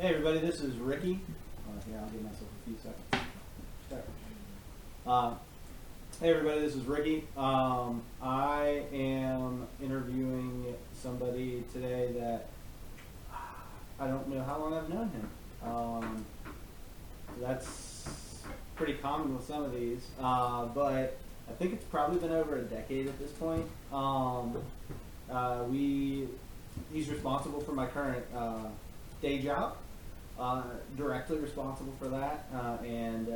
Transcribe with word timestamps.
Hey 0.00 0.14
everybody, 0.14 0.38
this 0.38 0.62
is 0.62 0.74
Ricky. 0.76 1.20
Uh, 1.68 1.78
here, 1.86 2.00
I'll 2.02 2.08
give 2.08 2.22
myself 2.22 2.48
a 2.48 2.64
few 2.64 2.78
seconds. 2.78 4.06
Uh, 5.06 5.34
hey 6.22 6.30
everybody, 6.30 6.62
this 6.62 6.74
is 6.74 6.86
Ricky. 6.86 7.28
Um, 7.36 8.00
I 8.22 8.84
am 8.94 9.66
interviewing 9.78 10.74
somebody 10.94 11.64
today 11.74 12.12
that 12.18 12.46
I 14.00 14.06
don't 14.06 14.26
know 14.28 14.42
how 14.42 14.60
long 14.60 14.72
I've 14.72 14.88
known 14.88 15.10
him. 15.10 15.30
Um, 15.70 16.24
that's 17.38 18.40
pretty 18.76 18.94
common 18.94 19.36
with 19.36 19.46
some 19.46 19.64
of 19.64 19.74
these, 19.74 20.06
uh, 20.18 20.64
but 20.64 21.18
I 21.46 21.52
think 21.58 21.74
it's 21.74 21.84
probably 21.84 22.20
been 22.20 22.32
over 22.32 22.56
a 22.56 22.62
decade 22.62 23.06
at 23.06 23.18
this 23.18 23.32
point. 23.32 23.66
Um, 23.92 24.62
uh, 25.30 25.64
we, 25.68 26.26
he's 26.90 27.10
responsible 27.10 27.60
for 27.60 27.72
my 27.72 27.84
current 27.84 28.24
uh, 28.34 28.64
day 29.20 29.38
job, 29.40 29.76
uh, 30.40 30.62
directly 30.96 31.38
responsible 31.38 31.92
for 31.98 32.08
that, 32.08 32.46
uh, 32.54 32.78
and 32.84 33.28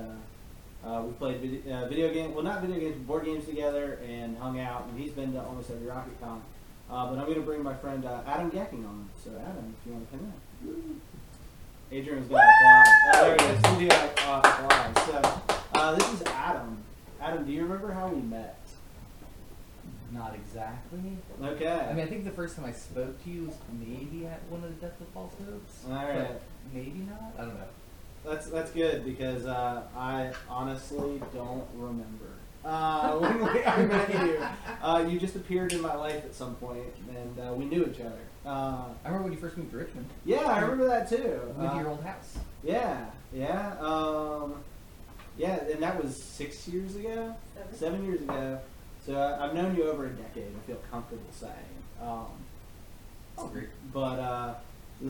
uh, 0.84 1.02
we 1.02 1.12
played 1.12 1.40
video, 1.40 1.88
video 1.88 2.12
games, 2.12 2.34
well 2.34 2.42
not 2.42 2.62
video 2.62 2.80
games, 2.80 2.96
board 3.06 3.24
games 3.24 3.44
together, 3.44 3.98
and 4.08 4.36
hung 4.38 4.58
out. 4.58 4.86
And 4.88 4.98
he's 4.98 5.12
been 5.12 5.32
to 5.34 5.42
almost 5.42 5.70
every 5.70 5.86
Rocket 5.86 6.18
Con. 6.20 6.42
Uh, 6.90 7.06
but 7.08 7.18
I'm 7.18 7.26
going 7.26 7.36
to 7.36 7.40
bring 7.40 7.62
my 7.62 7.74
friend 7.74 8.04
Adam 8.04 8.50
Gecking 8.50 8.84
on. 8.84 9.08
So 9.22 9.30
Adam, 9.30 9.74
if 9.80 9.86
you 9.86 9.92
want 9.92 10.10
to 10.10 10.16
come 10.16 10.32
in. 10.62 11.00
Adrian's 11.92 12.28
going 12.28 12.40
to 12.40 12.48
apply. 12.48 12.84
Oh, 13.14 13.22
there 13.22 13.34
it 13.34 13.42
is. 13.42 13.60
Gonna, 13.62 13.88
uh, 14.26 14.40
apply. 14.44 14.92
So 15.74 15.96
this 15.96 16.12
is 16.12 16.22
Adam. 16.26 16.78
Adam, 17.20 17.44
do 17.46 17.52
you 17.52 17.62
remember 17.62 17.92
how 17.92 18.08
we 18.08 18.20
met? 18.20 18.58
Not 20.14 20.34
exactly. 20.34 21.00
Okay. 21.42 21.86
I 21.90 21.92
mean, 21.92 22.04
I 22.04 22.08
think 22.08 22.24
the 22.24 22.30
first 22.30 22.54
time 22.56 22.64
I 22.66 22.72
spoke 22.72 23.22
to 23.24 23.30
you 23.30 23.46
was 23.46 23.56
maybe 23.78 24.26
at 24.26 24.40
one 24.48 24.62
of 24.62 24.68
the 24.80 24.86
Death 24.86 25.00
of 25.00 25.08
False 25.08 25.32
Hopes. 25.44 25.84
All 25.88 25.92
right. 25.94 26.28
but 26.28 26.42
Maybe 26.72 27.00
not. 27.00 27.32
I 27.36 27.40
don't 27.42 27.54
know. 27.54 27.64
That's 28.24 28.46
that's 28.46 28.70
good 28.70 29.04
because 29.04 29.44
uh, 29.44 29.82
I 29.96 30.32
honestly 30.48 31.20
don't 31.34 31.66
remember 31.76 32.30
uh, 32.64 33.12
when 33.18 33.44
we, 33.44 33.62
I 33.64 33.84
met 33.84 34.14
you. 34.14 34.42
Uh, 34.82 35.04
you 35.06 35.18
just 35.20 35.36
appeared 35.36 35.72
in 35.74 35.82
my 35.82 35.94
life 35.94 36.24
at 36.24 36.34
some 36.34 36.54
point, 36.54 36.84
and 37.10 37.38
uh, 37.48 37.52
we 37.52 37.66
knew 37.66 37.84
each 37.84 38.00
other. 38.00 38.12
Uh, 38.46 38.84
I 39.04 39.08
remember 39.08 39.24
when 39.24 39.32
you 39.32 39.38
first 39.38 39.58
moved 39.58 39.72
to 39.72 39.76
Richmond. 39.78 40.06
yeah, 40.24 40.38
I 40.46 40.60
remember 40.60 40.86
that 40.86 41.08
too. 41.08 41.16
We 41.56 41.62
went 41.62 41.70
Uh, 41.70 41.74
to 41.74 41.78
your 41.80 41.88
old 41.88 42.02
house. 42.04 42.38
yeah, 42.62 43.04
yeah, 43.34 43.74
um, 43.80 44.54
yeah, 45.36 45.56
and 45.70 45.82
that 45.82 46.02
was 46.02 46.16
six 46.16 46.66
years 46.68 46.94
ago, 46.96 47.34
Seven. 47.54 47.74
seven 47.76 48.06
years 48.06 48.22
ago. 48.22 48.58
So 49.04 49.14
I, 49.16 49.44
I've 49.44 49.54
known 49.54 49.74
you 49.76 49.84
over 49.84 50.06
a 50.06 50.10
decade. 50.10 50.52
I 50.56 50.66
feel 50.66 50.80
comfortable 50.90 51.24
saying. 51.32 51.52
Um, 52.00 52.26
Oh, 53.36 53.48
great. 53.48 53.68
But 53.92 54.18
uh, 54.20 54.54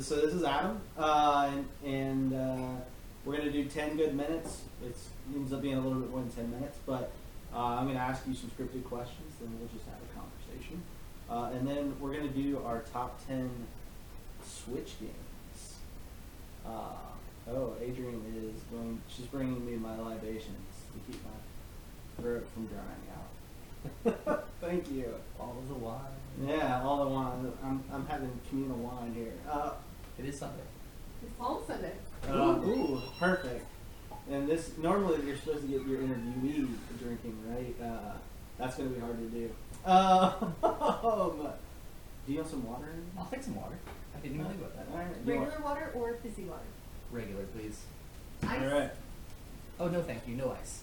so 0.01 0.17
this 0.17 0.33
is 0.33 0.45
Adam, 0.45 0.81
uh, 0.97 1.51
and, 1.53 1.69
and 1.85 2.33
uh, 2.33 2.81
we're 3.25 3.37
gonna 3.37 3.53
do 3.53 3.67
ten 3.67 3.97
good 3.99 4.15
minutes. 4.15 4.63
It's, 4.83 5.09
it 5.31 5.37
ends 5.37 5.53
up 5.53 5.61
being 5.61 5.77
a 5.77 5.81
little 5.81 6.01
bit 6.01 6.11
more 6.11 6.21
than 6.21 6.31
ten 6.31 6.51
minutes, 6.51 6.79
but 6.87 7.13
uh, 7.55 7.59
I'm 7.59 7.87
gonna 7.87 7.99
ask 7.99 8.27
you 8.27 8.35
some 8.35 8.51
scripted 8.51 8.85
questions, 8.85 9.35
then 9.41 9.51
we'll 9.59 9.69
just 9.69 9.85
have 9.85 9.99
a 10.01 10.19
conversation, 10.19 10.83
uh, 11.29 11.51
and 11.55 11.69
then 11.69 11.95
we're 12.01 12.15
gonna 12.15 12.29
do 12.29 12.61
our 12.65 12.81
top 12.93 13.21
ten 13.29 13.51
Switch 14.43 14.99
games. 15.01 15.75
Uh, 16.67 17.51
oh, 17.51 17.75
Adrian 17.83 18.25
is 18.37 18.61
going. 18.73 19.01
She's 19.09 19.27
bringing 19.27 19.65
me 19.67 19.77
my 19.77 19.99
libations 19.99 20.67
to 20.95 21.13
keep 21.13 21.23
my 21.23 22.23
throat 22.23 22.47
from 22.55 22.67
drying 22.69 23.07
out. 23.15 23.29
Thank 24.61 24.91
you. 24.91 25.15
All 25.39 25.57
of 25.59 25.69
the 25.69 25.75
wine. 25.75 26.01
Yeah, 26.47 26.83
all 26.83 27.05
the 27.05 27.11
wine. 27.11 27.53
I'm, 27.63 27.85
I'm 27.93 28.07
having 28.07 28.31
communal 28.49 28.77
wine 28.79 29.15
here. 29.15 29.33
Uh, 29.51 29.73
It 30.19 30.25
is 30.27 30.39
Sunday. 30.39 30.63
It's 31.23 31.33
Palm 31.35 31.63
Sunday. 31.67 31.93
uh, 32.29 32.59
ooh, 32.65 33.01
perfect. 33.19 33.67
And 34.31 34.49
this 34.49 34.71
normally 34.79 35.19
you're 35.27 35.37
supposed 35.37 35.63
to 35.63 35.67
get 35.69 35.87
your 35.87 36.01
interviewee 36.01 36.69
drinking, 36.99 37.37
right? 37.49 37.75
Uh, 37.83 38.13
that's 38.59 38.77
gonna 38.77 38.89
be 38.91 39.01
hard 39.01 39.19
to 39.19 39.25
do. 39.27 39.51
Um, 39.85 40.55
do 42.27 42.33
you 42.33 42.39
want 42.39 42.51
some 42.51 42.67
water? 42.67 42.89
I'll 43.19 43.27
take 43.27 43.43
some 43.43 43.57
water. 43.57 43.77
I 44.17 44.21
didn't 44.21 44.37
even 44.41 44.47
think 44.47 44.61
about 44.61 44.77
that. 44.77 44.87
All 44.93 44.99
right. 44.99 45.09
you 45.27 45.35
want- 45.35 45.49
Regular 45.49 45.65
water 45.65 45.93
or 45.95 46.15
fizzy 46.23 46.45
water? 46.45 46.63
Regular, 47.11 47.43
please. 47.55 47.83
Ice. 48.45 48.61
All 48.63 48.67
right. 48.79 48.91
Oh 49.79 49.89
no, 49.89 50.03
thank 50.03 50.27
you. 50.27 50.37
No 50.37 50.53
ice. 50.59 50.83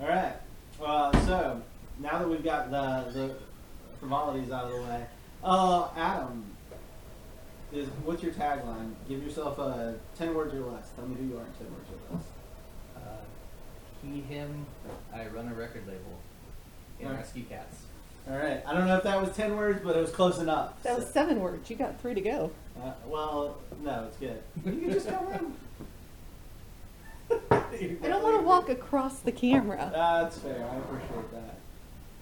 All 0.00 0.08
right. 0.08 0.34
Uh, 0.82 1.12
so 1.26 1.62
now 2.00 2.18
that 2.18 2.28
we've 2.28 2.44
got 2.44 2.70
the 2.70 3.10
the 3.12 3.34
formalities 4.00 4.50
out 4.50 4.64
of 4.66 4.72
the 4.72 4.82
way, 4.82 5.06
uh, 5.44 5.88
Adam, 5.96 6.44
is 7.72 7.88
what's 8.04 8.22
your 8.22 8.32
tagline? 8.32 8.92
Give 9.08 9.22
yourself 9.22 9.58
a 9.58 9.96
ten 10.16 10.34
words 10.34 10.54
or 10.54 10.60
less. 10.60 10.90
Tell 10.96 11.06
me 11.06 11.16
who 11.16 11.24
you 11.26 11.36
are 11.38 11.44
in 11.44 11.52
ten 11.52 11.70
words 11.72 11.88
or 11.90 12.14
less. 12.14 12.24
Uh, 12.96 13.00
he, 14.02 14.20
him. 14.22 14.66
I 15.14 15.26
run 15.28 15.48
a 15.48 15.54
record 15.54 15.86
label. 15.86 16.18
And 16.98 17.08
Alright. 17.08 17.24
rescue 17.24 17.44
cats. 17.44 17.76
All 18.30 18.36
right. 18.36 18.62
I 18.66 18.74
don't 18.74 18.86
know 18.86 18.96
if 18.96 19.04
that 19.04 19.20
was 19.20 19.34
ten 19.34 19.56
words, 19.56 19.80
but 19.82 19.96
it 19.96 20.00
was 20.00 20.10
close 20.10 20.38
enough. 20.38 20.82
That 20.82 20.98
was 20.98 21.08
seven 21.08 21.40
words. 21.40 21.70
You 21.70 21.76
got 21.76 22.00
three 22.00 22.14
to 22.14 22.20
go. 22.20 22.50
Uh, 22.82 22.92
well, 23.06 23.58
no, 23.82 24.04
it's 24.08 24.16
good. 24.16 24.42
You 24.64 24.80
can 24.80 24.92
just 24.92 25.08
come 25.08 25.32
in. 25.32 25.54
I 27.50 28.08
don't 28.08 28.22
want 28.22 28.40
to 28.40 28.46
walk 28.46 28.68
across 28.68 29.20
the 29.20 29.32
camera. 29.32 29.90
That's 29.92 30.38
fair. 30.38 30.68
I 30.68 30.76
appreciate 30.76 31.30
that. 31.32 31.59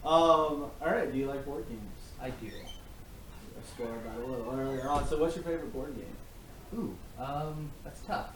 Um. 0.09 0.71
All 0.81 0.87
right. 0.87 1.13
Do 1.13 1.19
you 1.19 1.27
like 1.27 1.45
board 1.45 1.69
games? 1.69 1.83
I 2.21 2.31
do. 2.31 2.47
I 2.47 3.61
about 3.97 4.19
it 4.19 4.25
a 4.25 4.27
little 4.27 4.59
earlier 4.59 4.89
on. 4.89 5.07
So, 5.07 5.19
what's 5.19 5.37
your 5.37 5.45
favorite 5.45 5.73
board 5.73 5.95
game? 5.95 6.79
Ooh, 6.79 6.97
um, 7.23 7.71
that's 7.85 8.01
tough. 8.01 8.31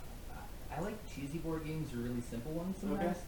I 0.74 0.80
like 0.80 0.94
cheesy 1.14 1.38
board 1.38 1.64
games 1.64 1.92
or 1.94 1.96
really 1.98 2.20
simple 2.20 2.52
ones 2.52 2.76
sometimes. 2.80 3.16
Okay. 3.16 3.18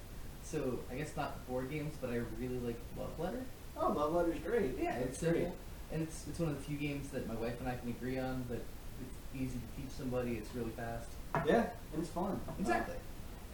So 0.43 0.79
I 0.91 0.97
guess 0.97 1.17
not 1.17 1.47
board 1.49 1.71
games, 1.71 1.97
but 2.01 2.11
I 2.11 2.21
really 2.39 2.59
like 2.59 2.77
Love 2.99 3.19
Letter. 3.19 3.43
Oh, 3.79 3.93
Love 3.93 4.13
Letter's 4.15 4.39
great. 4.41 4.77
Yeah, 4.79 4.97
it's 4.97 5.23
great. 5.23 5.37
simple, 5.37 5.53
and 5.93 6.03
it's 6.03 6.27
it's 6.29 6.39
one 6.39 6.51
of 6.51 6.59
the 6.59 6.63
few 6.63 6.77
games 6.77 7.09
that 7.09 7.27
my 7.27 7.35
wife 7.35 7.59
and 7.61 7.69
I 7.69 7.77
can 7.77 7.89
agree 7.89 8.19
on. 8.19 8.45
That 8.51 8.63
it's 9.01 9.43
easy 9.43 9.59
to 9.59 9.81
teach 9.83 9.91
somebody. 9.97 10.33
It's 10.33 10.55
really 10.55 10.71
fast. 10.71 11.09
Yeah, 11.47 11.67
and 11.93 12.03
it's 12.03 12.11
fun. 12.11 12.39
Exactly. 12.61 12.97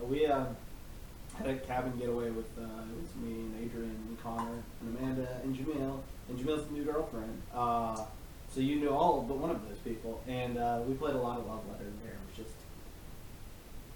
Uh, 0.00 0.04
we 0.04 0.26
uh, 0.26 0.46
had 1.38 1.48
a 1.48 1.56
cabin 1.58 1.98
getaway 1.98 2.30
with 2.30 2.46
uh, 2.58 2.62
it 2.62 3.00
was 3.00 3.14
me 3.22 3.40
and 3.40 3.64
Adrian 3.64 3.96
and 4.08 4.22
Connor 4.22 4.62
and 4.80 4.98
Amanda 4.98 5.40
and 5.42 5.56
Jamil 5.56 6.00
and 6.28 6.38
Jamil's 6.38 6.70
new 6.70 6.84
girlfriend. 6.84 7.40
Uh, 7.54 8.04
so 8.52 8.60
you 8.60 8.76
knew 8.76 8.90
all 8.90 9.22
but 9.22 9.38
one 9.38 9.50
of 9.50 9.68
those 9.68 9.78
people, 9.78 10.20
and 10.26 10.58
uh, 10.58 10.80
we 10.86 10.94
played 10.94 11.14
a 11.14 11.20
lot 11.20 11.38
of 11.38 11.46
Love 11.46 11.62
Letter 11.70 11.90
there. 12.02 12.12
It 12.12 12.26
was 12.28 12.36
just 12.36 12.56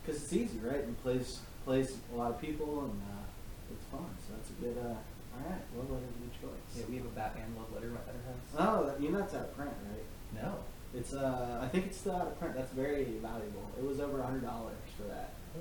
because 0.00 0.22
it's 0.22 0.32
easy, 0.32 0.58
right? 0.62 0.84
And 0.84 1.00
plays 1.02 1.40
plays 1.64 1.96
a 2.12 2.16
lot 2.16 2.30
of 2.30 2.40
people, 2.40 2.84
and 2.84 3.02
uh, 3.02 3.74
it's 3.74 3.84
fun. 3.90 4.06
So 4.26 4.34
that's 4.36 4.50
a 4.50 4.58
good. 4.62 4.78
Uh, 4.78 4.94
all 5.34 5.50
right, 5.50 5.60
Love 5.76 5.90
Letter's 5.90 6.14
a 6.14 6.20
good 6.22 6.34
choice. 6.40 6.78
Yeah, 6.78 6.84
we 6.88 6.96
have 6.96 7.06
a 7.06 7.14
Batman 7.18 7.54
Love 7.58 7.72
Letter 7.74 7.90
at 7.90 8.14
our 8.14 8.22
house. 8.30 8.46
Oh, 8.56 8.86
that, 8.86 9.02
you 9.02 9.10
know 9.10 9.18
that's 9.18 9.34
out 9.34 9.50
of 9.50 9.56
print, 9.56 9.72
right? 9.90 10.42
No. 10.42 10.54
It's 10.94 11.12
uh, 11.12 11.58
I 11.60 11.66
think 11.66 11.86
it's 11.86 11.98
still 11.98 12.14
out 12.14 12.28
of 12.28 12.38
print. 12.38 12.54
That's 12.54 12.70
very 12.72 13.04
valuable. 13.20 13.66
It 13.76 13.84
was 13.84 13.98
over 13.98 14.20
a 14.20 14.22
hundred 14.22 14.44
dollars 14.44 14.78
for 14.96 15.08
that. 15.08 15.34
Oh, 15.58 15.60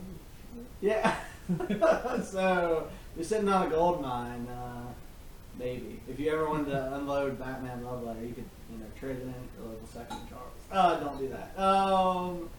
Yeah. 0.81 1.15
so 2.23 2.87
you're 3.15 3.25
sitting 3.25 3.49
on 3.49 3.67
a 3.67 3.69
gold 3.69 4.01
mine, 4.01 4.47
uh, 4.47 4.85
maybe. 5.57 5.99
If 6.09 6.19
you 6.19 6.31
ever 6.31 6.49
wanted 6.49 6.71
to 6.71 6.95
unload 6.95 7.39
Batman 7.39 7.83
Love 7.83 8.03
Letter, 8.03 8.21
you 8.21 8.33
could, 8.33 8.45
you 8.71 8.79
know, 8.79 8.85
trade 8.99 9.17
it 9.17 9.23
in 9.23 9.33
for 9.57 9.69
local 9.69 9.87
second 9.87 10.17
Charles. 10.29 10.51
Uh, 10.71 10.99
don't 10.99 11.17
do 11.19 11.29
that. 11.29 11.57
Um, 11.61 12.49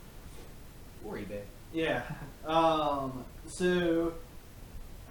or 1.04 1.16
eBay. 1.16 1.42
yeah. 1.72 2.02
Um, 2.46 3.24
so 3.46 4.14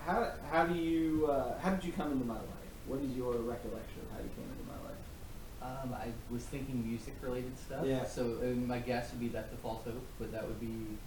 how 0.05 0.31
how 0.51 0.65
do 0.65 0.73
you 0.75 1.27
uh, 1.27 1.59
how 1.59 1.71
did 1.71 1.83
you 1.83 1.91
come 1.93 2.11
into 2.11 2.25
my 2.25 2.35
life? 2.35 2.43
What 2.87 2.99
is 3.01 3.11
your 3.15 3.33
recollection 3.33 3.99
of 4.01 4.11
how 4.11 4.17
you 4.23 4.29
came 4.35 4.49
into 4.51 4.65
my 4.67 4.79
life? 4.89 5.83
Um, 5.83 5.93
I 5.93 6.07
was 6.33 6.43
thinking 6.43 6.85
music 6.87 7.13
related 7.21 7.57
stuff. 7.57 7.85
Yeah. 7.85 8.05
So 8.05 8.37
uh, 8.41 8.45
my 8.67 8.79
guess 8.79 9.11
would 9.11 9.19
be 9.19 9.27
that 9.29 9.51
the 9.51 9.57
false 9.57 9.83
hope, 9.85 10.05
but 10.19 10.31
that 10.31 10.45
would 10.47 10.59
be 10.59 10.97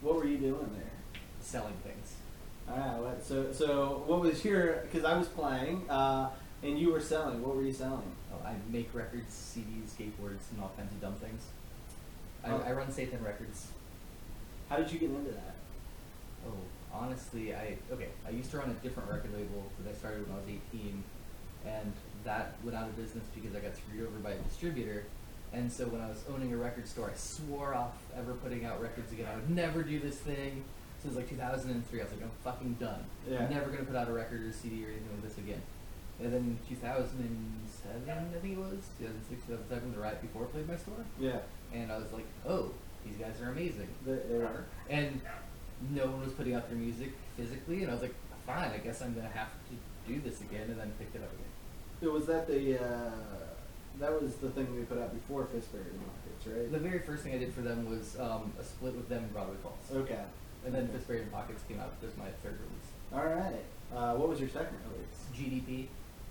What 0.00 0.16
were 0.16 0.26
you 0.26 0.38
doing 0.38 0.70
there? 0.74 0.92
Selling 1.48 1.74
things. 1.82 2.14
All 2.68 3.00
right. 3.02 3.24
So 3.24 3.52
so 3.52 4.02
what 4.06 4.20
was 4.20 4.44
your? 4.44 4.82
Because 4.82 5.04
I 5.04 5.16
was 5.16 5.28
playing, 5.28 5.88
uh, 5.88 6.30
and 6.62 6.78
you 6.78 6.92
were 6.92 7.00
selling. 7.00 7.42
What 7.42 7.56
were 7.56 7.62
you 7.62 7.72
selling? 7.72 8.12
Oh, 8.32 8.46
I 8.46 8.54
make 8.70 8.94
records, 8.94 9.32
CDs, 9.32 9.88
skateboards, 9.96 10.50
and 10.52 10.60
all 10.60 10.72
kinds 10.76 10.92
of 10.92 11.00
dumb 11.00 11.14
things. 11.14 11.42
I, 12.44 12.50
Oh. 12.50 12.62
I 12.64 12.72
run 12.72 12.86
Records. 13.24 13.66
How 14.68 14.76
did 14.76 14.92
you 14.92 14.98
get 14.98 15.10
into 15.10 15.30
that? 15.32 15.54
Oh, 16.46 16.52
honestly, 16.92 17.54
I 17.54 17.78
okay. 17.90 18.08
I 18.26 18.30
used 18.30 18.50
to 18.50 18.58
run 18.58 18.70
a 18.70 18.74
different 18.74 19.10
record 19.10 19.32
label 19.32 19.64
that 19.82 19.90
I 19.90 19.94
started 19.94 20.28
when 20.28 20.36
I 20.36 20.40
was 20.40 20.48
18, 20.48 21.02
and 21.66 21.92
that 22.24 22.54
went 22.62 22.76
out 22.76 22.88
of 22.88 22.96
business 22.96 23.24
because 23.34 23.56
I 23.56 23.60
got 23.60 23.74
screwed 23.76 24.06
over 24.06 24.18
by 24.18 24.32
a 24.32 24.38
distributor. 24.38 25.04
And 25.52 25.72
so 25.72 25.86
when 25.86 26.02
I 26.02 26.08
was 26.08 26.22
owning 26.28 26.52
a 26.52 26.58
record 26.58 26.86
store, 26.86 27.10
I 27.10 27.16
swore 27.16 27.74
off 27.74 27.96
ever 28.16 28.34
putting 28.34 28.66
out 28.66 28.82
records 28.82 29.10
again. 29.12 29.26
I 29.32 29.36
would 29.36 29.48
never 29.48 29.82
do 29.82 29.98
this 29.98 30.16
thing. 30.16 30.62
So 31.02 31.06
it 31.06 31.08
was 31.08 31.16
like 31.16 31.28
2003. 31.30 32.00
I 32.00 32.02
was 32.04 32.12
like, 32.12 32.22
I'm 32.22 32.30
fucking 32.42 32.74
done. 32.80 33.04
Yeah. 33.28 33.44
I'm 33.44 33.50
never 33.50 33.70
gonna 33.70 33.84
put 33.84 33.96
out 33.96 34.08
a 34.08 34.12
record 34.12 34.42
or 34.42 34.52
CD 34.52 34.84
or 34.84 34.88
anything 34.88 35.08
like 35.12 35.22
this 35.22 35.38
again. 35.38 35.62
And 36.20 36.32
then 36.32 36.58
2007, 36.68 38.10
I 38.10 38.40
think 38.40 38.54
it 38.54 38.58
was 38.58 38.82
2006, 38.98 39.46
2007, 39.46 39.92
the 39.92 39.98
right 40.00 40.20
before 40.20 40.46
played 40.46 40.66
my 40.68 40.76
store 40.76 41.04
Yeah. 41.18 41.38
and 41.72 41.92
I 41.92 41.98
was 41.98 42.12
like, 42.12 42.26
oh, 42.46 42.70
these 43.06 43.16
guys 43.16 43.40
are 43.40 43.50
amazing. 43.50 43.88
They, 44.04 44.12
were. 44.36 44.64
And 44.90 45.20
no 45.94 46.06
one 46.06 46.20
was 46.22 46.32
putting 46.32 46.54
out 46.54 46.68
their 46.68 46.76
music 46.78 47.12
physically, 47.36 47.82
and 47.82 47.90
I 47.90 47.94
was 47.94 48.02
like, 48.02 48.14
fine, 48.46 48.70
I 48.72 48.78
guess 48.78 49.00
I'm 49.00 49.14
gonna 49.14 49.28
have 49.28 49.50
to 49.70 50.12
do 50.12 50.20
this 50.20 50.40
again, 50.40 50.68
and 50.70 50.80
then 50.80 50.90
picked 50.98 51.14
it 51.14 51.22
up 51.22 51.32
again. 51.32 51.52
It 52.00 52.12
was 52.12 52.26
that 52.26 52.48
the 52.48 52.82
uh, 52.82 53.10
that 54.00 54.20
was 54.20 54.34
the 54.36 54.50
thing 54.50 54.74
we 54.74 54.82
put 54.82 54.98
out 54.98 55.12
before 55.14 55.44
Fistbury 55.46 55.84
Pockets, 55.84 56.46
right? 56.46 56.72
The 56.72 56.78
very 56.78 56.98
first 57.00 57.22
thing 57.22 57.34
I 57.34 57.38
did 57.38 57.52
for 57.54 57.60
them 57.62 57.88
was 57.88 58.16
um, 58.18 58.52
a 58.58 58.64
split 58.64 58.94
with 58.94 59.08
them 59.08 59.24
in 59.24 59.30
Broadway 59.30 59.56
Calls. 59.62 60.02
okay. 60.02 60.22
And 60.68 60.76
then 60.76 60.84
Okay. 60.84 60.98
Fistbury 60.98 61.20
Pockets 61.32 61.62
came 61.66 61.80
out 61.80 61.94
as 62.06 62.14
my 62.18 62.28
third 62.42 62.58
release. 62.60 62.88
All 63.10 63.24
right. 63.24 63.64
Uh, 63.90 64.16
what 64.16 64.28
was 64.28 64.38
your 64.38 64.50
second 64.50 64.76
release? 64.92 65.16
GDP, 65.34 65.86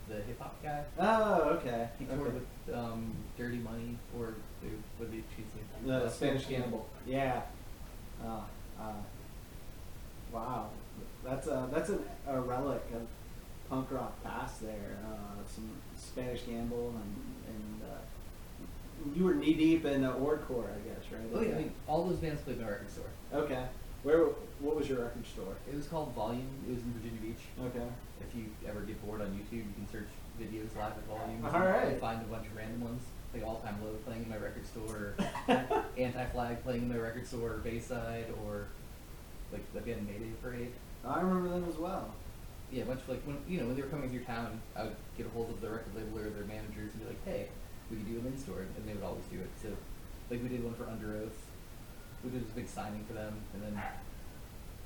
the 0.07 0.22
hip 0.22 0.39
hop 0.39 0.62
guy. 0.62 0.84
Oh, 1.00 1.57
okay. 1.57 1.89
He 1.98 2.06
okay. 2.06 2.16
toured 2.16 2.34
with 2.36 2.75
um, 2.75 3.16
Dirty 3.36 3.57
Money 3.57 3.98
or 4.16 4.36
the 4.62 4.68
what 5.00 5.10
he 5.12 5.24
choose? 5.36 5.48
the 5.84 6.07
Spanish 6.07 6.45
Cannibal. 6.45 6.88
Yeah. 7.07 7.42
Uh, 8.24 8.42
uh, 8.80 8.92
wow. 10.31 10.69
That's 11.25 11.48
a 11.48 11.68
that's 11.74 11.90
an, 11.90 12.04
a 12.28 12.40
relic 12.40 12.83
of 12.94 13.07
punk 13.72 13.88
rock 13.90 14.24
past 14.24 14.62
there. 14.62 15.00
Uh, 15.04 15.44
some 15.51 15.68
Spanish 15.98 16.44
Gamble 16.44 16.90
and 16.90 17.56
and 17.56 17.81
uh, 17.92 19.16
you 19.16 19.24
were 19.24 19.33
knee 19.33 19.56
deep 19.56 19.83
in 19.86 20.04
uh, 20.04 20.13
Orgcore, 20.13 20.68
I 20.69 20.88
guess, 20.88 21.12
right? 21.12 21.22
Oh 21.33 21.42
yeah, 21.42 21.56
I 21.56 21.57
mean, 21.57 21.72
all 21.88 22.04
those 22.04 22.18
bands 22.18 22.42
played 22.42 22.62
my 22.62 22.69
record 22.69 22.92
store. 22.92 23.06
Okay. 23.33 23.66
Where? 24.07 24.24
What 24.63 24.77
was 24.77 24.88
your 24.88 25.04
record 25.04 25.27
store? 25.27 25.51
It 25.68 25.75
was 25.75 25.86
called 25.88 26.15
Volume. 26.15 26.48
It 26.63 26.71
was 26.71 26.80
in 26.80 26.95
Virginia 26.95 27.19
Beach. 27.19 27.44
Okay. 27.59 27.83
If 28.24 28.31
you 28.33 28.45
ever 28.63 28.80
get 28.88 29.04
bored 29.06 29.19
on 29.19 29.27
YouTube, 29.36 29.68
you 29.68 29.75
can 29.75 29.83
search 29.92 30.07
videos 30.39 30.71
live 30.80 30.95
at 30.95 31.04
Volume. 31.12 31.44
All 31.44 31.51
right. 31.51 31.92
And 31.92 32.00
find 32.00 32.21
a 32.21 32.31
bunch 32.31 32.48
of 32.48 32.56
random 32.56 32.88
ones. 32.88 33.04
Like 33.33 33.44
All 33.44 33.59
Time 33.59 33.75
Low 33.83 33.92
playing 34.07 34.24
in 34.24 34.30
my 34.30 34.38
record 34.38 34.65
store, 34.65 35.13
Anti 35.98 36.25
Flag 36.31 36.63
playing 36.63 36.83
in 36.83 36.89
my 36.89 36.95
record 36.95 37.27
store, 37.27 37.59
Bayside, 37.65 38.31
or 38.48 38.68
like 39.51 39.68
again 39.75 40.07
Mayday 40.07 40.31
Parade. 40.42 40.71
I 41.04 41.19
remember 41.19 41.50
them 41.50 41.68
as 41.68 41.75
well. 41.75 42.13
Yeah, 42.71 42.83
a 42.83 42.86
bunch 42.86 43.01
of 43.01 43.09
like 43.09 43.24
when 43.27 43.39
you 43.45 43.59
know 43.59 43.68
when 43.68 43.75
they 43.75 43.81
were 43.81 43.89
coming 43.89 44.09
through 44.09 44.24
town, 44.24 44.62
I 44.74 44.83
would 44.83 44.95
get 45.18 45.27
a 45.27 45.30
hold 45.31 45.50
of 45.50 45.59
the 45.59 45.68
record 45.68 45.94
label 45.94 46.18
or 46.19 46.30
their 46.30 46.48
managers 46.48 46.95
and 46.95 47.04
be 47.04 47.07
like, 47.12 47.25
"Hey, 47.25 47.48
we 47.92 47.98
could 47.98 48.07
do 48.07 48.19
an 48.19 48.27
in 48.27 48.38
store," 48.39 48.63
and 48.63 48.88
they 48.88 48.94
would 48.94 49.04
always 49.04 49.25
do 49.30 49.39
it. 49.44 49.51
So, 49.62 49.68
like 50.31 50.42
we 50.42 50.48
did 50.48 50.63
one 50.63 50.75
for 50.75 50.86
Underoath. 50.86 51.36
We 52.24 52.31
did 52.31 52.44
this 52.46 52.52
big 52.54 52.68
signing 52.68 53.04
for 53.08 53.14
them, 53.14 53.34
and 53.54 53.64
then 53.64 53.81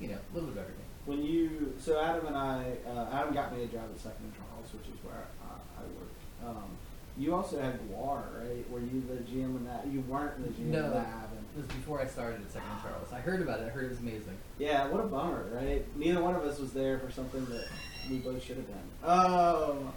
you 0.00 0.08
know 0.08 0.18
a 0.18 0.34
little 0.34 0.50
bit 0.50 0.58
of 0.58 0.64
everything. 0.64 0.84
When 1.06 1.22
you 1.22 1.74
so 1.80 2.00
Adam 2.00 2.26
and 2.26 2.36
I, 2.36 2.76
uh, 2.88 3.06
Adam 3.12 3.34
got 3.34 3.56
me 3.56 3.64
a 3.64 3.66
job 3.66 3.84
at 3.94 4.00
Second 4.00 4.24
and 4.24 4.34
Charles, 4.34 4.72
which 4.72 4.86
is 4.86 5.02
where 5.04 5.24
uh, 5.42 5.58
I 5.78 5.82
worked. 5.98 6.56
Um, 6.56 6.70
you 7.18 7.34
also 7.34 7.60
had 7.60 7.78
GWAR, 7.90 8.22
right? 8.40 8.70
Were 8.70 8.80
you 8.80 9.02
the 9.08 9.16
GM 9.30 9.56
in 9.56 9.66
that? 9.66 9.86
You 9.86 10.00
weren't 10.08 10.42
the 10.42 10.48
GM 10.50 10.66
No, 10.68 10.84
in 10.86 10.90
that. 10.92 11.28
And, 11.30 11.38
it 11.54 11.58
was 11.58 11.66
before 11.66 12.00
I 12.00 12.06
started 12.06 12.40
at 12.40 12.50
Second 12.50 12.70
and 12.72 12.80
Charles. 12.82 13.12
I 13.12 13.20
heard 13.20 13.42
about 13.42 13.60
it. 13.60 13.66
I 13.66 13.68
heard 13.68 13.84
it 13.84 13.90
was 13.90 13.98
amazing. 13.98 14.38
yeah, 14.58 14.88
what 14.88 15.04
a 15.04 15.06
bummer, 15.06 15.44
right? 15.52 15.84
Neither 15.96 16.22
one 16.22 16.34
of 16.34 16.42
us 16.44 16.58
was 16.58 16.72
there 16.72 16.98
for 16.98 17.10
something 17.10 17.44
that 17.46 17.66
we 18.08 18.16
both 18.18 18.42
should 18.42 18.56
have 18.56 18.66
been. 18.66 19.08
Um, 19.10 19.92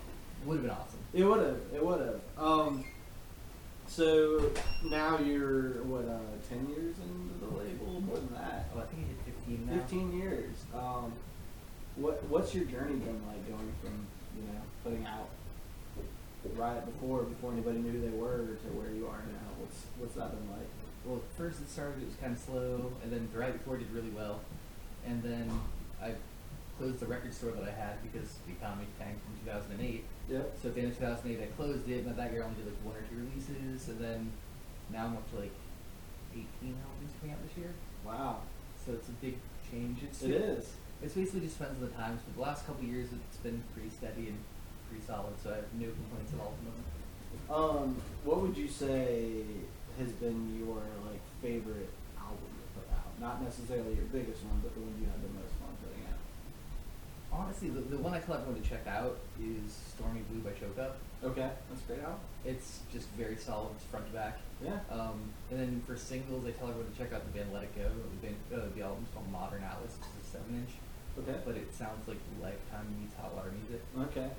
Would 0.46 0.56
have 0.56 0.64
been 0.64 0.72
awesome. 0.72 1.00
it 1.14 1.24
would 1.24 1.40
have. 1.40 1.58
It 1.74 1.86
would 1.86 2.02
have. 2.02 2.20
Um, 2.38 2.84
so 3.88 4.52
now 4.90 5.20
you're 5.20 5.84
what? 5.84 6.06
Uh, 6.06 6.20
Ten 6.50 6.68
years 6.70 6.96
into 7.02 7.34
the 7.42 7.58
label, 7.58 8.02
more 8.02 8.18
than 8.18 8.34
that. 8.36 8.70
Oh, 8.76 8.80
I 8.80 8.86
think 8.86 9.02
I 9.02 9.26
did 9.26 9.34
15 9.58 9.66
now. 9.66 9.82
15 9.82 10.20
years. 10.20 10.56
Um, 10.76 11.12
what 11.96 12.24
what's 12.30 12.54
your 12.54 12.66
journey 12.66 12.96
been 13.02 13.20
like 13.26 13.42
going 13.50 13.72
from 13.82 14.06
you 14.38 14.44
know 14.46 14.62
putting 14.84 15.06
out 15.08 15.30
right 16.56 16.86
before 16.86 17.24
before 17.24 17.52
anybody 17.52 17.80
knew 17.80 17.92
who 17.92 18.02
they 18.02 18.16
were 18.16 18.38
to 18.62 18.68
where 18.78 18.92
you 18.92 19.08
are 19.08 19.24
now? 19.26 19.50
What's 19.58 19.86
what's 19.98 20.14
that 20.16 20.30
been 20.38 20.52
like? 20.52 20.68
Well, 21.06 21.22
first 21.38 21.62
it 21.62 21.70
started, 21.70 22.02
it 22.02 22.08
was 22.08 22.16
kind 22.22 22.34
of 22.34 22.40
slow, 22.40 22.92
and 23.04 23.12
then 23.12 23.28
right 23.34 23.54
before 23.54 23.76
it 23.76 23.80
did 23.80 23.92
really 23.92 24.10
well. 24.10 24.42
And 25.06 25.22
then 25.24 25.50
I 26.02 26.14
closed 26.78 27.00
the 27.00 27.06
record 27.06 27.34
store 27.34 27.52
that 27.52 27.64
I 27.64 27.72
had 27.72 28.02
because 28.02 28.30
the 28.46 28.54
economy 28.54 28.86
tanked 29.00 29.22
in 29.26 29.46
2008. 29.46 30.04
Yep. 30.30 30.58
So 30.62 30.70
at 30.70 30.76
the 30.76 30.82
end 30.82 30.92
of 30.92 30.98
2008, 30.98 31.44
I 31.44 31.48
closed 31.56 31.90
it, 31.90 32.06
year 32.32 32.42
I 32.42 32.46
only 32.46 32.58
did 32.58 32.66
like 32.66 32.82
one 32.84 32.96
or 32.96 33.06
two 33.06 33.18
releases, 33.22 33.88
and 33.90 34.00
then 34.00 34.32
now 34.92 35.06
I'm 35.06 35.18
up 35.18 35.30
to 35.32 35.40
like 35.40 35.54
18 36.34 36.48
albums 36.62 37.14
coming 37.22 37.36
out 37.36 37.42
this 37.48 37.58
year. 37.58 37.74
Wow. 38.04 38.42
So 38.86 38.94
it's 38.94 39.10
a 39.10 39.18
big 39.22 39.38
change. 39.70 40.02
It's 40.04 40.24
It 40.24 40.32
is. 40.32 40.74
It's 41.02 41.14
basically 41.14 41.42
just 41.42 41.60
depends 41.60 41.82
on 41.82 41.90
the 41.90 41.96
times, 41.96 42.22
but 42.26 42.36
the 42.36 42.42
last 42.42 42.66
couple 42.66 42.84
years 42.86 43.10
it's 43.14 43.38
been 43.38 43.62
pretty 43.74 43.90
steady 43.90 44.34
and 44.34 44.40
pretty 44.90 45.06
solid, 45.06 45.34
so 45.42 45.52
I 45.52 45.62
have 45.62 45.74
no 45.78 45.90
complaints 45.92 46.34
at 46.34 46.40
all 46.40 46.54
at 46.54 46.60
the 46.62 46.68
moment. 46.70 46.86
Um, 47.50 48.02
what 48.24 48.42
would 48.42 48.58
you 48.58 48.68
say 48.68 49.44
has 50.00 50.12
been 50.18 50.56
your 50.58 50.82
like 51.06 51.22
favorite 51.42 51.92
album 52.18 52.48
to 52.48 52.66
put 52.80 52.88
out? 52.96 53.12
Not 53.20 53.44
necessarily 53.44 53.94
your 53.94 54.10
biggest 54.10 54.42
one, 54.48 54.60
but 54.64 54.74
the 54.74 54.82
one 54.82 54.96
you 54.98 55.06
had 55.06 55.20
the 55.22 55.30
most 55.36 55.54
fun 55.62 55.76
putting 55.84 56.04
out. 56.10 56.15
Honestly, 57.38 57.70
the, 57.70 57.82
the 57.82 57.98
one 57.98 58.14
I 58.14 58.20
tell 58.20 58.36
everyone 58.36 58.62
to 58.62 58.68
check 58.68 58.88
out 58.88 59.18
is 59.42 59.76
Stormy 59.96 60.22
Blue 60.32 60.40
by 60.40 60.52
Choke 60.52 60.80
Up. 60.80 60.98
Okay, 61.24 61.50
that's 61.70 61.82
a 61.84 61.88
great 61.88 62.00
album. 62.00 62.20
It's 62.46 62.80
just 62.94 63.10
very 63.18 63.36
solid, 63.36 63.72
it's 63.76 63.84
front 63.86 64.08
to 64.08 64.14
back. 64.14 64.40
Yeah. 64.64 64.80
Um, 64.90 65.20
and 65.52 65.60
then 65.60 65.82
for 65.86 65.98
singles, 65.98 66.46
I 66.46 66.52
tell 66.52 66.70
everyone 66.70 66.92
to 66.92 66.98
check 66.98 67.12
out 67.12 67.26
the 67.26 67.38
band 67.38 67.52
Let 67.52 67.64
It 67.64 67.76
Go. 67.76 67.84
The, 67.84 68.28
band, 68.28 68.38
uh, 68.54 68.72
the 68.76 68.84
album's 68.84 69.10
called 69.14 69.30
Modern 69.32 69.64
Atlas, 69.64 69.98
it's 70.00 70.28
a 70.28 70.32
seven 70.32 70.64
inch, 70.64 70.72
Okay. 71.20 71.38
but 71.46 71.56
it 71.56 71.74
sounds 71.76 72.08
like 72.08 72.20
Lifetime 72.42 72.88
meets 73.02 73.16
Hot 73.20 73.36
Water 73.36 73.52
music. 73.52 73.82
Okay. 74.12 74.30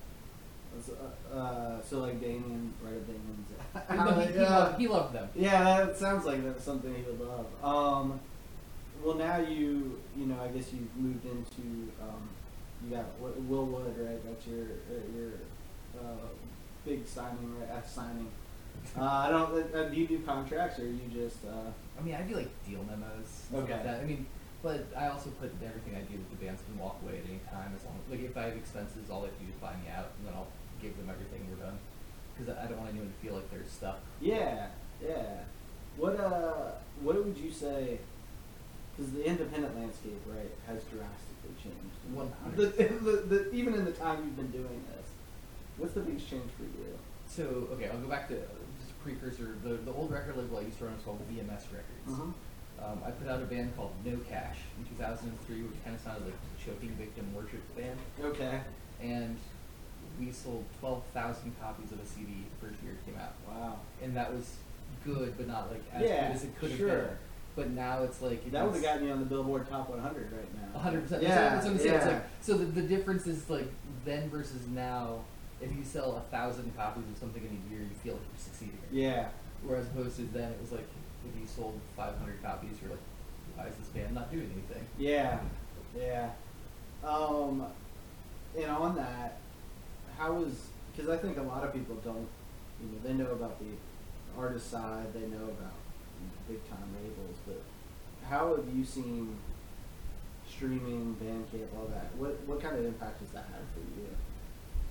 Uh, 0.77 1.35
uh, 1.37 1.83
so 1.83 2.01
like 2.01 2.21
Damien, 2.21 2.73
right? 2.83 3.05
Damien's. 3.07 3.51
But 3.89 4.27
he, 4.27 4.33
he, 4.33 4.39
loved, 4.41 4.81
he 4.81 4.89
loved 4.89 5.15
them. 5.15 5.29
Yeah, 5.35 5.85
that 5.85 5.97
sounds 5.99 6.25
like 6.25 6.45
that's 6.45 6.65
something 6.65 6.95
he 6.95 7.03
would 7.03 7.21
love. 7.21 7.47
Um, 7.63 8.21
well, 9.03 9.17
now 9.17 9.39
you, 9.39 10.01
you 10.17 10.27
know, 10.27 10.39
I 10.41 10.49
guess 10.49 10.73
you've 10.73 10.95
moved 10.97 11.25
into, 11.25 11.93
um, 12.03 12.29
you 12.85 12.97
got 12.97 13.07
Will 13.21 13.67
Wood, 13.67 13.95
right? 13.99 14.21
That's 14.25 14.47
your 14.47 14.65
uh, 14.65 15.17
your 15.17 15.33
uh, 15.99 16.29
big 16.85 17.07
signing, 17.07 17.59
right? 17.59 17.71
F 17.77 17.89
signing. 17.91 18.31
Uh, 18.97 19.03
I 19.05 19.31
don't. 19.31 19.75
Uh, 19.75 19.89
do 19.89 19.97
you 19.97 20.07
do 20.07 20.19
contracts, 20.21 20.79
or 20.79 20.87
you 20.87 21.01
just? 21.13 21.45
Uh, 21.45 21.71
I 21.99 22.03
mean, 22.03 22.15
I 22.15 22.23
do 22.23 22.37
like 22.37 22.51
deal 22.69 22.85
memos. 22.85 23.47
Okay. 23.55 23.79
Like. 23.85 24.03
I 24.03 24.05
mean, 24.05 24.27
but 24.63 24.87
I 24.97 25.09
also 25.09 25.31
put 25.31 25.53
everything 25.65 25.95
I 25.97 26.01
do 26.11 26.19
with 26.19 26.31
the 26.31 26.45
bands 26.45 26.63
can 26.67 26.79
walk 26.79 26.99
away 27.03 27.19
at 27.19 27.25
any 27.29 27.41
time 27.51 27.73
as 27.77 27.85
long 27.85 27.97
like 28.11 28.23
if 28.23 28.37
I 28.37 28.43
have 28.51 28.57
expenses, 28.57 29.11
all 29.11 29.21
they 29.23 29.29
have 29.29 29.39
to 29.39 29.45
do 29.45 29.51
is 29.51 29.57
buy 29.57 29.73
me 29.83 29.91
out, 29.91 30.11
and 30.19 30.29
then 30.29 30.35
I'll 30.35 30.49
give 30.83 30.97
them 30.97 31.09
everything. 31.11 31.47
We're 31.49 31.65
done. 31.65 31.79
Because 32.37 32.55
I 32.55 32.65
I 32.65 32.67
don't 32.67 32.79
want 32.79 32.91
anyone 32.91 33.09
to 33.09 33.19
feel 33.27 33.35
like 33.35 33.51
they're 33.51 33.65
stuck. 33.69 34.01
yeah, 34.21 34.69
yeah. 35.03 35.45
What 35.97 36.21
uh, 36.21 36.77
what 37.01 37.17
would 37.25 37.37
you 37.39 37.51
say? 37.51 37.99
Because 38.95 39.13
the 39.13 39.25
independent 39.27 39.77
landscape, 39.77 40.21
right, 40.27 40.53
has 40.67 40.83
drastically 40.85 41.36
changed. 41.63 42.33
Hundred. 42.43 42.77
the, 43.05 43.17
the, 43.27 43.51
even 43.53 43.75
in 43.75 43.85
the 43.85 43.93
time 43.93 44.23
you've 44.25 44.37
been 44.37 44.51
doing 44.51 44.83
this, 44.97 45.07
what's 45.77 45.95
the 45.95 46.01
biggest 46.01 46.29
change 46.31 46.51
for 46.57 46.63
you? 46.65 46.99
So 47.29 47.69
okay, 47.75 47.89
I'll 47.89 47.99
go 47.99 48.09
back 48.09 48.29
to 48.29 48.35
just 48.35 48.93
a 48.93 49.03
precursor. 49.03 49.57
The 49.65 49.75
the 49.75 49.93
old 49.93 50.11
record 50.13 50.37
label 50.37 50.59
I 50.59 50.63
used 50.63 50.79
to 50.79 50.85
run 50.85 50.95
was 50.95 51.03
called 51.03 51.21
VMS 51.31 51.65
Records. 51.73 52.09
Mhm. 52.09 52.33
Um, 52.79 53.01
I 53.05 53.11
put 53.11 53.27
out 53.29 53.41
a 53.41 53.47
band 53.47 53.75
called 53.75 53.93
No 54.05 54.19
Cash 54.29 54.59
in 54.79 54.85
2003, 54.97 55.63
which 55.63 55.83
kind 55.83 55.97
of 55.97 56.03
sounded 56.03 56.25
like 56.27 56.35
a 56.35 56.65
choking 56.65 56.91
victim 57.01 57.25
worship 57.35 57.63
band, 57.75 57.99
Okay. 58.23 58.61
and 59.01 59.39
we 60.21 60.31
sold 60.31 60.65
12,000 60.81 61.55
copies 61.61 61.91
of 61.93 62.01
a 62.01 62.05
CD 62.07 62.45
the 62.61 62.67
first 62.67 62.83
year 62.83 62.93
it 62.93 63.05
came 63.11 63.19
out. 63.21 63.33
Wow. 63.49 63.79
and 64.03 64.15
that 64.17 64.33
was 64.33 64.57
good, 65.05 65.37
but 65.39 65.49
not 65.49 65.71
like 65.71 65.83
as 65.95 66.03
Yeah, 66.03 66.29
good 66.29 66.37
as 66.37 66.45
it 66.45 66.59
could 66.59 66.71
have 66.71 66.79
sure. 66.79 66.89
been. 66.89 67.09
But 67.57 67.71
now 67.71 68.03
it's 68.03 68.21
like 68.21 68.47
it 68.47 68.53
That 68.53 68.67
would 68.67 68.75
have 68.75 68.83
gotten 68.83 69.07
you 69.07 69.13
on 69.13 69.19
the 69.19 69.25
Billboard 69.25 69.69
Top 69.69 69.89
100 69.89 70.31
right 70.31 70.73
now. 70.75 70.79
hundred 70.79 71.03
percent. 71.03 71.23
Yeah. 71.23 71.55
That's 71.55 71.65
what 71.65 71.73
I'm 71.73 71.79
saying. 71.79 71.95
It's 71.95 72.05
yeah. 72.07 72.13
like 72.13 72.25
so 72.43 72.59
the, 72.59 72.67
the 72.67 72.83
difference 72.83 73.27
is 73.27 73.49
like 73.51 73.73
then 74.05 74.29
versus 74.31 74.67
now. 74.69 75.25
If 75.59 75.75
you 75.75 75.83
sell 75.85 76.17
a 76.17 76.21
thousand 76.31 76.77
copies 76.77 77.05
of 77.11 77.17
something 77.19 77.43
in 77.43 77.49
a 77.49 77.75
year, 77.75 77.83
you 77.83 77.97
feel 78.05 78.13
like 78.13 78.23
you're 78.31 78.45
succeeding. 78.45 78.79
yeah. 78.93 79.29
Whereas 79.65 79.87
opposed 79.87 80.17
to 80.17 80.23
then, 80.25 80.53
it 80.53 80.61
was 80.61 80.71
like 80.71 80.87
if 81.27 81.41
you 81.41 81.47
sold 81.47 81.81
500 81.97 82.43
copies, 82.43 82.77
you're 82.83 82.91
like, 82.91 83.01
why 83.55 83.67
is 83.67 83.75
this 83.77 83.89
band 83.89 84.15
not 84.15 84.31
doing 84.31 84.51
anything? 84.53 84.87
Yeah. 84.99 85.41
Yeah. 85.99 86.29
Um, 87.03 87.65
and 88.55 88.71
on 88.71 88.97
that, 88.97 89.39
how 90.19 90.35
was 90.35 90.69
because 90.95 91.09
I 91.11 91.17
think 91.17 91.39
a 91.39 91.43
lot 91.43 91.65
of 91.65 91.73
people 91.73 91.97
don't, 91.97 92.29
you 92.81 92.89
know, 92.89 92.99
they 93.03 93.13
know 93.15 93.31
about 93.33 93.59
the 93.59 93.67
artist 94.39 94.71
side, 94.71 95.13
they 95.15 95.21
know 95.21 95.45
about 95.45 95.47
you 95.49 95.55
know, 95.63 95.86
big 96.49 96.63
time 96.69 96.89
labels, 97.03 97.37
but 97.47 97.61
how 98.29 98.57
have 98.57 98.67
you 98.75 98.85
seen 98.85 99.37
streaming, 100.49 101.17
Bandcamp, 101.23 101.69
all 101.77 101.87
that? 101.89 102.15
What 102.17 102.39
what 102.47 102.61
kind 102.63 102.77
of 102.79 102.85
impact 102.85 103.21
has 103.21 103.31
that 103.31 103.47
had 103.51 103.65
for 103.75 103.81
you? 103.81 104.07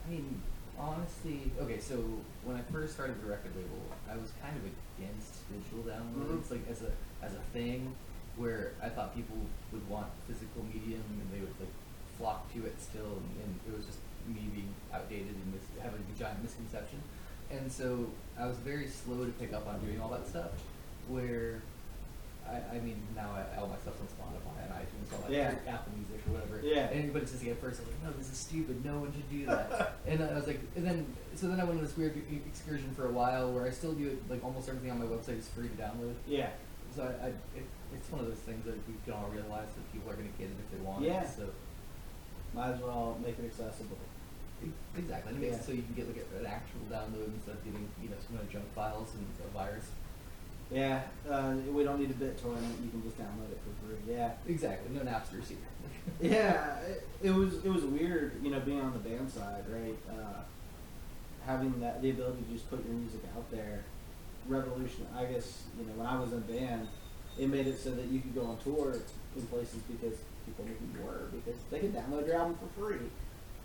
I 0.05 0.12
mean, 0.12 0.41
honestly, 0.77 1.51
okay. 1.62 1.79
So 1.79 1.96
when 2.44 2.55
I 2.58 2.62
first 2.72 2.94
started 2.94 3.22
the 3.24 3.29
record 3.29 3.55
label, 3.55 3.82
I 4.10 4.15
was 4.17 4.32
kind 4.41 4.55
of 4.58 4.63
against 4.67 5.41
digital 5.50 5.84
downloads, 5.88 6.48
Mhm. 6.48 6.51
like 6.51 6.70
as 6.70 6.82
a 6.84 6.91
as 7.25 7.34
a 7.34 7.44
thing, 7.53 7.96
where 8.38 8.74
I 8.82 8.89
thought 8.89 9.15
people 9.15 9.38
would 9.72 9.88
want 9.89 10.08
physical 10.27 10.63
medium 10.63 11.01
and 11.10 11.27
they 11.34 11.39
would 11.39 11.55
like 11.60 11.72
flock 12.17 12.51
to 12.53 12.65
it 12.65 12.79
still, 12.82 13.17
and, 13.20 13.27
and 13.44 13.51
it 13.67 13.75
was 13.75 13.86
just 13.86 14.00
me 14.27 14.41
being 14.53 14.74
outdated 14.94 15.36
and 15.36 15.53
mis- 15.53 15.84
having 15.84 16.00
a 16.03 16.20
giant 16.20 16.41
misconception. 16.41 17.00
And 17.51 17.72
so 17.72 18.08
I 18.39 18.48
was 18.48 18.58
very 18.58 18.88
slow 18.88 19.25
to 19.25 19.32
pick 19.34 19.53
up 19.53 19.67
on 19.67 19.79
doing 19.86 20.00
all 20.01 20.10
that 20.10 20.25
stuff, 20.27 20.50
where 21.09 21.62
I 22.47 22.77
I, 22.77 22.79
mean, 22.79 22.97
now 23.15 23.31
I, 23.33 23.59
all 23.59 23.67
my 23.67 23.77
stuff's 23.81 24.00
on 24.01 24.07
Spotify 24.07 24.62
and 24.63 24.71
iTunes, 24.74 25.09
all 25.13 25.21
that 25.27 25.31
Yeah. 25.31 25.53
Apple 25.74 25.93
Music 25.97 26.21
or 26.27 26.33
whatever. 26.38 26.62
Yeah. 26.62 26.93
And 26.93 27.15
it's 27.15 27.31
just 27.31 27.41
like 27.43 27.53
at 27.53 27.62
first 27.62 27.81
I 27.81 27.83
was 27.85 27.93
like, 27.93 28.03
no, 28.05 28.12
this 28.17 28.29
is 28.31 28.38
stupid. 28.38 28.85
No 28.85 29.00
one 29.00 29.12
should 29.13 29.29
do 29.29 29.45
that. 29.47 29.97
and 30.07 30.21
I 30.21 30.33
was 30.35 30.45
like, 30.47 30.59
and 30.75 30.85
then 30.85 31.05
so 31.35 31.47
then 31.47 31.59
I 31.59 31.63
went 31.65 31.79
on 31.79 31.83
this 31.85 31.97
weird 31.97 32.15
excursion 32.45 32.93
for 32.95 33.07
a 33.07 33.12
while 33.12 33.51
where 33.51 33.65
I 33.65 33.71
still 33.71 33.93
do 33.93 34.07
it. 34.13 34.21
Like 34.29 34.43
almost 34.45 34.69
everything 34.69 34.91
on 34.91 35.00
my 35.00 35.05
website 35.09 35.39
is 35.39 35.47
free 35.50 35.67
to 35.69 35.75
download. 35.75 36.13
Yeah. 36.27 36.50
So 36.95 37.03
I, 37.03 37.27
I 37.27 37.29
it, 37.57 37.65
it's 37.93 38.07
one 38.12 38.21
of 38.21 38.27
those 38.27 38.39
things 38.45 38.63
that 38.65 38.77
we 38.88 38.93
can 39.03 39.13
all 39.13 39.27
realize 39.33 39.67
that 39.74 39.85
people 39.91 40.12
are 40.12 40.15
going 40.15 40.29
to 40.31 40.38
get 40.38 40.47
it 40.53 40.57
if 40.62 40.69
they 40.77 40.81
want 40.85 41.01
Yeah. 41.03 41.24
it. 41.25 41.29
So 41.35 41.50
Might 42.53 42.71
as 42.77 42.79
well 42.79 43.17
make 43.25 43.35
it 43.41 43.45
accessible. 43.45 43.97
exactly, 44.95 45.33
and 45.33 45.38
it 45.38 45.41
makes 45.43 45.57
Yeah. 45.57 45.62
it 45.62 45.65
so 45.65 45.71
you 45.74 45.83
can 45.83 45.95
get 45.97 46.07
like 46.07 46.24
an 46.39 46.45
actual 46.45 46.85
download 46.93 47.27
instead 47.35 47.57
of 47.57 47.63
getting 47.65 47.83
you 48.01 48.09
know 48.09 48.15
some 48.24 48.38
kind 48.38 48.47
of 48.47 48.53
junk 48.53 48.65
files 48.77 49.09
and 49.17 49.25
a 49.43 49.50
virus. 49.51 49.89
Yeah, 50.75 51.03
uh, 51.29 51.53
we 51.72 51.86
don't 51.86 52.01
need 52.01 52.10
a 52.10 52.13
BitTorrent. 52.13 52.84
You 52.84 52.89
can 52.91 53.01
just 53.01 53.17
download 53.17 53.50
it 53.50 53.60
for 53.63 53.88
free. 53.88 54.13
Yeah, 54.13 54.32
Exactly, 54.46 54.94
no 54.94 55.10
Napsters 55.10 55.50
either. 55.50 55.72
yeah. 56.22 56.79
It, 56.79 57.08
it 57.24 57.32
was 57.32 57.63
it 57.63 57.70
was 57.70 57.84
weird, 57.86 58.34
you 58.44 58.51
know, 58.51 58.60
being 58.60 58.82
on 58.82 58.91
the 58.91 59.00
band 59.00 59.32
side, 59.32 59.63
right? 59.70 59.96
Uh, 60.10 60.41
having 61.46 61.79
that 61.79 62.01
the 62.01 62.10
ability 62.10 62.44
to 62.44 62.53
just 62.53 62.70
put 62.70 62.86
your 62.86 62.94
music 62.94 63.22
out 63.38 63.50
there, 63.51 63.86
revolution. 64.50 65.08
I 65.17 65.24
guess 65.24 65.63
you 65.79 65.86
know 65.86 65.94
when 65.94 66.08
I 66.08 66.20
was 66.20 66.34
in 66.34 66.39
a 66.39 66.41
band, 66.41 66.89
it 67.39 67.48
made 67.48 67.67
it 67.67 67.79
so 67.79 67.91
that 67.91 68.08
you 68.08 68.20
could 68.20 68.36
go 68.36 68.41
on 68.41 68.58
tour 68.58 68.98
in 69.38 69.48
places 69.48 69.79
because 69.88 70.17
people 70.46 70.65
you 70.65 71.05
were 71.05 71.29
because 71.32 71.60
they 71.72 71.79
could 71.79 71.96
download 71.96 72.27
your 72.27 72.36
album 72.36 72.58
for 72.60 72.82
free. 72.82 73.08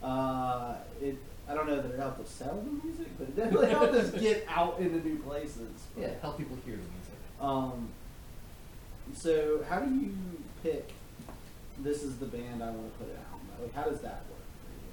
Uh, 0.00 0.76
it 1.02 1.16
I 1.50 1.54
don't 1.54 1.66
know 1.66 1.80
that 1.82 1.90
it 1.92 1.98
helped 1.98 2.20
us 2.20 2.28
sell 2.30 2.62
the 2.64 2.86
music, 2.86 3.08
but 3.18 3.28
it 3.28 3.36
definitely 3.36 3.70
helped 3.70 3.94
us 3.94 4.10
get 4.12 4.46
out 4.48 4.78
into 4.78 5.04
new 5.06 5.18
places. 5.18 5.68
Yeah, 5.98 6.10
help 6.22 6.38
people 6.38 6.56
hear 6.64 6.76
the 6.76 6.82
music. 6.82 7.18
Um, 7.40 7.88
so 9.14 9.64
how 9.68 9.80
do 9.80 9.90
you 9.92 10.14
pick? 10.62 10.90
This 11.78 12.02
is 12.02 12.18
the 12.18 12.26
band 12.26 12.62
I 12.62 12.70
want 12.70 12.92
to 12.92 13.04
put 13.04 13.12
out. 13.16 13.40
Like, 13.60 13.74
how 13.74 13.90
does 13.90 14.00
that 14.02 14.22
work 14.30 14.46
for 14.62 14.70
you? 14.78 14.92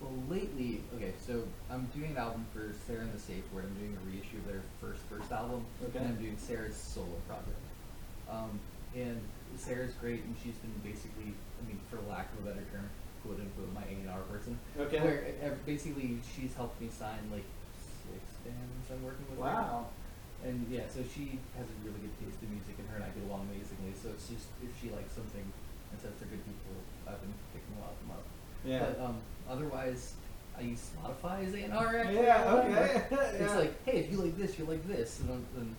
Well, 0.00 0.38
lately, 0.38 0.82
okay, 0.96 1.12
so 1.26 1.42
I'm 1.70 1.88
doing 1.96 2.10
an 2.10 2.18
album 2.18 2.46
for 2.52 2.74
Sarah 2.86 3.00
and 3.02 3.12
the 3.14 3.18
Safe 3.18 3.42
Word. 3.52 3.64
I'm 3.64 3.74
doing 3.80 3.96
a 3.96 4.10
reissue 4.10 4.38
of 4.38 4.46
their 4.46 4.62
first 4.80 5.00
first 5.08 5.32
album, 5.32 5.64
Okay. 5.88 5.98
and 5.98 6.08
I'm 6.08 6.16
doing 6.16 6.36
Sarah's 6.38 6.76
solo 6.76 7.16
project. 7.26 7.56
Um, 8.30 8.58
and 8.94 9.20
Sarah's 9.56 9.94
great, 9.94 10.22
and 10.24 10.34
she's 10.42 10.54
been 10.56 10.74
basically, 10.84 11.32
I 11.32 11.66
mean, 11.66 11.78
for 11.90 11.98
lack 12.10 12.28
of 12.34 12.44
a 12.44 12.50
better 12.50 12.64
term, 12.72 12.88
quote 13.24 13.40
unquote, 13.40 13.72
my 13.72 13.82
A 13.88 13.94
and 14.04 14.10
R 14.10 14.20
person. 14.30 14.58
Okay. 14.78 15.00
Where 15.00 15.24
uh, 15.42 15.56
basically 15.66 16.20
she's 16.28 16.52
helped 16.54 16.80
me 16.80 16.88
sign 16.92 17.18
like 17.32 17.48
six 18.04 18.20
bands 18.44 18.84
I'm 18.92 19.02
working 19.02 19.24
with. 19.32 19.40
right. 19.40 19.54
Wow. 19.56 19.86
And 20.44 20.68
yeah, 20.68 20.84
so 20.92 21.00
she 21.00 21.40
has 21.56 21.64
a 21.64 21.76
really 21.80 21.96
good 22.04 22.12
taste 22.20 22.36
in 22.44 22.52
music, 22.52 22.76
and 22.76 22.84
her 22.92 22.96
and 23.00 23.04
I 23.04 23.10
get 23.16 23.24
along 23.24 23.48
amazingly. 23.48 23.96
So 23.96 24.12
it's 24.12 24.28
just 24.28 24.44
if 24.60 24.68
she 24.76 24.92
likes 24.92 25.16
something 25.16 25.40
and 25.40 25.96
says 25.96 26.12
they're 26.20 26.28
good 26.28 26.44
people, 26.44 26.76
I've 27.08 27.16
been 27.24 27.32
picking 27.56 27.72
a 27.76 27.80
lot 27.80 27.96
of 27.96 27.98
them 28.04 28.12
up. 28.12 28.24
Yeah. 28.60 28.84
But 28.84 28.96
um, 29.00 29.16
otherwise, 29.48 30.12
I 30.52 30.68
use 30.68 30.84
Spotify 30.92 31.48
as 31.48 31.54
A&R. 31.56 32.12
Yeah, 32.12 32.44
all 32.44 32.56
the 32.60 32.62
time. 32.62 32.76
okay. 32.76 33.04
It's 33.40 33.40
Yeah. 33.40 33.56
like, 33.56 33.72
hey, 33.88 33.98
if 34.04 34.12
you 34.12 34.18
like 34.20 34.36
this, 34.36 34.58
you 34.58 34.64
like 34.66 34.84
this, 34.86 35.20
and 35.20 35.28
then, 35.56 35.74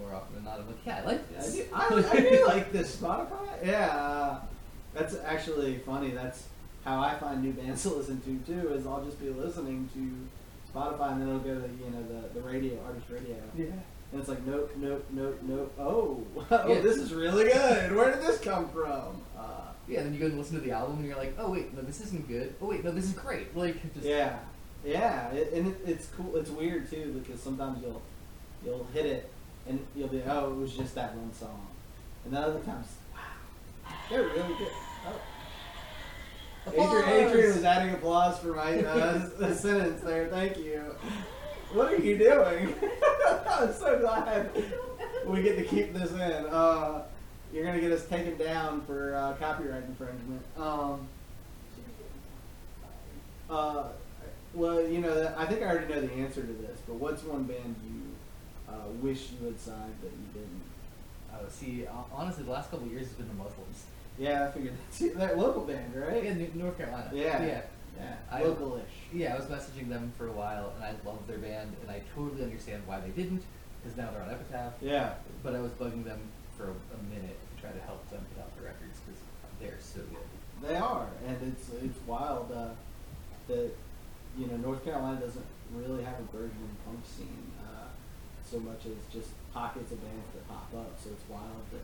more 0.00 0.12
often 0.14 0.34
than 0.34 0.44
not, 0.44 0.58
I'm 0.58 0.66
like, 0.66 0.76
yeah, 0.84 0.98
I 0.98 1.04
like 1.06 1.22
I 1.30 1.40
this. 1.42 1.54
do, 1.54 1.64
I, 1.72 2.04
I 2.10 2.20
do 2.20 2.44
like 2.46 2.72
this 2.72 2.96
Spotify. 2.96 3.46
Yeah, 3.64 3.86
uh, 3.94 4.40
that's 4.92 5.14
actually 5.24 5.78
funny. 5.86 6.10
That's 6.10 6.48
how 6.84 7.00
I 7.00 7.14
find 7.14 7.42
new 7.42 7.52
bands 7.52 7.82
to 7.84 7.90
listen 7.90 8.20
to 8.22 8.52
too. 8.52 8.72
Is 8.72 8.86
I'll 8.86 9.04
just 9.04 9.20
be 9.20 9.28
listening 9.30 9.88
to 9.94 10.72
Spotify 10.78 11.12
and 11.12 11.20
then 11.22 11.28
it'll 11.28 11.40
go 11.40 11.54
to 11.54 11.68
you 11.68 11.90
know 11.90 12.02
the 12.08 12.40
the 12.40 12.46
radio 12.46 12.78
artist 12.86 13.06
radio. 13.10 13.36
Yeah. 13.56 13.64
And 14.12 14.20
it's 14.20 14.28
like 14.28 14.44
nope, 14.46 14.72
nope, 14.76 15.06
nope, 15.10 15.38
nope. 15.42 15.72
Oh, 15.78 16.24
oh, 16.50 16.68
Yeah. 16.72 16.80
this 16.80 16.96
is 16.96 17.12
really 17.14 17.44
good. 17.44 17.94
Where 17.94 18.10
did 18.12 18.22
this 18.22 18.40
come 18.40 18.68
from? 18.70 19.20
Uh, 19.38 19.68
Yeah, 19.86 20.02
then 20.02 20.12
you 20.14 20.18
go 20.20 20.26
and 20.26 20.36
listen 20.38 20.56
to 20.56 20.60
the 20.60 20.72
album, 20.72 20.96
and 20.98 21.06
you're 21.06 21.16
like, 21.16 21.34
oh 21.38 21.50
wait, 21.52 21.72
no, 21.74 21.82
this 21.82 22.00
isn't 22.00 22.26
good. 22.28 22.54
Oh 22.60 22.66
wait, 22.66 22.82
no, 22.84 22.90
this 22.90 23.04
is 23.04 23.12
great. 23.12 23.56
Like, 23.56 23.76
just 23.94 24.04
yeah, 24.06 24.38
yeah, 24.84 25.28
it, 25.30 25.52
and 25.52 25.68
it, 25.68 25.76
it's 25.86 26.06
cool. 26.16 26.34
It's 26.36 26.50
weird 26.50 26.90
too 26.90 27.22
because 27.24 27.40
sometimes 27.40 27.82
you'll 27.82 28.02
you'll 28.64 28.86
hit 28.92 29.06
it 29.06 29.30
and 29.68 29.78
you'll 29.94 30.08
be 30.08 30.22
oh 30.26 30.50
it 30.52 30.56
was 30.56 30.74
just 30.76 30.94
that 30.96 31.14
one 31.14 31.32
song, 31.32 31.66
and 32.24 32.32
then 32.34 32.42
other 32.42 32.60
times 32.60 32.86
wow 33.12 33.20
they're 34.08 34.22
really 34.22 34.54
good. 34.58 34.72
Oh. 35.06 35.20
Adrian, 36.66 36.86
Applause! 36.86 37.08
Adrian 37.08 37.54
was 37.54 37.64
adding 37.64 37.94
applause 37.94 38.38
for 38.38 38.54
my 38.54 38.82
uh, 38.84 39.54
sentence 39.54 40.02
there. 40.02 40.28
Thank 40.28 40.58
you. 40.58 40.82
What 41.72 41.92
are 41.92 41.96
you 41.96 42.18
doing? 42.18 42.74
I'm 43.48 43.72
so 43.72 43.98
glad 43.98 44.50
we 45.26 45.42
get 45.42 45.56
to 45.56 45.64
keep 45.64 45.94
this 45.94 46.12
in. 46.12 46.46
Uh, 46.46 47.02
you're 47.52 47.64
gonna 47.64 47.80
get 47.80 47.92
us 47.92 48.04
taken 48.06 48.36
down 48.36 48.82
for 48.82 49.14
uh, 49.14 49.34
copyright 49.34 49.84
infringement. 49.84 50.42
Um, 50.56 51.08
uh, 53.48 53.84
well, 54.54 54.86
you 54.86 54.98
know, 55.00 55.32
I 55.36 55.46
think 55.46 55.62
I 55.62 55.66
already 55.66 55.92
know 55.92 56.00
the 56.00 56.12
answer 56.14 56.42
to 56.42 56.52
this, 56.52 56.78
but 56.86 56.96
what's 56.96 57.22
one 57.22 57.44
band 57.44 57.76
you 57.84 58.72
uh, 58.72 58.88
wish 59.00 59.28
you 59.32 59.46
had 59.46 59.58
signed 59.60 59.94
but 60.02 60.10
you 60.10 60.40
didn't? 60.40 60.62
Uh, 61.32 61.48
see, 61.48 61.86
uh, 61.86 61.92
honestly, 62.12 62.44
the 62.44 62.50
last 62.50 62.70
couple 62.70 62.86
of 62.86 62.92
years 62.92 63.06
has 63.06 63.14
been 63.14 63.28
the 63.28 63.34
Muslims. 63.34 63.84
Yeah, 64.20 64.46
I 64.46 64.50
figured 64.52 64.74
that's 64.76 65.14
that 65.16 65.38
local 65.38 65.64
band, 65.64 65.96
right? 65.96 66.22
Yeah, 66.22 66.34
New- 66.34 66.52
North 66.54 66.76
Carolina. 66.76 67.10
Yeah. 67.12 67.42
Yeah. 67.42 67.62
Yeah, 67.98 68.14
I- 68.30 68.42
localish. 68.42 68.82
Yeah, 69.12 69.34
I 69.34 69.38
was 69.38 69.46
messaging 69.46 69.88
them 69.88 70.12
for 70.18 70.28
a 70.28 70.32
while, 70.32 70.72
and 70.76 70.84
I 70.84 70.92
love 71.08 71.26
their 71.26 71.38
band, 71.38 71.74
and 71.82 71.90
I 71.90 72.02
totally 72.14 72.42
understand 72.44 72.82
why 72.86 73.00
they 73.00 73.08
didn't, 73.10 73.42
because 73.82 73.96
now 73.96 74.10
they're 74.12 74.22
on 74.22 74.30
Epitaph. 74.30 74.74
Yeah. 74.82 75.14
But 75.42 75.54
I 75.54 75.60
was 75.60 75.72
bugging 75.72 76.04
them 76.04 76.20
for 76.56 76.64
a, 76.64 76.76
a 76.96 77.00
minute 77.08 77.36
to 77.40 77.62
try 77.62 77.72
to 77.72 77.80
help 77.88 78.08
them 78.10 78.20
put 78.34 78.42
out 78.44 78.54
the 78.56 78.62
records, 78.64 79.00
because 79.04 79.20
they're 79.58 79.80
so 79.80 80.00
good. 80.12 80.68
They 80.68 80.76
are, 80.76 81.06
and 81.26 81.36
it's 81.56 81.70
it's 81.82 81.98
wild 82.06 82.52
uh, 82.52 82.68
that 83.48 83.70
you 84.36 84.46
know 84.46 84.56
North 84.58 84.84
Carolina 84.84 85.18
doesn't 85.20 85.46
really 85.74 86.04
have 86.04 86.18
a 86.20 86.28
burgeoning 86.30 86.76
punk 86.84 87.00
scene 87.06 87.50
uh, 87.64 87.88
so 88.44 88.60
much 88.60 88.84
as 88.84 88.92
just 89.12 89.30
pockets 89.54 89.90
of 89.92 90.00
bands 90.02 90.28
that 90.34 90.46
pop 90.48 90.68
up. 90.76 90.92
So 91.02 91.08
it's 91.10 91.24
wild 91.30 91.64
that 91.72 91.80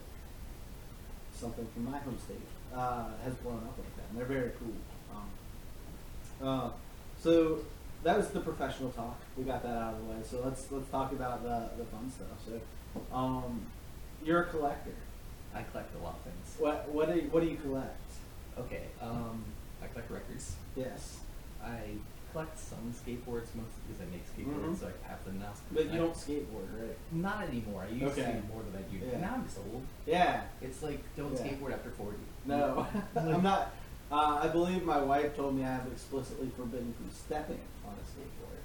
something 1.36 1.66
from 1.74 1.84
my 1.84 1.98
home 1.98 2.18
state 2.24 2.40
uh, 2.74 3.08
has 3.24 3.34
blown 3.34 3.58
up 3.58 3.78
like 3.78 3.96
that, 3.96 4.04
and 4.10 4.18
they're 4.18 4.26
very 4.26 4.52
cool. 4.58 4.74
Um, 5.14 6.48
uh, 6.48 6.70
so 7.22 7.60
that 8.02 8.16
was 8.16 8.28
the 8.28 8.40
professional 8.40 8.90
talk. 8.90 9.18
We 9.36 9.44
got 9.44 9.62
that 9.62 9.76
out 9.76 9.94
of 9.94 10.00
the 10.00 10.12
way. 10.12 10.18
So 10.28 10.42
let's 10.44 10.70
let's 10.70 10.90
talk 10.90 11.12
about 11.12 11.42
the 11.42 11.70
the 11.78 11.84
fun 11.84 12.10
stuff. 12.10 12.38
So 12.46 12.60
um, 13.14 13.60
you're 14.24 14.42
a 14.42 14.46
collector. 14.46 14.94
I 15.54 15.62
collect 15.62 15.94
a 15.94 15.98
lot 16.02 16.14
of 16.14 16.20
things. 16.32 16.56
What 16.58 16.88
what 16.88 17.08
do 17.12 17.16
you, 17.20 17.28
what 17.30 17.42
do 17.42 17.48
you 17.48 17.56
collect? 17.56 18.00
Okay, 18.58 18.84
um, 19.00 19.44
I 19.82 19.86
collect 19.88 20.10
records. 20.10 20.56
Yes. 20.74 21.18
I 21.62 21.80
collect 22.32 22.58
some 22.58 22.92
skateboards, 22.92 23.48
mostly 23.54 23.80
because 23.88 24.02
I 24.02 24.06
make 24.10 24.24
skateboards, 24.34 24.74
Mhm. 24.76 24.80
so 24.80 24.86
I 24.88 25.08
have 25.08 25.24
them 25.24 25.38
now. 25.38 25.52
But 25.72 25.86
you 25.86 25.92
I- 25.92 25.96
don't 25.96 26.14
skateboard, 26.14 26.68
right? 26.80 26.96
Not 27.12 27.44
anymore. 27.48 27.82
I 27.82 27.88
used 27.88 28.18
Okay. 28.18 28.40
to 28.40 28.52
more 28.52 28.62
than 28.62 28.76
I 28.76 28.82
do. 28.90 28.98
Yeah. 28.98 29.20
Now 29.20 29.34
I'm 29.34 29.44
just 29.44 29.58
old. 29.58 29.82
Yeah. 30.06 30.44
It's 30.60 30.82
like 30.82 31.00
don't 31.16 31.32
Yeah. 31.32 31.38
skateboard 31.46 31.72
after 31.72 31.90
forty. 31.90 32.18
No, 32.44 32.86
I'm 33.16 33.42
not. 33.42 33.72
Uh, 34.10 34.40
I 34.42 34.48
believe 34.48 34.84
my 34.84 35.00
wife 35.02 35.34
told 35.34 35.56
me 35.56 35.64
I 35.64 35.70
am 35.80 35.86
explicitly 35.90 36.48
forbidden 36.56 36.92
from 36.94 37.10
stepping 37.10 37.60
on 37.84 37.94
a 37.94 38.04
skateboard. 38.04 38.62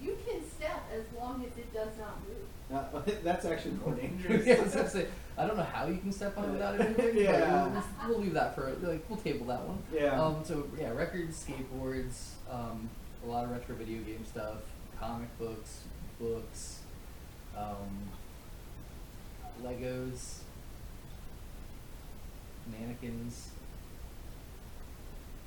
You 0.00 0.16
can 0.26 0.40
step 0.48 0.82
as 0.92 1.02
long 1.18 1.44
as 1.44 1.56
it 1.58 1.72
does 1.72 1.96
not 1.98 2.20
move. 2.28 2.46
Uh, 2.72 2.84
that's 3.22 3.44
actually 3.44 3.74
more 3.84 3.94
dangerous. 3.94 4.46
yeah, 4.46 4.54
I 4.54 4.62
was 4.62 4.92
say, 4.92 5.06
I 5.36 5.46
don't 5.46 5.56
know 5.56 5.64
how 5.64 5.86
you 5.86 5.98
can 5.98 6.12
step 6.12 6.36
on 6.38 6.44
it 6.44 6.52
without 6.52 6.80
it. 6.80 7.14
Yeah. 7.14 7.68
But 7.74 7.84
we'll, 8.06 8.10
we'll 8.16 8.20
leave 8.20 8.34
that 8.34 8.54
for 8.54 8.72
like 8.82 9.04
we'll 9.08 9.18
table 9.18 9.46
that 9.46 9.62
one. 9.66 9.78
Yeah. 9.92 10.20
Um. 10.20 10.44
So 10.44 10.66
yeah, 10.78 10.90
records, 10.90 11.44
skateboards, 11.44 12.30
um, 12.50 12.88
a 13.24 13.26
lot 13.26 13.44
of 13.44 13.50
retro 13.50 13.74
video 13.74 14.02
game 14.02 14.24
stuff, 14.24 14.58
comic 14.98 15.36
books, 15.38 15.82
books, 16.18 16.80
um, 17.56 18.08
Legos, 19.62 20.38
mannequins. 22.70 23.50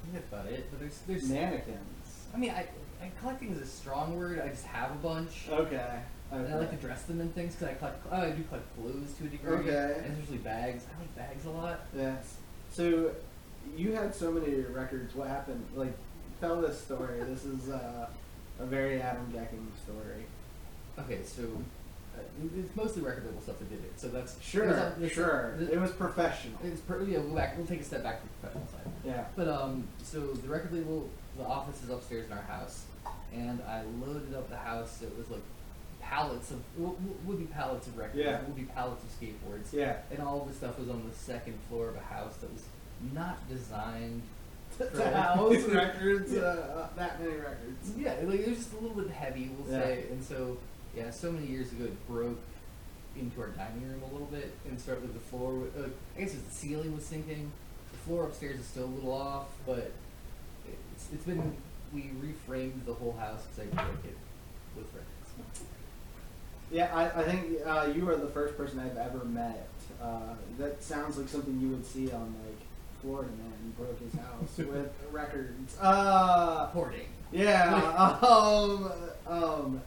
I 0.02 0.12
think 0.12 0.14
that's 0.14 0.34
about 0.34 0.46
it. 0.54 0.68
But 0.70 0.80
there's 0.80 1.00
there's 1.08 1.30
Mannequins. 1.30 2.26
I 2.34 2.38
mean, 2.38 2.52
I, 2.52 2.68
I 3.02 3.12
collecting 3.20 3.52
is 3.52 3.62
a 3.62 3.66
strong 3.66 4.18
word. 4.18 4.40
I 4.40 4.50
just 4.50 4.66
have 4.66 4.92
a 4.92 4.96
bunch. 4.96 5.48
Okay. 5.50 6.00
And 6.32 6.54
I 6.54 6.58
like 6.58 6.72
to 6.72 6.76
dress 6.78 7.04
them 7.04 7.22
in 7.22 7.30
things 7.30 7.56
because 7.56 7.70
I 7.74 7.78
collect. 7.78 8.06
Oh, 8.12 8.18
I 8.22 8.32
do 8.32 8.44
collect 8.44 8.66
clothes 8.76 9.14
to 9.18 9.24
a 9.26 9.28
degree. 9.28 9.54
Okay. 9.72 10.02
And 10.06 10.18
usually 10.18 10.40
bags. 10.40 10.84
I 10.94 11.00
like 11.00 11.16
bags 11.16 11.46
a 11.46 11.50
lot. 11.50 11.80
Yes. 11.96 12.36
So 12.72 13.12
you 13.76 13.94
had 13.94 14.14
so 14.14 14.32
many 14.32 14.56
records. 14.62 15.16
What 15.16 15.30
happened? 15.30 15.66
Like, 15.76 15.94
tell 16.42 16.60
this 16.62 16.80
story. 16.82 17.20
this 17.24 17.46
is 17.46 17.70
uh, 17.70 18.08
a 18.60 18.66
very 18.66 19.02
Adam 19.02 19.32
Gecking 19.34 19.68
story. 19.84 20.26
Okay, 21.00 21.20
so 21.24 21.44
uh, 22.18 22.22
it's 22.58 22.76
mostly 22.76 23.02
record 23.04 23.26
label 23.26 23.42
stuff 23.42 23.60
that 23.60 23.70
did 23.70 23.80
it. 23.80 23.94
So 24.00 24.10
that's 24.10 24.42
Sure. 24.42 24.94
this- 24.98 25.14
Sure. 25.14 25.54
this- 25.58 25.70
It 25.70 25.80
was 25.80 25.92
professional. 25.92 26.58
It's 26.64 26.82
per, 26.82 27.04
yeah. 27.04 27.20
We'll 27.20 27.36
back. 27.36 27.56
We'll 27.58 27.68
take 27.68 27.82
a 27.82 27.84
step 27.86 28.04
back 28.04 28.20
from 28.20 28.30
the 28.30 28.48
professional 28.48 28.68
side. 28.74 28.92
Yeah. 29.06 29.26
But 29.38 29.48
um, 29.48 29.88
so 30.04 30.20
the 30.34 30.50
record 30.50 30.74
label, 30.74 31.10
the 31.38 31.46
office 31.46 31.82
is 31.84 31.90
upstairs 31.90 32.26
in 32.26 32.34
our 32.34 32.44
house, 32.44 32.84
and 33.34 33.62
I 33.68 33.84
loaded 34.06 34.34
up 34.36 34.50
the 34.50 34.58
house. 34.58 35.02
It 35.02 35.16
was 35.18 35.30
like 35.30 35.42
pallets 36.10 36.52
of 36.52 36.60
would 36.78 37.38
be 37.40 37.46
pallets 37.46 37.88
of 37.88 37.98
records, 37.98 38.18
Yeah. 38.24 38.42
would 38.42 38.56
be 38.56 38.64
pallets 38.64 39.04
of 39.04 39.10
skateboards, 39.20 39.72
Yeah. 39.74 39.98
and 40.12 40.22
all 40.22 40.42
of 40.42 40.48
the 40.48 40.54
stuff 40.54 40.80
was 40.80 40.90
on 40.90 41.08
the 41.08 41.16
second 41.16 41.58
floor 41.68 41.90
of 41.90 41.96
a 41.96 42.02
house 42.02 42.36
that 42.38 42.52
was 42.52 42.64
not 43.14 43.38
designed. 43.50 44.22
to 44.78 44.86
for- 44.86 45.04
house 45.10 45.64
records, 45.70 46.34
uh, 46.34 46.88
uh, 46.94 46.96
that 46.98 47.20
many 47.22 47.36
records. 47.38 47.92
Yeah, 47.98 48.16
like 48.24 48.42
it 48.42 48.50
was 48.50 48.58
just 48.60 48.74
a 48.74 48.78
little 48.78 49.02
bit 49.02 49.10
heavy, 49.12 49.50
we'll 49.58 49.72
Yeah. 49.74 49.84
say, 49.84 50.06
and 50.12 50.24
so 50.24 50.58
yeah, 50.96 51.10
so 51.12 51.32
many 51.32 51.48
years 51.48 51.72
ago 51.72 51.86
it 51.86 52.08
broke 52.08 52.40
into 53.16 53.42
our 53.42 53.48
dining 53.50 53.88
room 53.90 54.02
a 54.04 54.12
little 54.14 54.28
bit 54.28 54.54
and 54.68 54.80
started 54.80 55.02
with 55.04 55.14
the 55.14 55.20
floor. 55.20 55.64
Uh, 55.78 55.88
I 56.16 56.22
guess 56.22 56.34
the 56.34 56.52
ceiling 56.52 56.94
was 56.96 57.06
sinking. 57.06 57.52
The 57.92 57.98
floor 58.00 58.26
upstairs 58.26 58.60
is 58.60 58.66
still 58.66 58.86
a 58.86 58.94
little 58.94 59.12
off, 59.14 59.48
but 59.66 59.92
it's, 60.94 61.08
it's 61.14 61.24
been 61.26 61.56
we 61.94 62.12
reframed 62.22 62.86
the 62.86 62.94
whole 62.94 63.14
house 63.14 63.42
because 63.56 63.72
I 63.72 63.76
broke 63.84 64.06
it 64.06 64.18
with 64.76 64.86
records. 64.94 65.68
Yeah, 66.72 66.94
I, 66.94 67.22
I 67.22 67.24
think 67.24 67.58
uh, 67.66 67.90
you 67.96 68.10
are 68.10 68.16
the 68.18 68.28
first 68.28 68.58
person 68.58 68.80
I've 68.80 68.98
ever 68.98 69.24
met. 69.26 69.68
Uh, 70.02 70.36
that 70.60 70.84
sounds 70.84 71.18
like 71.18 71.28
something 71.30 71.60
you 71.62 71.70
would 71.70 71.86
see 71.86 72.12
on 72.12 72.36
like 72.46 72.58
Florida 73.02 73.32
Man 73.38 73.74
broke 73.78 74.00
his 74.00 74.14
house 74.14 74.58
with 74.58 74.92
records. 75.12 75.78
Uh, 75.80 76.68
Hoarding. 76.68 77.08
yeah, 77.32 78.18
um, 78.22 78.92
um, 79.28 79.82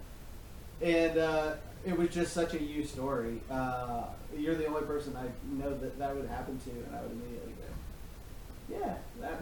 and 0.80 1.18
uh, 1.18 1.52
it 1.86 1.96
was 1.96 2.08
just 2.08 2.32
such 2.32 2.54
a 2.54 2.62
you 2.62 2.84
story. 2.84 3.40
Uh, 3.50 4.04
you're 4.36 4.54
the 4.54 4.66
only 4.66 4.82
person 4.82 5.14
I 5.16 5.24
know 5.62 5.76
that 5.78 5.98
that 5.98 6.16
would 6.16 6.28
happen 6.28 6.58
to, 6.64 6.70
and 6.70 6.96
I 6.96 7.02
would 7.02 7.12
immediately 7.12 7.52
go, 8.70 8.78
yeah, 8.80 8.94
that 9.20 9.40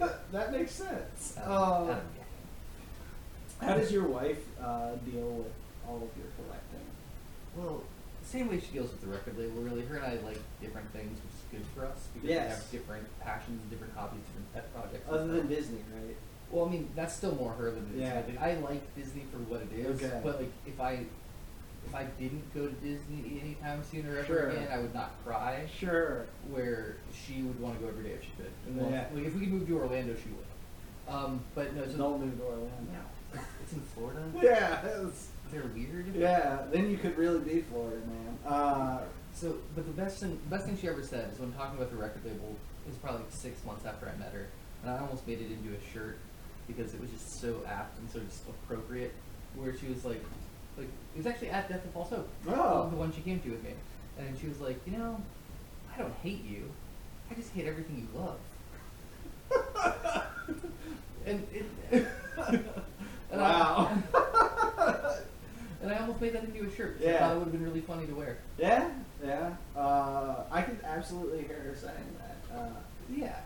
that, 0.00 0.32
that 0.32 0.52
makes 0.52 0.72
sense. 0.72 1.34
Out 1.38 1.46
of- 1.46 1.88
out 1.90 1.98
of 1.98 2.14
game. 2.14 3.68
how 3.68 3.74
does 3.76 3.92
your 3.92 4.04
wife 4.06 4.38
uh, 4.62 4.90
deal 5.10 5.28
with 5.28 5.52
all 5.88 5.96
of 5.96 6.02
your 6.18 6.30
Well, 7.56 7.82
same 8.24 8.48
way 8.48 8.60
she 8.60 8.72
deals 8.72 8.90
with 8.90 9.00
the 9.00 9.08
record 9.08 9.38
label. 9.38 9.60
Really, 9.62 9.82
her 9.86 9.96
and 9.96 10.04
I 10.04 10.18
like 10.24 10.38
different 10.60 10.90
things, 10.92 11.18
which 11.18 11.34
is 11.34 11.64
good 11.64 11.66
for 11.74 11.86
us 11.86 12.08
because 12.14 12.28
we 12.28 12.34
have 12.34 12.70
different 12.70 13.06
passions, 13.20 13.60
and 13.60 13.70
different 13.70 13.94
hobbies, 13.96 14.20
different 14.28 14.52
pet 14.54 14.74
projects. 14.74 15.06
and 15.08 15.16
Other 15.16 15.26
than. 15.38 15.48
Disney, 15.48 15.78
right? 15.94 16.16
Well, 16.50 16.66
I 16.66 16.68
mean, 16.70 16.90
that's 16.96 17.14
still 17.14 17.34
more 17.36 17.52
her 17.52 17.70
than 17.70 17.84
Disney. 17.88 18.02
Yeah. 18.02 18.22
Like, 18.26 18.40
I 18.40 18.54
like 18.60 18.94
Disney 18.96 19.22
for 19.32 19.38
what 19.38 19.62
it 19.62 19.72
is, 19.72 20.02
Okay. 20.02 20.20
but 20.22 20.40
like 20.40 20.52
if 20.66 20.80
I 20.80 21.04
if 21.86 21.94
I 21.94 22.04
didn't 22.20 22.52
go 22.54 22.66
to 22.66 22.72
Disney 22.74 23.40
anytime 23.42 23.82
soon 23.90 24.06
or 24.06 24.18
ever 24.18 24.24
Sure. 24.26 24.48
again, 24.50 24.68
I 24.70 24.78
would 24.78 24.92
not 24.94 25.12
cry. 25.24 25.66
Sure. 25.78 26.26
Where 26.50 26.96
she 27.14 27.42
would 27.42 27.58
want 27.58 27.76
to 27.78 27.82
go 27.82 27.88
every 27.88 28.04
day 28.04 28.10
if 28.10 28.22
she 28.22 28.30
could. 28.36 28.50
And 28.66 28.76
well, 28.80 28.90
Yeah. 28.90 29.06
Like 29.14 29.24
if 29.24 29.34
we 29.34 29.40
could 29.40 29.48
move 29.52 29.66
to 29.66 29.78
Orlando, 29.78 30.14
she 30.14 30.28
would. 30.30 31.14
Um, 31.14 31.40
but 31.54 31.74
no, 31.74 31.84
so 31.86 31.96
Don't 31.96 32.20
move 32.20 32.36
to 32.38 32.44
Orlando. 32.44 32.70
no, 32.92 33.40
it's 33.62 33.72
in 33.72 33.80
Florida. 33.80 34.22
Yeah, 34.42 34.84
it's, 35.06 35.28
They're 35.52 35.62
weird. 35.74 36.14
yeah. 36.14 36.62
Then 36.70 36.90
you 36.90 36.96
could 36.98 37.16
really 37.18 37.40
be 37.40 37.62
Florida, 37.62 37.96
man. 38.06 38.38
Uh, 38.52 39.00
So, 39.34 39.56
but 39.74 39.84
the 39.86 39.92
best 39.92 40.18
thing, 40.20 40.38
best 40.50 40.66
thing 40.66 40.76
she 40.80 40.88
ever 40.88 41.02
said 41.02 41.30
is 41.32 41.38
when 41.38 41.52
talking 41.52 41.76
about 41.78 41.90
the 41.90 41.96
record 41.96 42.24
label. 42.24 42.56
It 42.86 42.88
was 42.90 42.96
probably 42.98 43.20
like 43.22 43.32
six 43.32 43.64
months 43.64 43.84
after 43.86 44.06
I 44.08 44.16
met 44.18 44.32
her, 44.32 44.46
and 44.82 44.90
I 44.90 44.98
almost 44.98 45.26
made 45.26 45.40
it 45.40 45.50
into 45.50 45.76
a 45.76 45.92
shirt 45.92 46.18
because 46.66 46.94
it 46.94 47.00
was 47.00 47.10
just 47.10 47.40
so 47.40 47.60
apt 47.68 47.98
and 47.98 48.10
so 48.10 48.18
just 48.20 48.42
appropriate. 48.48 49.12
Where 49.54 49.76
she 49.76 49.86
was 49.86 50.04
like, 50.04 50.22
like 50.78 50.86
it 51.14 51.16
was 51.18 51.26
actually 51.26 51.50
at 51.50 51.68
Death 51.68 51.84
of 51.84 51.90
False 51.92 52.10
Hope, 52.10 52.28
Oh. 52.48 52.88
the 52.90 52.96
one 52.96 53.12
she 53.12 53.20
came 53.20 53.38
to 53.40 53.50
with 53.50 53.62
me, 53.62 53.70
and 54.18 54.36
she 54.38 54.46
was 54.48 54.60
like, 54.60 54.80
you 54.86 54.92
know, 54.96 55.20
I 55.94 55.98
don't 55.98 56.14
hate 56.22 56.44
you, 56.44 56.70
I 57.30 57.34
just 57.34 57.52
hate 57.52 57.66
everything 57.66 58.08
you 58.12 58.20
love. 58.20 58.38
and 61.26 61.46
it, 61.52 61.66
and 63.30 63.40
wow. 63.40 63.90
I, 64.14 65.18
and 65.82 65.90
I 65.90 65.98
almost 65.98 66.20
made 66.20 66.32
that 66.34 66.44
into 66.44 66.66
a 66.66 66.74
shirt. 66.74 66.98
'cause 66.98 67.06
I 67.08 67.18
thought 67.18 67.32
it 67.32 67.38
would 67.38 67.44
have 67.44 67.52
been 67.52 67.64
really 67.64 67.80
funny 67.80 68.06
to 68.06 68.14
wear. 68.14 68.36
yeah, 68.58 68.90
yeah. 69.24 69.54
Uh, 69.76 70.44
I 70.50 70.62
could 70.62 70.78
absolutely 70.84 71.42
hear 71.44 71.58
her 71.60 71.74
saying 71.74 72.16
that. 72.18 72.56
Uh, 72.56 72.68
Yeah. 73.10 73.36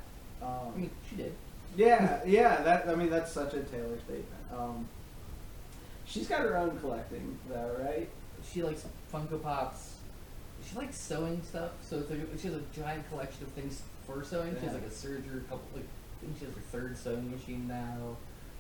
um, 0.43 0.73
I 0.75 0.79
mean, 0.79 0.91
she 1.09 1.17
did. 1.17 1.33
yeah, 1.77 2.21
yeah. 2.27 2.63
That 2.63 2.89
I 2.89 2.95
mean, 2.95 3.11
that's 3.11 3.33
such 3.33 3.55
a 3.55 3.61
Taylor 3.63 3.99
statement. 4.01 4.27
Um, 4.57 4.89
she's 6.07 6.29
got 6.29 6.41
her 6.41 6.57
own 6.57 6.79
collecting, 6.81 7.39
though, 7.49 7.77
right? 7.81 8.09
She 8.53 8.63
likes 8.63 8.85
Funko 9.13 9.43
Pops. 9.43 9.95
She 10.69 10.77
likes 10.77 10.97
sewing 10.97 11.43
stuff. 11.43 11.73
So 11.83 11.97
like, 12.09 12.21
she 12.39 12.49
has 12.49 12.57
a 12.57 12.63
giant 12.75 13.09
collection 13.11 13.43
of 13.45 13.49
things 13.51 13.83
for 14.07 14.23
sewing. 14.25 14.55
She 14.61 14.67
has 14.67 14.75
like 14.75 14.83
a 14.85 14.91
serger, 14.91 15.39
a 15.39 15.45
couple 15.45 15.63
like 15.75 15.85
I 15.85 16.27
think 16.27 16.39
she 16.39 16.45
has 16.47 16.55
her 16.55 16.61
third 16.73 16.97
sewing 16.97 17.31
machine 17.31 17.67
now. 17.69 18.17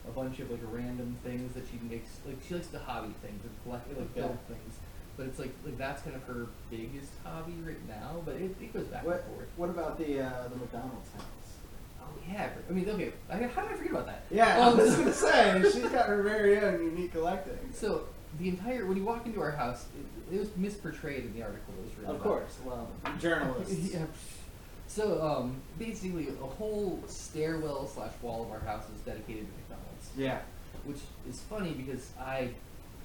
A 0.06 0.10
bunch 0.10 0.38
of 0.40 0.50
like 0.50 0.60
random 0.70 1.16
things 1.24 1.54
that 1.54 1.64
she 1.70 1.78
makes. 1.88 2.10
Like 2.26 2.36
she 2.46 2.54
likes 2.54 2.66
to 2.68 2.78
hobby 2.78 3.14
things 3.22 3.40
and 3.42 3.52
collect 3.64 3.88
like 3.88 3.98
Okay. 3.98 4.20
build 4.20 4.38
things. 4.48 4.74
But 5.16 5.26
it's 5.26 5.38
like 5.38 5.52
like 5.64 5.78
that's 5.78 6.02
kind 6.02 6.14
of 6.16 6.22
her 6.24 6.46
biggest 6.70 7.10
hobby 7.24 7.54
right 7.64 7.88
now. 7.88 8.20
But 8.24 8.34
it, 8.36 8.54
it 8.60 8.72
goes 8.74 8.86
back 8.86 9.04
What 9.06 9.24
and 9.26 9.34
forth. 9.36 9.48
What 9.56 9.70
about 9.70 9.98
the 9.98 10.20
uh, 10.20 10.48
the 10.48 10.56
McDonald's 10.56 11.10
house? 11.12 11.24
Oh 12.02 12.06
yeah. 12.30 12.50
I 12.68 12.72
mean, 12.72 12.88
okay. 12.90 13.12
I, 13.30 13.36
how 13.44 13.62
did 13.62 13.72
I 13.72 13.74
forget 13.76 13.92
about 13.92 14.06
that? 14.06 14.24
Yeah, 14.30 14.58
I 14.58 14.68
Um, 14.68 14.76
was 14.76 14.94
gonna 14.96 15.12
say 15.12 15.62
she's 15.62 15.88
got 15.90 16.06
her 16.06 16.22
very 16.22 16.58
own 16.60 16.84
unique 16.84 17.12
collecting. 17.12 17.56
So 17.72 18.04
the 18.38 18.48
entire 18.48 18.84
when 18.86 18.96
you 18.98 19.04
walk 19.04 19.24
into 19.24 19.40
our 19.40 19.52
house, 19.52 19.86
it, 20.30 20.34
it 20.34 20.38
was 20.40 20.48
misportrayed 20.50 21.20
in 21.24 21.32
the 21.34 21.42
article. 21.42 21.72
It 21.78 21.84
was 21.88 21.98
written 21.98 22.14
of 22.16 22.20
course, 22.22 22.56
well, 22.64 22.90
journalists. 23.18 23.90
yeah. 23.94 24.04
So 24.86 25.20
um, 25.22 25.56
basically, 25.78 26.28
a 26.28 26.46
whole 26.46 27.02
stairwell 27.06 27.86
slash 27.88 28.12
wall 28.22 28.42
of 28.44 28.50
our 28.52 28.60
house 28.60 28.84
is 28.94 29.00
dedicated 29.00 29.46
to 29.46 29.63
Yeah. 30.16 30.38
which 30.84 30.98
is 31.28 31.40
funny 31.40 31.72
because 31.72 32.10
I, 32.18 32.50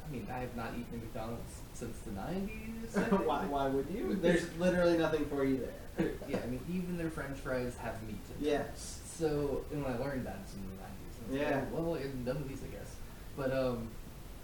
I 0.07 0.11
mean, 0.11 0.27
I 0.31 0.39
have 0.39 0.55
not 0.55 0.71
eaten 0.73 0.85
at 0.93 1.01
McDonald's 1.01 1.55
since 1.73 1.97
the 1.99 2.11
nineties. 2.11 2.95
why, 3.25 3.45
why 3.45 3.67
would 3.67 3.87
you? 3.93 4.17
There's 4.21 4.45
literally 4.57 4.97
nothing 4.97 5.25
for 5.25 5.43
you 5.45 5.57
there. 5.97 6.11
yeah, 6.29 6.39
I 6.43 6.47
mean, 6.47 6.59
even 6.69 6.97
their 6.97 7.09
French 7.09 7.37
fries 7.39 7.75
have 7.81 8.01
meat. 8.03 8.15
in 8.37 8.43
them. 8.45 8.53
Yes. 8.53 8.99
So, 9.17 9.65
and 9.71 9.83
when 9.83 9.93
I 9.93 9.97
learned 9.97 10.25
that, 10.25 10.37
it's 10.43 10.53
in 10.53 10.61
the 10.61 10.75
nineties. 10.81 11.49
Yeah. 11.49 11.57
Like, 11.59 11.73
well, 11.73 11.95
I'm 11.95 12.23
done 12.23 12.37
with 12.37 12.49
these, 12.49 12.63
I 12.63 12.71
guess. 12.75 12.95
But 13.37 13.51
um, 13.55 13.87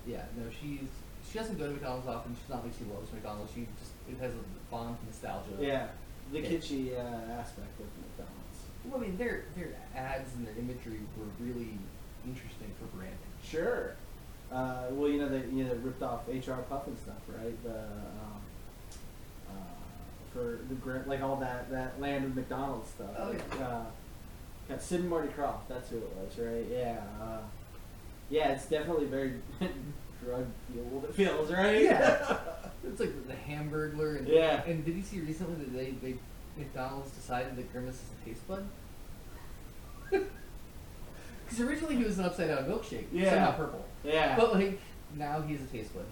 yeah, 0.06 0.24
no, 0.38 0.44
she's 0.50 0.88
she 1.32 1.38
doesn't 1.40 1.58
go 1.58 1.66
to 1.68 1.74
McDonald's 1.74 2.08
often. 2.08 2.36
She's 2.40 2.50
not 2.50 2.64
like 2.64 2.74
she 2.78 2.86
loves 2.86 3.12
McDonald's. 3.14 3.52
She 3.54 3.68
just 3.80 3.92
it 4.10 4.18
has 4.22 4.32
a 4.34 4.44
fond 4.70 4.98
nostalgia. 5.06 5.56
Yeah. 5.60 5.88
The 6.32 6.40
Yeah. 6.42 6.50
kitschy 6.50 6.94
uh, 6.94 7.40
aspect 7.40 7.80
of 7.80 7.88
McDonald's. 8.02 8.60
Well, 8.86 8.98
I 9.00 9.08
mean, 9.08 9.18
their 9.18 9.46
their 9.56 9.70
ads 9.96 10.34
and 10.36 10.46
their 10.46 10.54
imagery 10.60 11.00
were 11.18 11.30
really 11.44 11.78
interesting 12.28 12.72
for 12.80 12.86
branding. 12.98 13.18
Sure. 13.44 13.96
Uh, 14.52 14.84
well, 14.92 15.10
you 15.10 15.20
know 15.20 15.30
they 15.30 15.44
you 15.56 15.64
know 15.66 15.74
ripped 15.84 16.04
off 16.04 16.28
HR 16.28 16.62
Pufnstuf, 16.72 17.22
right? 17.28 17.64
The 17.64 17.72
um, 17.80 18.42
uh, 19.50 19.52
for 20.34 20.60
the 20.70 20.76
gra- 20.76 21.04
like 21.08 21.22
all 21.22 21.36
that 21.38 21.70
that 21.72 22.00
land 22.00 22.26
of 22.26 22.36
McDonald's 22.36 22.90
stuff. 22.90 23.10
Oh, 23.18 23.30
like, 23.30 23.42
yeah. 23.58 23.68
Uh, 23.68 23.84
got 24.70 24.82
Sid 24.82 25.02
and 25.02 25.10
Marty 25.10 25.30
Krofft. 25.30 25.68
That's 25.68 25.90
who 25.90 25.98
it 25.98 26.16
was, 26.16 26.38
right? 26.38 26.66
Yeah. 26.72 27.02
Uh, 27.22 27.40
yeah, 28.30 28.50
it's 28.54 28.66
definitely 28.66 29.06
very 29.06 29.34
drug 30.24 30.46
fueled. 30.72 31.06
It 31.06 31.16
feels 31.16 31.52
right. 31.52 31.82
Yeah. 31.84 32.38
It's 32.88 33.00
like 33.00 33.28
the 33.28 33.34
Hamburglar. 33.34 34.20
And, 34.20 34.28
Yeah. 34.28 34.64
And 34.64 34.86
did 34.86 34.96
you 34.96 35.02
see 35.02 35.20
recently 35.20 35.56
that 35.66 35.74
they, 35.74 35.90
they 36.08 36.18
McDonald's 36.56 37.10
decided 37.10 37.56
that 37.56 37.72
Grimace 37.74 37.96
is 37.96 38.02
a 38.22 38.30
taste 38.30 38.48
bud? 38.48 38.64
Because 41.56 41.70
originally 41.70 41.96
he 41.96 42.04
was 42.04 42.20
an 42.20 42.26
upside 42.26 42.50
down 42.50 42.66
milkshake. 42.66 43.06
Yeah. 43.14 43.30
Somehow 43.30 43.52
purple. 43.54 43.86
yeah. 44.04 44.36
But 44.36 44.54
like 44.56 44.80
now 45.16 45.42
he's 45.42 45.62
a 45.62 45.66
taste 45.66 45.94
bud. 45.94 46.04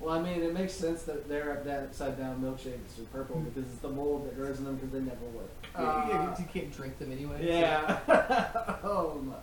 Well, 0.00 0.14
I 0.18 0.20
mean, 0.20 0.42
it 0.42 0.52
makes 0.52 0.72
sense 0.74 1.04
that 1.04 1.28
they're 1.28 1.62
that 1.64 1.84
upside 1.84 2.18
down 2.18 2.42
milkshakes 2.42 3.00
are 3.00 3.04
purple 3.12 3.40
because 3.40 3.70
it's 3.70 3.78
the 3.80 3.88
mold 3.88 4.26
that 4.26 4.36
grows 4.36 4.58
in 4.58 4.64
them 4.64 4.74
because 4.76 4.90
they 4.90 4.98
never 5.00 5.24
work. 5.34 5.48
Yeah, 5.74 6.08
yeah, 6.08 6.22
Uh, 6.30 6.36
you 6.38 6.44
can't 6.52 6.72
drink 6.76 6.98
them 6.98 7.12
anyway. 7.12 7.38
so- 7.40 7.46
Yeah. 7.46 8.78
um, 8.84 9.34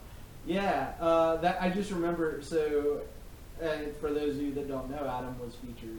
yeah. 0.46 0.92
Uh, 1.00 1.38
that 1.38 1.62
I 1.62 1.70
just 1.70 1.90
remember. 1.92 2.42
So, 2.42 3.02
uh, 3.64 3.68
for 4.00 4.12
those 4.14 4.36
of 4.36 4.42
you 4.42 4.54
that 4.56 4.68
don't 4.68 4.90
know, 4.92 4.98
Adam 5.08 5.40
was 5.40 5.56
featured. 5.56 5.98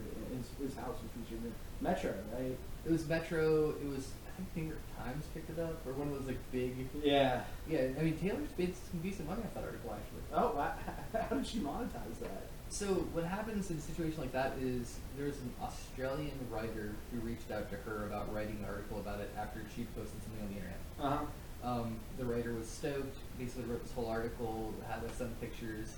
His, 0.59 0.69
his 0.69 0.77
house 0.77 0.95
was 1.01 1.11
featured 1.25 1.43
in 1.43 1.51
Metro, 1.81 2.13
right? 2.37 2.55
It 2.85 2.91
was 2.91 3.07
Metro. 3.07 3.71
It 3.71 3.89
was 3.89 4.07
think 4.37 4.47
New 4.55 4.63
York 4.69 4.81
Times 5.03 5.25
picked 5.33 5.49
it 5.49 5.59
up 5.59 5.85
or 5.85 5.93
one 5.93 6.07
of 6.09 6.13
those 6.15 6.27
like 6.27 6.39
big. 6.51 6.87
Yeah. 7.03 7.41
Yeah, 7.69 7.87
I 7.99 8.03
mean 8.03 8.17
Taylor's 8.17 8.49
made 8.57 8.73
some 8.91 8.99
decent 9.01 9.27
money 9.27 9.41
off 9.43 9.53
that 9.55 9.63
article 9.63 9.91
actually. 9.93 10.21
Oh, 10.33 10.53
wow. 10.55 10.73
how 11.29 11.35
did 11.35 11.45
she 11.47 11.59
monetize 11.59 12.19
that? 12.21 12.47
So 12.69 12.87
what 13.13 13.23
happens 13.23 13.71
in 13.71 13.77
a 13.77 13.81
situation 13.81 14.19
like 14.19 14.33
that 14.33 14.53
is 14.61 14.97
there's 15.17 15.37
an 15.37 15.51
Australian 15.61 16.37
writer 16.51 16.93
who 17.11 17.19
reached 17.19 17.49
out 17.51 17.69
to 17.71 17.77
her 17.77 18.05
about 18.05 18.33
writing 18.33 18.57
an 18.61 18.65
article 18.65 18.99
about 18.99 19.19
it 19.21 19.29
after 19.37 19.61
she 19.75 19.83
posted 19.95 20.21
something 20.23 20.41
on 20.43 20.49
the 20.49 20.55
internet. 20.55 20.79
Uh 20.99 21.09
huh. 21.09 21.25
Um, 21.63 21.95
the 22.19 22.25
writer 22.25 22.53
was 22.53 22.67
stoked, 22.67 23.17
basically 23.39 23.63
wrote 23.65 23.81
this 23.83 23.91
whole 23.93 24.07
article, 24.07 24.73
had 24.87 25.01
like 25.01 25.15
some 25.15 25.29
pictures, 25.41 25.95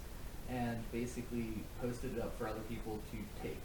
and 0.49 0.78
basically 0.91 1.49
posted 1.82 2.15
it 2.17 2.21
up 2.21 2.38
for 2.38 2.47
other 2.47 2.62
people 2.69 2.99
to 3.12 3.17
take. 3.43 3.58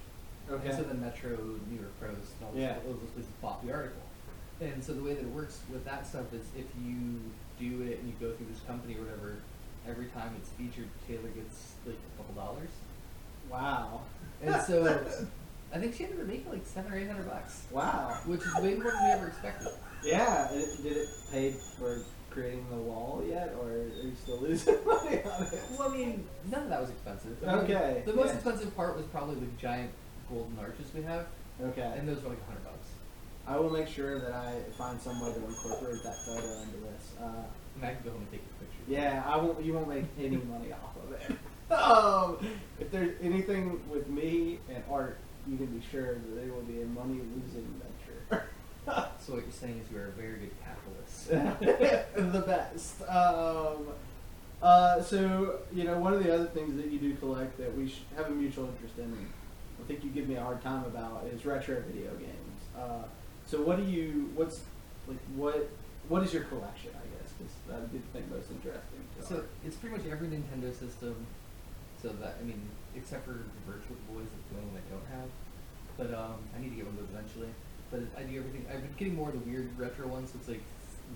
Okay. 0.50 0.68
And 0.68 0.76
so 0.76 0.82
then 0.82 1.00
Metro, 1.00 1.36
New 1.70 1.76
York 1.80 1.92
Post, 2.00 2.32
and 2.40 2.48
all 2.48 2.52
Yeah. 2.54 2.74
those 2.84 2.98
places 3.14 3.30
bought 3.40 3.64
the 3.64 3.72
article. 3.72 4.02
And 4.60 4.82
so 4.82 4.92
the 4.92 5.02
way 5.02 5.14
that 5.14 5.20
it 5.22 5.28
works 5.30 5.60
with 5.72 5.84
that 5.84 6.06
stuff 6.06 6.32
is 6.32 6.42
if 6.56 6.66
you 6.84 7.20
do 7.58 7.82
it 7.84 7.98
and 7.98 8.08
you 8.08 8.14
go 8.20 8.32
through 8.34 8.46
this 8.50 8.60
company 8.66 8.94
or 8.96 9.00
whatever, 9.02 9.36
every 9.88 10.06
time 10.06 10.34
it's 10.38 10.50
featured, 10.50 10.88
Taylor 11.06 11.28
gets 11.34 11.72
like 11.86 11.96
a 11.96 12.16
couple 12.22 12.34
dollars. 12.42 12.70
Wow. 13.50 14.02
And 14.42 14.60
so 14.62 14.86
I 15.74 15.78
think 15.78 15.94
she 15.96 16.04
ended 16.04 16.20
up 16.20 16.26
making 16.26 16.50
like 16.50 16.64
seven 16.64 16.92
or 16.92 16.96
eight 16.98 17.08
hundred 17.08 17.28
bucks, 17.28 17.62
Wow. 17.70 18.18
which 18.26 18.40
is 18.40 18.54
way 18.56 18.74
more 18.74 18.92
than 18.92 19.04
we 19.04 19.10
ever 19.12 19.26
expected. 19.28 19.68
Yeah. 20.04 20.50
and 20.50 20.60
it- 20.60 20.82
Did 20.82 20.96
it 20.98 21.08
pay 21.32 21.50
for 21.78 21.98
creating 22.30 22.66
the 22.70 22.76
wall 22.76 23.22
yet, 23.28 23.54
or 23.60 23.68
are 23.68 23.86
you 23.88 24.12
still 24.22 24.38
losing 24.40 24.76
money 24.86 25.22
on 25.22 25.42
it? 25.44 25.60
Well, 25.78 25.88
I 25.90 25.96
mean, 25.96 26.26
none 26.50 26.64
of 26.64 26.68
that 26.68 26.80
was 26.80 26.90
expensive. 26.90 27.36
I 27.46 27.54
mean, 27.56 27.64
Okay, 27.64 28.02
The 28.06 28.12
most 28.12 28.28
yeah. 28.28 28.34
expensive 28.34 28.74
part 28.76 28.96
was 28.96 29.04
probably 29.06 29.36
the 29.36 29.46
giant 29.58 29.90
golden 30.28 30.58
arches 30.58 30.86
we 30.94 31.02
have, 31.02 31.26
Okay. 31.62 31.92
and 31.96 32.08
those 32.08 32.22
were 32.22 32.30
like 32.30 32.38
a 32.40 32.44
hundred. 32.46 32.63
I 33.46 33.56
will 33.58 33.70
make 33.70 33.88
sure 33.88 34.18
that 34.18 34.32
I 34.32 34.54
find 34.78 35.00
some 35.00 35.20
way 35.20 35.32
to 35.32 35.44
incorporate 35.44 36.02
that 36.02 36.16
photo 36.24 36.60
into 36.62 36.76
this. 36.78 37.12
Uh, 37.20 37.44
And 37.76 37.84
I 37.84 37.94
can 37.94 38.04
go 38.04 38.10
home 38.10 38.20
and 38.20 38.30
take 38.30 38.40
a 38.40 38.64
picture. 38.64 38.82
yeah, 38.88 39.22
I 39.26 39.36
won't. 39.36 39.62
You 39.64 39.74
won't 39.74 39.88
make 39.88 40.04
any 40.18 40.36
money 40.36 40.72
off 40.72 40.96
of 41.04 41.12
it. 41.12 41.36
Um, 41.70 42.36
if 42.78 42.90
there's 42.90 43.16
anything 43.22 43.80
with 43.90 44.06
me 44.08 44.58
and 44.68 44.84
art, 44.90 45.16
you 45.48 45.56
can 45.56 45.66
be 45.66 45.82
sure 45.90 46.14
that 46.16 46.42
it 46.42 46.54
will 46.54 46.60
be 46.62 46.82
a 46.82 46.86
money 46.86 47.20
losing 47.34 47.66
venture. 47.80 48.44
So 49.18 49.32
what 49.32 49.42
you're 49.44 49.50
saying 49.50 49.80
is 49.82 49.90
you 49.90 49.96
are 49.98 50.08
a 50.08 50.10
very 50.10 50.40
good 50.40 50.50
capitalist. 50.62 51.30
the 52.32 52.40
best. 52.46 53.00
Um, 53.08 53.88
uh, 54.62 55.00
so 55.02 55.60
you 55.72 55.84
know, 55.84 55.98
one 55.98 56.12
of 56.12 56.22
the 56.22 56.32
other 56.34 56.44
things 56.46 56.76
that 56.76 56.90
you 56.92 56.98
do 56.98 57.14
collect 57.14 57.56
that 57.58 57.74
we 57.74 57.88
sh- 57.88 58.02
have 58.14 58.26
a 58.26 58.30
mutual 58.30 58.66
interest 58.68 58.98
in, 58.98 59.04
and 59.04 59.26
I 59.82 59.88
think 59.88 60.04
you 60.04 60.10
give 60.10 60.28
me 60.28 60.34
a 60.36 60.42
hard 60.42 60.62
time 60.62 60.84
about, 60.84 61.26
is 61.32 61.46
retro 61.46 61.82
video 61.90 62.10
games. 62.16 62.60
Uh, 62.78 63.04
so 63.54 63.62
what 63.62 63.76
do 63.78 63.84
you? 63.84 64.30
What's 64.34 64.62
like 65.06 65.18
what? 65.36 65.70
What 66.08 66.22
is 66.24 66.32
your 66.34 66.42
collection? 66.44 66.90
I 66.90 67.06
guess 67.14 67.30
because 67.38 67.52
that 67.68 67.80
would 67.80 67.92
be 67.92 67.98
the 67.98 68.10
thing 68.10 68.26
most 68.30 68.50
interesting. 68.50 69.00
To 69.18 69.22
So 69.24 69.34
art. 69.36 69.48
it's 69.64 69.76
pretty 69.76 69.96
much 69.96 70.06
every 70.10 70.26
Nintendo 70.28 70.74
system. 70.74 71.14
So 72.02 72.08
that 72.20 72.36
I 72.40 72.44
mean, 72.44 72.60
except 72.96 73.24
for 73.24 73.32
the 73.32 73.62
Virtual 73.64 73.96
Boys, 74.10 74.26
that's 74.26 74.48
the 74.50 74.58
only 74.58 74.74
one 74.74 74.82
I 74.82 74.90
don't 74.90 75.08
have. 75.14 75.28
But 75.96 76.10
um, 76.18 76.42
I 76.56 76.60
need 76.60 76.70
to 76.70 76.76
get 76.76 76.86
one 76.86 76.98
of 76.98 77.00
those 77.00 77.14
eventually. 77.14 77.48
But 77.90 78.02
I 78.18 78.26
do 78.26 78.36
everything. 78.38 78.66
I've 78.68 78.82
been 78.82 78.94
getting 78.98 79.14
more 79.14 79.30
of 79.30 79.38
the 79.38 79.44
weird 79.48 79.70
retro 79.78 80.08
ones. 80.08 80.32
So 80.34 80.38
it's 80.42 80.48
like 80.50 80.64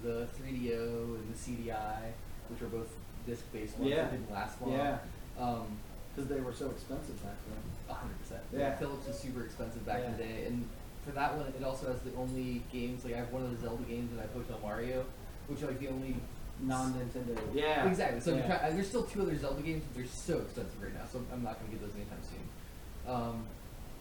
the 0.07 0.29
3DO 0.39 1.19
and 1.19 1.35
the 1.35 1.37
CDI, 1.37 2.15
which 2.49 2.63
are 2.63 2.71
both 2.71 2.87
disc-based 3.27 3.77
ones 3.79 3.91
Yeah. 3.91 4.03
that 4.07 4.13
didn't 4.13 4.31
last 4.31 4.63
long. 4.63 4.73
Yeah. 4.73 4.99
Um, 5.39 5.67
because 6.15 6.31
they 6.31 6.41
were 6.41 6.53
so 6.55 6.71
expensive 6.71 7.21
back 7.23 7.35
then. 7.51 7.95
hundred 7.97 8.19
percent. 8.23 8.43
Yeah. 8.55 8.77
Philips 8.79 9.07
was 9.09 9.19
super 9.19 9.43
expensive 9.45 9.85
back 9.85 10.05
in 10.05 10.13
the 10.13 10.19
day, 10.23 10.45
and 10.47 10.69
for 11.09 11.15
that 11.15 11.35
one, 11.37 11.47
it 11.59 11.65
also 11.65 11.91
has 11.91 12.01
the 12.03 12.13
only 12.19 12.63
games. 12.71 13.05
Like 13.05 13.15
I 13.15 13.19
have 13.19 13.33
one 13.33 13.43
of 13.43 13.51
the 13.51 13.67
Zelda 13.67 13.83
games, 13.85 14.13
and 14.13 14.21
I 14.21 14.25
have 14.25 14.37
on 14.37 14.61
Mario, 14.63 15.05
which 15.47 15.63
are 15.63 15.69
like 15.69 15.81
the 15.81 15.89
only 15.89 16.17
Non 16.61 16.93
Nintendo. 16.93 17.39
Yeah. 17.55 17.87
Exactly. 17.89 18.21
So 18.21 18.35
yeah. 18.37 18.47
try- 18.59 18.71
there's 18.71 18.89
still 18.89 19.05
two 19.05 19.23
other 19.23 19.37
Zelda 19.39 19.63
games, 19.63 19.83
but 19.89 19.97
they're 19.97 20.11
so 20.13 20.39
expensive 20.39 20.83
right 20.83 20.93
now. 20.93 21.05
So 21.11 21.23
I'm 21.33 21.43
not 21.43 21.59
gonna 21.61 21.71
get 21.73 21.81
those 21.81 21.95
anytime 21.95 22.19
soon. 22.29 23.15
Um, 23.15 23.45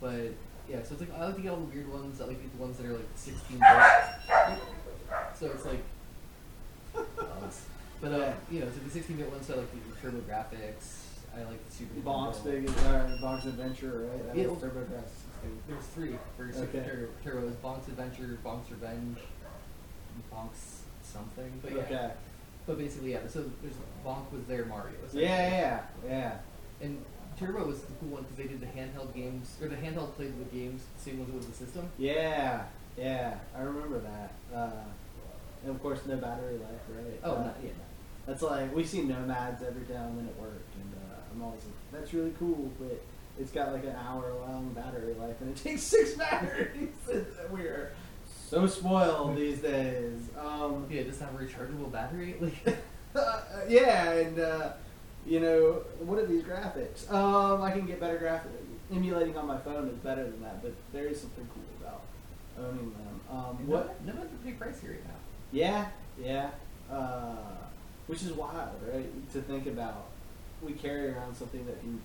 but 0.01 0.33
yeah, 0.69 0.83
so 0.83 0.93
it's 0.93 1.01
like 1.01 1.13
I 1.17 1.25
like 1.27 1.35
to 1.35 1.41
get 1.41 1.51
all 1.51 1.57
the 1.57 1.71
weird 1.73 1.87
ones. 1.91 2.19
I 2.19 2.25
like 2.25 2.37
to 2.37 2.43
get 2.43 2.57
the 2.57 2.61
ones 2.63 2.77
that 2.77 2.87
are 2.87 2.93
like 2.93 3.07
16 3.15 3.59
bit. 3.59 4.59
So 5.39 5.45
it's 5.47 5.65
like, 5.65 5.83
but 8.01 8.11
uh, 8.11 8.33
you 8.51 8.59
know, 8.59 8.65
so 8.67 8.79
the 8.83 8.89
16 8.89 9.15
bit 9.15 9.31
ones. 9.31 9.45
So 9.47 9.53
I 9.53 9.57
like 9.57 9.69
the 9.71 10.07
TurboGrafx. 10.07 11.03
I 11.37 11.43
like 11.43 11.63
the 11.69 11.75
Super. 11.75 12.01
Bonk's 12.01 12.39
Nintendo. 12.39 12.65
big, 12.65 12.69
uh, 12.69 13.17
Bonk's 13.21 13.45
Adventure, 13.45 14.09
right? 14.11 14.25
That 14.27 14.35
Yeah, 14.35 14.47
was 14.47 14.59
well- 14.61 14.71
TurboGrafx 14.71 15.05
16. 15.05 15.26
There's 15.67 15.85
three 15.87 16.17
for 16.35 16.51
Super 16.51 16.77
Okay. 16.77 16.87
Turbo. 16.87 17.07
Turbo. 17.23 17.47
It's 17.47 17.55
Bonk's 17.57 17.87
Adventure, 17.87 18.37
Bonk's 18.43 18.69
Revenge, 18.71 19.17
Bonk's 20.33 20.81
something. 21.03 21.51
But 21.61 21.71
yeah. 21.73 21.77
Okay. 21.83 22.11
But 22.65 22.77
basically, 22.77 23.11
yeah. 23.13 23.19
So 23.27 23.45
there's 23.61 23.75
Bonk 24.05 24.31
was 24.31 24.43
their 24.47 24.65
Mario. 24.65 24.93
Yeah, 24.93 25.05
essentially. 25.05 25.23
yeah, 25.23 25.81
yeah. 26.05 26.37
And 26.81 27.03
Turbo 27.39 27.65
was 27.65 27.81
the 27.81 27.93
cool 27.99 28.09
one 28.09 28.23
because 28.23 28.37
they 28.37 28.47
did 28.47 28.59
the 28.59 28.65
handheld 28.67 29.13
games, 29.13 29.55
or 29.61 29.67
the 29.67 29.75
handheld 29.75 30.15
played 30.15 30.37
with 30.37 30.51
games, 30.51 30.83
the 30.97 31.03
same 31.11 31.19
ones 31.19 31.33
with 31.33 31.49
the 31.49 31.65
system. 31.65 31.89
Yeah, 31.97 32.63
yeah, 32.97 33.35
I 33.55 33.61
remember 33.61 33.99
that. 33.99 34.33
Uh, 34.53 34.71
and 35.63 35.71
of 35.75 35.81
course, 35.81 35.99
no 36.07 36.17
battery 36.17 36.57
life, 36.57 36.81
right? 36.95 37.19
Oh, 37.23 37.35
Uh, 37.35 37.43
not 37.45 37.55
yet. 37.63 37.73
That's 38.25 38.41
like 38.41 38.75
we 38.75 38.83
see 38.83 39.03
nomads 39.03 39.63
every 39.63 39.83
now 39.93 40.03
and 40.05 40.19
then 40.19 40.27
at 40.27 40.39
work, 40.41 40.61
and 40.75 40.93
uh, 40.95 41.15
I'm 41.33 41.41
always 41.41 41.61
like, 41.63 41.73
"That's 42.01 42.13
really 42.13 42.33
cool," 42.37 42.69
but 42.79 42.99
it's 43.39 43.51
got 43.51 43.71
like 43.73 43.83
an 43.83 43.95
hour 44.07 44.33
long 44.47 44.69
battery 44.73 45.13
life, 45.13 45.35
and 45.41 45.55
it 45.55 45.61
takes 45.63 45.81
six 45.83 46.13
batteries. 46.17 46.89
We're 47.51 47.91
so 48.49 48.65
spoiled 48.67 49.35
these 49.37 49.59
days. 49.59 50.29
Um, 50.39 50.85
Yeah, 50.89 51.01
it 51.01 51.09
doesn't 51.09 51.25
have 51.25 51.35
a 51.39 51.43
rechargeable 51.43 51.91
battery. 51.91 52.35
Like, 53.13 53.23
uh, 53.25 53.41
yeah, 53.67 54.11
and 54.11 54.39
uh, 54.39 54.73
you 55.25 55.39
know, 55.39 55.81
what 55.99 56.19
are 56.19 56.25
these 56.27 56.43
graphics? 56.43 57.11
Um, 57.11 57.61
I 57.63 57.71
can 57.71 57.87
get 57.87 57.99
better 57.99 58.17
graphics. 58.19 58.95
Emulating 58.95 59.35
on 59.37 59.47
my 59.47 59.57
phone 59.57 59.87
is 59.87 59.95
better 59.97 60.23
than 60.23 60.41
that, 60.43 60.61
but 60.61 60.73
there 60.93 61.05
is 61.07 61.19
something 61.19 61.47
cool 61.53 61.63
about 61.87 62.01
owning 62.59 62.91
them. 62.91 63.19
Um, 63.31 63.57
and 63.59 63.67
what? 63.67 63.99
No, 64.05 64.13
no 64.13 64.19
one's 64.19 64.31
pretty 64.41 64.57
pricey 64.57 64.91
right 64.91 65.03
now. 65.07 65.13
Yeah, 65.51 65.87
yeah. 66.21 66.49
Uh, 66.91 67.35
which 68.05 68.21
is 68.23 68.31
wild, 68.33 68.75
right? 68.93 69.31
To 69.33 69.41
think 69.41 69.65
about. 69.67 70.05
We 70.61 70.73
carry 70.73 71.09
around 71.09 71.35
something 71.35 71.65
that 71.65 71.79
can 71.81 71.99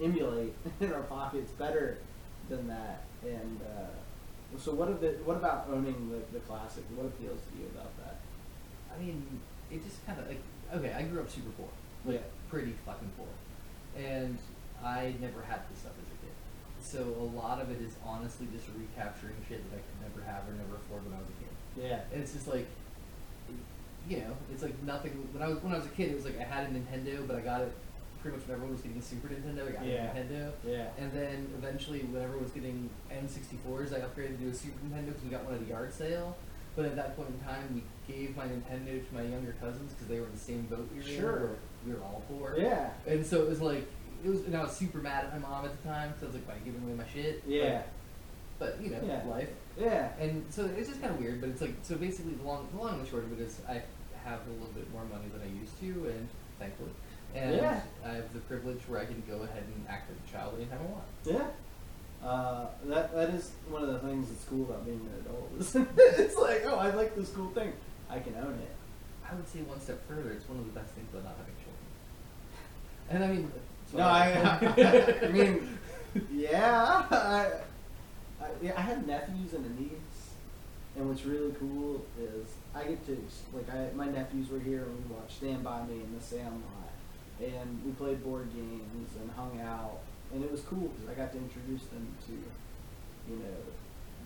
emulate 0.00 0.54
in 0.80 0.92
our 0.92 1.02
pockets 1.02 1.50
better 1.52 1.98
than 2.48 2.68
that. 2.68 3.04
And 3.24 3.60
uh, 3.62 4.58
so, 4.58 4.72
what, 4.74 5.00
the, 5.00 5.08
what 5.24 5.36
about 5.36 5.68
owning 5.72 6.10
the, 6.10 6.20
the 6.32 6.40
classic? 6.44 6.84
What 6.96 7.06
appeals 7.06 7.40
to 7.50 7.58
you 7.58 7.66
about 7.74 7.96
that? 8.04 8.20
I 8.94 9.02
mean, 9.02 9.24
it 9.70 9.82
just 9.84 10.04
kind 10.06 10.18
of 10.18 10.28
like 10.28 10.40
okay. 10.74 10.92
I 10.92 11.02
grew 11.02 11.20
up 11.20 11.30
super 11.30 11.50
poor, 11.56 11.68
like 12.04 12.16
Yeah. 12.16 12.28
pretty 12.50 12.74
fucking 12.84 13.10
poor, 13.16 13.28
and 13.96 14.38
I 14.84 15.14
never 15.20 15.42
had 15.42 15.60
this 15.70 15.80
stuff 15.80 15.92
as 15.96 16.08
a 16.12 16.18
kid. 16.20 16.34
So 16.82 17.14
a 17.18 17.28
lot 17.36 17.60
of 17.60 17.70
it 17.70 17.80
is 17.80 17.94
honestly 18.04 18.48
just 18.52 18.66
recapturing 18.76 19.36
shit 19.48 19.62
that 19.70 19.76
I 19.76 19.80
could 19.80 20.00
never 20.10 20.30
have 20.30 20.42
or 20.48 20.52
never 20.52 20.76
afford 20.76 21.04
when 21.04 21.14
I 21.14 21.20
was 21.20 21.28
a 21.28 21.38
kid. 21.40 21.88
Yeah. 21.88 22.00
And 22.12 22.22
it's 22.22 22.32
just 22.32 22.48
like, 22.48 22.66
you 24.08 24.18
know, 24.18 24.36
it's 24.52 24.62
like 24.62 24.74
nothing. 24.82 25.12
When 25.32 25.42
I 25.42 25.48
was 25.48 25.62
when 25.62 25.72
I 25.72 25.76
was 25.76 25.86
a 25.86 25.90
kid, 25.96 26.10
it 26.10 26.16
was 26.16 26.24
like 26.24 26.38
I 26.40 26.44
had 26.44 26.66
a 26.66 26.70
Nintendo, 26.74 27.26
but 27.26 27.36
I 27.36 27.40
got 27.40 27.60
it 27.62 27.72
pretty 28.22 28.36
much 28.38 28.46
when 28.46 28.54
everyone 28.54 28.72
was 28.74 28.82
getting 28.82 28.98
a 28.98 29.02
Super 29.02 29.28
Nintendo. 29.28 29.68
I 29.68 29.72
got 29.72 29.84
Yeah. 29.86 30.10
a 30.10 30.14
Nintendo. 30.16 30.52
Yeah. 30.64 30.86
And 30.98 31.12
then 31.12 31.48
eventually, 31.58 32.00
when 32.00 32.22
everyone 32.22 32.44
was 32.44 32.52
getting 32.52 32.88
N64s, 33.10 33.92
I 33.92 34.00
upgraded 34.00 34.38
to 34.40 34.48
a 34.48 34.54
Super 34.54 34.78
Nintendo 34.86 35.06
because 35.08 35.22
we 35.24 35.30
got 35.30 35.44
one 35.44 35.54
at 35.54 35.60
a 35.60 35.64
yard 35.64 35.92
sale. 35.92 36.36
But 36.74 36.86
at 36.86 36.96
that 36.96 37.16
point 37.16 37.28
in 37.30 37.38
time, 37.46 37.68
we 37.74 37.82
gave 38.12 38.34
my 38.36 38.44
Nintendo 38.46 39.06
to 39.06 39.14
my 39.14 39.22
younger 39.22 39.54
cousins 39.60 39.92
because 39.92 40.06
they 40.08 40.20
were 40.20 40.26
in 40.26 40.32
the 40.32 40.38
same 40.38 40.62
boat 40.62 40.88
we 40.94 41.00
were 41.02 41.06
in, 41.06 41.16
Sure. 41.20 41.50
we 41.86 41.92
were 41.92 42.00
all 42.00 42.22
poor. 42.28 42.54
Yeah. 42.56 42.90
And 43.06 43.26
so 43.26 43.42
it 43.42 43.48
was 43.48 43.60
like, 43.60 43.84
it 44.24 44.28
was, 44.30 44.40
and 44.46 44.56
I 44.56 44.62
was 44.62 44.72
super 44.72 44.98
mad 44.98 45.24
at 45.26 45.32
my 45.38 45.46
mom 45.46 45.64
at 45.66 45.72
the 45.82 45.86
time 45.88 46.10
because 46.10 46.22
I 46.22 46.26
was 46.26 46.34
like, 46.36 46.48
why 46.48 46.54
are 46.54 46.58
you 46.58 46.64
giving 46.66 46.82
away 46.84 46.94
my 46.94 47.06
shit? 47.12 47.42
Yeah. 47.46 47.82
But, 48.58 48.76
but, 48.78 48.84
you 48.84 48.90
know, 48.90 49.02
Yeah. 49.04 49.22
life. 49.28 49.50
Yeah. 49.76 50.12
And 50.18 50.44
so 50.48 50.64
it's 50.78 50.88
just 50.88 51.00
kind 51.02 51.12
of 51.12 51.20
weird, 51.20 51.40
but 51.40 51.50
it's 51.50 51.60
like 51.60 51.74
so 51.82 51.96
basically 51.96 52.32
the 52.34 52.44
long, 52.44 52.68
the 52.72 52.78
long 52.78 52.94
and 52.94 53.04
the 53.04 53.10
short 53.10 53.24
of 53.24 53.32
it 53.38 53.40
is 53.44 53.60
I 53.68 53.82
have 54.24 54.40
a 54.46 54.50
little 54.52 54.72
bit 54.74 54.90
more 54.92 55.04
money 55.04 55.28
than 55.32 55.42
I 55.42 55.52
used 55.60 55.78
to, 55.80 56.08
and 56.08 56.28
thankfully, 56.58 56.90
and 57.34 57.56
Yeah. 57.56 57.80
I 58.04 58.10
have 58.10 58.32
the 58.32 58.40
privilege 58.40 58.80
where 58.88 59.00
I 59.00 59.04
can 59.04 59.22
go 59.28 59.42
ahead 59.42 59.64
and 59.74 59.86
act 59.88 60.10
like 60.10 60.18
a 60.26 60.32
child 60.32 60.54
anytime 60.56 60.78
I 60.80 60.90
want. 60.90 61.04
Yeah. 61.24 62.26
Uh, 62.26 62.66
that 62.84 63.12
that 63.14 63.30
is 63.30 63.50
one 63.68 63.82
of 63.82 63.88
the 63.88 63.98
things 63.98 64.28
that's 64.28 64.44
cool 64.44 64.62
about 64.62 64.84
being 64.84 65.00
an 65.00 65.24
adult. 65.26 65.88
it's 65.98 66.36
like, 66.36 66.62
oh, 66.66 66.76
I 66.76 66.90
like 66.90 67.16
this 67.16 67.30
cool 67.30 67.50
thing. 67.50 67.72
I 68.08 68.18
can 68.20 68.34
own 68.36 68.54
it. 68.62 68.70
I 69.28 69.34
would 69.34 69.48
say 69.48 69.60
one 69.62 69.80
step 69.80 70.06
further, 70.06 70.30
it's 70.30 70.48
one 70.48 70.58
of 70.58 70.66
the 70.66 70.78
best 70.78 70.92
things 70.92 71.08
about 71.12 71.24
not 71.24 71.36
having 71.38 71.54
children. 71.56 71.82
And 73.10 73.24
I 73.24 73.26
mean, 73.28 73.52
No, 73.92 73.98
what 73.98 74.78
I, 74.78 75.24
I 75.26 75.28
mean, 75.28 75.78
yeah, 76.30 77.06
I, 77.10 77.16
I, 78.40 78.46
yeah, 78.60 78.72
I 78.76 78.80
have 78.82 79.06
nephews 79.06 79.54
and 79.54 79.64
a 79.66 79.80
niece, 79.82 80.30
and 80.96 81.08
what's 81.08 81.24
really 81.24 81.52
cool 81.58 82.04
is 82.20 82.46
I 82.74 82.84
get 82.84 83.04
to 83.06 83.18
like 83.54 83.68
I 83.74 83.88
my 83.96 84.06
nephews 84.06 84.48
were 84.50 84.60
here 84.60 84.82
and 84.82 84.96
we 85.08 85.14
watched 85.14 85.38
Stand 85.38 85.64
by 85.64 85.82
Me 85.84 85.94
and 85.94 86.20
The 86.20 86.24
Sandlot, 86.24 86.81
and 87.42 87.82
we 87.84 87.92
played 87.92 88.22
board 88.24 88.48
games 88.54 89.10
and 89.20 89.30
hung 89.32 89.60
out, 89.60 89.98
and 90.32 90.44
it 90.44 90.50
was 90.50 90.60
cool 90.62 90.88
because 90.96 91.10
I 91.10 91.14
got 91.14 91.32
to 91.32 91.38
introduce 91.38 91.84
them 91.86 92.06
to, 92.26 92.32
you 93.32 93.38
know, 93.38 93.56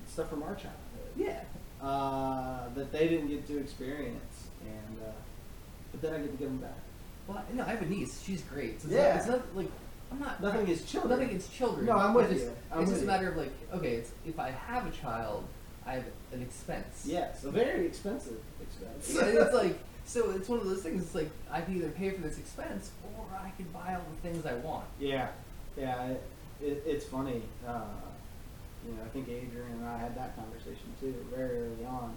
stuff 0.09 0.29
from 0.31 0.43
our 0.43 0.55
childhood. 0.55 0.73
yeah, 1.17 1.41
Uh, 1.83 2.69
that 2.75 2.93
they 2.93 3.09
didn't 3.09 3.29
get 3.29 3.47
to 3.49 3.59
experience, 3.59 4.49
and 4.65 4.99
uh, 5.03 5.11
but 5.93 6.01
then 6.03 6.15
I 6.15 6.19
get 6.19 6.31
to 6.33 6.37
give 6.37 6.49
them 6.49 6.59
back. 6.59 6.79
well, 7.27 7.43
no, 7.53 7.63
I 7.65 7.69
have 7.71 7.83
a 7.83 7.87
niece. 7.87 8.23
She's 8.25 8.43
great. 8.43 8.81
So 8.81 8.89
it's 8.89 8.95
Yeah. 8.95 9.09
not, 9.09 9.17
it's 9.17 9.27
not 9.27 9.57
like 9.57 9.71
I'm 10.13 10.21
not 10.21 10.41
Nothing 10.41 10.63
against 10.63 10.89
children. 10.89 11.11
Nothing 11.11 11.29
against 11.29 11.53
children. 11.53 11.87
No, 11.87 11.97
I'm 11.99 12.15
with 12.15 12.31
It's 12.31 12.41
just- 12.43 12.45
you. 12.53 12.57
I'm 12.71 12.81
it's 12.83 12.91
with 12.91 12.97
just 13.01 13.05
a 13.05 13.07
matter 13.13 13.29
of 13.29 13.37
like, 13.37 13.53
okay, 13.75 13.95
it's, 13.97 14.11
if 14.25 14.39
I 14.39 14.51
have 14.53 14.87
a 14.87 14.91
child, 14.91 15.45
I 15.85 15.95
have 15.95 16.05
an 16.33 16.43
expense. 16.43 17.05
Yes, 17.07 17.43
a 17.45 17.51
very 17.51 17.87
expensive 17.87 18.39
expense. 18.63 19.07
So 19.07 19.27
it's 19.27 19.55
like, 19.55 19.77
so 20.07 20.31
it's 20.31 20.49
one 20.49 20.61
of 20.61 20.67
those 20.67 20.83
things. 20.83 21.03
It's 21.05 21.15
like 21.15 21.31
I 21.51 21.61
can 21.61 21.77
either 21.77 21.91
pay 21.91 22.11
for 22.11 22.23
this 22.23 22.39
expense 22.39 22.91
or 23.19 23.27
I 23.39 23.51
can 23.57 23.67
buy 23.67 23.95
all 23.95 24.05
the 24.23 24.29
things 24.29 24.47
I 24.47 24.55
want. 24.55 24.87
Yeah, 24.99 25.29
yeah, 25.77 26.07
it, 26.07 26.23
it, 26.63 26.83
it's 26.87 27.05
funny. 27.05 27.43
Uh, 27.67 27.83
you 28.87 28.95
know, 28.95 29.03
I 29.05 29.09
think 29.09 29.29
Adrian 29.29 29.73
and 29.73 29.87
I 29.87 29.99
had 29.99 30.17
that 30.17 30.37
conversation 30.37 30.93
too 31.01 31.15
very 31.35 31.59
early 31.59 31.85
on, 31.87 32.15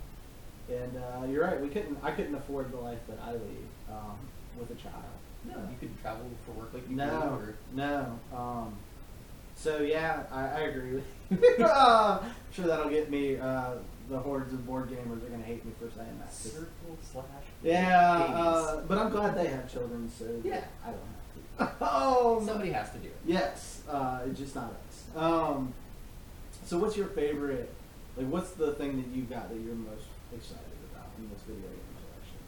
and 0.69 0.91
uh, 0.97 1.25
you're 1.27 1.43
right. 1.43 1.59
We 1.59 1.69
couldn't. 1.69 1.97
I 2.03 2.11
couldn't 2.11 2.35
afford 2.35 2.71
the 2.71 2.77
life 2.77 2.99
that 3.09 3.17
I 3.25 3.31
lead 3.33 3.67
um, 3.91 4.17
with 4.59 4.69
a 4.71 4.75
child. 4.75 5.03
No, 5.45 5.55
you 5.55 5.77
could 5.79 5.99
travel 6.01 6.25
for 6.45 6.51
work 6.51 6.73
like 6.73 6.83
you 6.83 6.89
do, 6.89 6.95
No, 6.95 7.39
no. 7.73 8.19
Um, 8.37 8.73
So 9.55 9.79
yeah, 9.79 10.23
I, 10.31 10.41
I 10.47 10.59
agree 10.61 10.95
with 10.95 11.05
you. 11.59 11.65
uh, 11.65 12.19
I'm 12.23 12.31
sure 12.53 12.67
that'll 12.67 12.89
get 12.89 13.09
me. 13.09 13.37
Uh, 13.37 13.75
the 14.09 14.17
hordes 14.17 14.51
of 14.53 14.65
board 14.65 14.89
gamers 14.89 15.23
are 15.25 15.29
gonna 15.29 15.43
hate 15.43 15.63
me 15.65 15.71
for 15.79 15.89
saying 15.95 16.19
that. 16.19 16.33
Circle 16.33 16.97
slash. 17.01 17.25
Yeah, 17.61 18.01
uh, 18.11 18.81
but 18.87 18.97
I'm 18.97 19.09
glad 19.11 19.37
they 19.37 19.47
have 19.47 19.71
children, 19.71 20.09
so 20.09 20.25
Yeah. 20.43 20.63
I 20.83 20.91
don't 20.91 20.99
have 21.59 21.79
to. 21.79 21.85
oh, 21.91 22.43
Somebody 22.45 22.71
has 22.71 22.91
to 22.91 22.97
do 22.97 23.07
it. 23.07 23.17
Yes, 23.25 23.83
uh, 23.89 24.21
it's 24.25 24.39
just 24.39 24.55
not 24.55 24.73
us. 24.87 25.15
Um, 25.15 25.73
so 26.65 26.79
what's 26.79 26.97
your 26.97 27.07
favorite? 27.07 27.71
Like, 28.17 28.27
what's 28.27 28.51
the 28.51 28.73
thing 28.73 28.97
that 28.97 29.15
you 29.15 29.23
got 29.23 29.49
that 29.49 29.59
you're 29.59 29.75
most 29.75 30.05
excited 30.33 30.65
about 30.91 31.07
in 31.17 31.29
this 31.29 31.41
video 31.43 31.61
game 31.69 31.93
collection? 32.01 32.39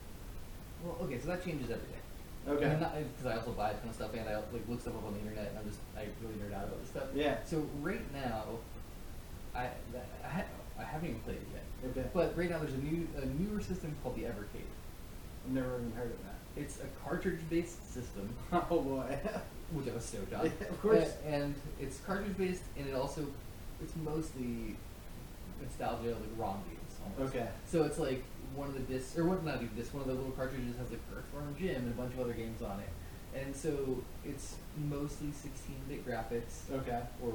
Well, 0.84 0.98
okay, 1.04 1.20
so 1.20 1.28
that 1.28 1.44
changes 1.44 1.70
every 1.70 1.88
day. 1.88 2.02
Okay. 2.48 2.76
Because 3.16 3.26
I 3.32 3.38
also 3.38 3.52
buy 3.52 3.70
a 3.70 3.74
ton 3.76 3.90
of 3.90 3.96
stuff 3.96 4.14
and 4.16 4.28
I 4.28 4.36
like 4.36 4.68
look 4.68 4.82
stuff 4.82 4.96
up 4.96 5.06
on 5.06 5.14
the 5.14 5.20
internet 5.20 5.50
and 5.50 5.60
I'm 5.60 5.66
just 5.66 5.78
I 5.96 6.08
really 6.24 6.34
nerd 6.42 6.58
out 6.58 6.66
about 6.66 6.82
this 6.82 6.90
stuff. 6.90 7.04
Yeah. 7.14 7.38
So 7.46 7.64
right 7.82 8.02
now, 8.14 8.46
I 9.54 9.70
I, 10.26 10.44
I 10.82 10.86
haven't 10.86 11.10
even 11.10 11.22
played 11.22 11.38
it 11.38 11.48
yet. 11.54 11.92
Okay. 11.92 12.10
But 12.14 12.38
right 12.38 12.50
now 12.50 12.60
there's 12.60 12.74
a 12.74 12.78
new 12.78 13.08
a 13.22 13.26
newer 13.26 13.62
system 13.62 13.96
called 14.04 14.16
the 14.16 14.24
Evercade. 14.24 14.70
I've 15.46 15.54
never 15.54 15.76
even 15.80 15.92
heard 15.94 16.12
of 16.12 16.18
that. 16.24 16.36
It's 16.62 16.80
a 16.80 16.88
cartridge-based 17.08 17.94
system, 17.94 18.30
Oh 18.52 18.82
boy. 18.82 19.18
which 19.72 19.88
I 19.88 19.94
was 19.94 20.04
stoked 20.04 20.34
on. 20.34 20.46
Yeah, 20.46 20.68
of 20.68 20.82
course. 20.82 21.14
And 21.26 21.56
it's 21.80 22.00
cartridge-based, 22.02 22.64
and 22.78 22.88
it 22.90 22.94
also 22.94 23.26
it's 23.82 23.94
mostly 24.04 24.76
nostalgia 25.62 26.10
like 26.10 26.38
ROM 26.38 26.62
games. 26.68 27.18
Almost. 27.18 27.36
okay. 27.36 27.48
So 27.68 27.84
it's 27.84 27.98
like 28.00 28.24
one 28.56 28.68
of 28.68 28.74
the 28.74 28.82
discs, 28.82 29.18
or 29.18 29.26
what? 29.26 29.44
Not 29.46 29.56
even 29.56 29.70
disc. 29.76 29.94
One 29.94 30.02
of 30.02 30.08
the 30.08 30.14
little 30.14 30.32
cartridges 30.32 30.76
has 30.78 30.90
like 30.92 31.00
Earthworm 31.16 31.56
Jim 31.58 31.76
and 31.76 31.88
a 31.90 31.96
bunch 31.96 32.14
of 32.14 32.20
other 32.20 32.34
games 32.34 32.62
on 32.62 32.80
it, 32.82 32.90
and 33.40 33.56
so 33.56 34.04
it's 34.26 34.56
mostly 34.90 35.28
16-bit 35.28 36.06
graphics, 36.06 36.70
Okay. 36.72 37.00
or 37.24 37.34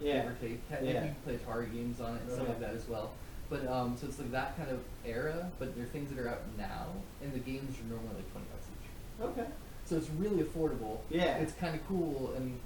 Yeah. 0.00 0.22
give 0.22 0.30
or 0.30 0.34
take. 0.40 0.60
Ha- 0.70 0.76
Yeah. 0.82 0.88
You 0.88 0.98
can 1.00 1.14
play 1.24 1.36
Atari 1.38 1.72
games 1.72 2.00
on 2.00 2.16
it 2.16 2.22
and 2.22 2.30
stuff 2.30 2.42
Okay. 2.42 2.48
like 2.52 2.60
that 2.60 2.74
as 2.74 2.88
well. 2.88 3.12
But 3.50 3.66
um, 3.66 3.96
so 3.96 4.06
it's 4.06 4.18
like 4.18 4.30
that 4.32 4.56
kind 4.56 4.70
of 4.70 4.80
era, 5.06 5.50
but 5.58 5.74
they're 5.76 5.86
things 5.86 6.10
that 6.10 6.18
are 6.18 6.28
out 6.28 6.42
now, 6.58 6.86
and 7.22 7.32
the 7.32 7.38
games 7.38 7.76
are 7.80 7.84
normally 7.88 8.16
like 8.16 8.30
20 8.32 8.46
bucks 8.52 8.66
each. 8.68 9.24
Okay. 9.24 9.46
So 9.86 9.96
it's 9.96 10.10
really 10.10 10.42
affordable. 10.42 10.98
Yeah. 11.08 11.38
It's 11.38 11.52
kind 11.54 11.74
of 11.74 11.86
cool, 11.88 12.32
and 12.36 12.58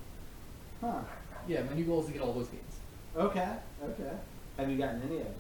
Huh. 0.81 1.01
yeah, 1.47 1.63
my 1.63 1.75
new 1.75 1.85
goal 1.85 2.01
is 2.01 2.07
to 2.07 2.13
get 2.13 2.23
all 2.23 2.33
those 2.33 2.49
games. 2.49 2.75
Okay. 3.17 3.53
Okay. 3.85 4.11
Have 4.59 4.69
you 4.71 4.77
gotten 4.79 5.03
any 5.03 5.19
of 5.19 5.25
them? 5.25 5.35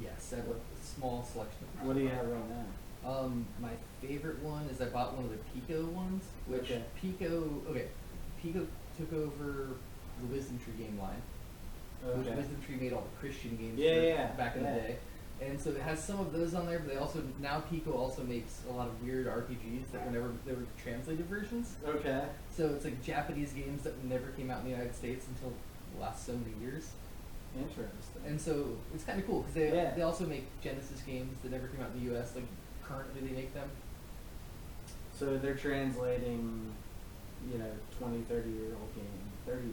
Yes, 0.00 0.32
I 0.32 0.36
have 0.36 0.46
a 0.48 0.54
small 0.84 1.24
selection 1.24 1.58
of. 1.80 1.86
What 1.86 1.96
do 1.96 2.02
you 2.02 2.08
have 2.08 2.26
right 2.28 2.42
now? 2.48 3.10
Um, 3.10 3.46
my 3.60 3.70
favorite 4.00 4.40
one 4.42 4.64
is 4.66 4.80
I 4.80 4.86
bought 4.86 5.14
one 5.16 5.24
of 5.24 5.30
the 5.30 5.38
Piko 5.72 5.84
ones, 5.92 6.24
which 6.46 6.70
Okay. 6.70 6.82
Piko, 7.02 7.66
okay, 7.70 7.88
Piko 8.42 8.66
took 8.98 9.12
over 9.12 9.68
the 10.20 10.26
Wisdom 10.34 10.58
Tree 10.58 10.84
game 10.84 10.98
line, 10.98 11.22
which 12.16 12.26
Wisdom 12.34 12.58
Tree 12.66 12.76
made 12.76 12.92
all 12.92 13.02
the 13.12 13.18
Christian 13.20 13.56
games 13.56 13.78
Yeah, 13.78 14.00
yeah, 14.00 14.26
back 14.32 14.56
in 14.56 14.62
yeah. 14.64 14.74
the 14.74 14.80
day. 14.80 14.96
And 15.42 15.60
so 15.60 15.68
it 15.70 15.82
has 15.82 16.02
some 16.02 16.18
of 16.18 16.32
those 16.32 16.54
on 16.54 16.64
there, 16.66 16.78
but 16.78 16.88
they 16.88 16.96
also 16.96 17.22
now 17.42 17.62
Piko 17.70 17.94
also 17.94 18.22
makes 18.22 18.62
a 18.70 18.72
lot 18.72 18.86
of 18.88 19.02
weird 19.02 19.26
RPGs 19.26 19.90
that 19.92 20.06
were 20.06 20.10
never 20.12 20.30
they 20.46 20.52
were 20.52 20.64
translated 20.82 21.26
versions. 21.26 21.74
Okay. 21.86 22.24
So 22.56 22.68
it's 22.68 22.84
like 22.86 23.02
Japanese 23.04 23.52
games 23.52 23.82
that 23.82 24.02
never 24.04 24.28
came 24.28 24.50
out 24.50 24.60
in 24.60 24.64
the 24.64 24.70
United 24.70 24.94
States 24.94 25.26
until 25.28 25.52
the 25.94 26.00
last 26.00 26.24
so 26.24 26.32
many 26.32 26.54
years. 26.64 26.88
Interesting. 27.54 28.22
And 28.26 28.40
so 28.40 28.76
it's 28.94 29.04
kind 29.04 29.18
of 29.20 29.26
cool 29.26 29.40
because 29.40 29.54
they 29.54 29.74
Yeah. 29.76 29.92
they 29.94 30.00
also 30.02 30.24
make 30.26 30.46
Genesis 30.62 31.02
games 31.02 31.36
that 31.42 31.52
never 31.52 31.66
came 31.68 31.82
out 31.82 31.90
in 31.94 32.00
the 32.04 32.12
U.S. 32.14 32.32
Like 32.34 32.44
currently 32.82 33.20
they 33.28 33.34
make 33.36 33.52
them. 33.52 33.68
So 35.18 35.36
they're 35.36 35.54
translating, 35.54 36.72
you 37.50 37.58
know, 37.58 37.70
20, 37.98 38.20
30 38.22 38.50
year 38.50 38.72
old 38.80 38.94
games, 38.94 39.32
30, 39.44 39.56
30 39.56 39.64
year 39.64 39.72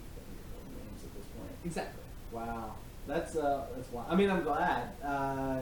old 0.56 0.68
games 0.76 1.04
at 1.04 1.12
this 1.16 1.28
point. 1.40 1.53
Exactly. 1.66 2.04
Wow. 2.32 2.74
That's, 3.08 3.36
uh, 3.36 3.66
that's 3.76 3.92
wild. 3.92 4.08
I 4.10 4.16
mean, 4.16 4.30
I'm 4.30 4.44
glad, 4.44 4.90
uh, 5.04 5.60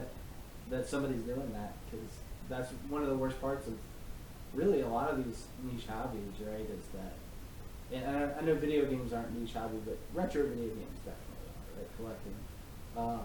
that 0.70 0.86
somebody's 0.88 1.22
doing 1.22 1.52
that 1.52 1.72
because 1.90 2.06
that's 2.48 2.70
one 2.88 3.02
of 3.02 3.08
the 3.08 3.16
worst 3.16 3.40
parts 3.40 3.66
of 3.66 3.74
really 4.54 4.80
a 4.80 4.88
lot 4.88 5.10
of 5.10 5.24
these 5.24 5.44
niche 5.64 5.86
hobbies, 5.88 6.34
right? 6.46 6.60
Is 6.60 6.86
that, 6.94 7.12
and 7.92 8.16
I, 8.16 8.38
I 8.38 8.42
know 8.42 8.54
video 8.54 8.84
games 8.86 9.12
aren't 9.12 9.38
niche 9.38 9.54
hobby, 9.54 9.78
but 9.84 9.98
retro 10.14 10.42
video 10.44 10.68
games 10.68 10.98
definitely 11.04 11.48
are, 11.48 11.78
right? 11.78 11.96
Collecting. 11.96 12.34
Um, 12.96 13.20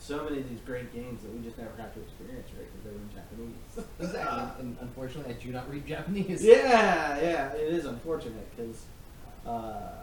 so 0.00 0.24
many 0.24 0.38
of 0.38 0.48
these 0.48 0.60
great 0.60 0.92
games 0.94 1.22
that 1.22 1.34
we 1.34 1.42
just 1.42 1.58
never 1.58 1.70
got 1.70 1.92
to 1.94 2.00
experience, 2.00 2.46
right? 2.56 2.66
Because 2.70 2.84
they 2.84 2.90
were 2.90 3.02
in 3.02 3.10
Japanese. 3.14 3.88
Exactly. 4.00 4.60
and 4.64 4.76
unfortunately, 4.80 5.34
I 5.34 5.36
do 5.44 5.50
not 5.52 5.70
read 5.70 5.86
Japanese. 5.86 6.44
Yeah, 6.44 7.20
yeah, 7.20 7.52
it 7.54 7.72
is 7.74 7.84
unfortunate 7.84 8.46
because 8.56 8.82
uh, 9.46 10.02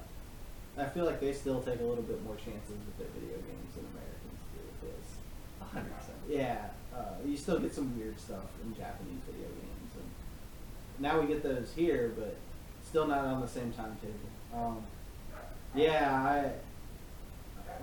I 0.77 0.85
feel 0.85 1.05
like 1.05 1.19
they 1.21 1.31
still 1.33 1.61
take 1.61 1.79
a 1.79 1.83
little 1.83 2.03
bit 2.03 2.23
more 2.23 2.35
chances 2.35 2.75
with 2.85 2.97
their 2.97 3.07
video 3.15 3.38
games 3.38 3.75
than 3.75 3.85
Americans 3.95 4.39
do. 4.51 4.88
A 5.61 5.63
hundred 5.63 5.97
percent. 5.97 6.17
yeah, 6.27 6.67
uh, 6.95 7.15
you 7.25 7.38
still 7.38 7.59
get 7.59 7.73
some 7.73 7.97
weird 7.97 8.19
stuff 8.19 8.45
in 8.63 8.75
Japanese 8.75 9.21
video 9.25 9.47
games, 9.47 9.91
and 9.95 10.09
now 10.99 11.19
we 11.19 11.27
get 11.27 11.43
those 11.43 11.71
here, 11.75 12.11
but 12.17 12.35
still 12.83 13.07
not 13.07 13.25
on 13.25 13.41
the 13.41 13.47
same 13.47 13.71
timetable. 13.71 14.29
Um, 14.53 14.83
yeah, 15.73 16.13
I 16.13 16.51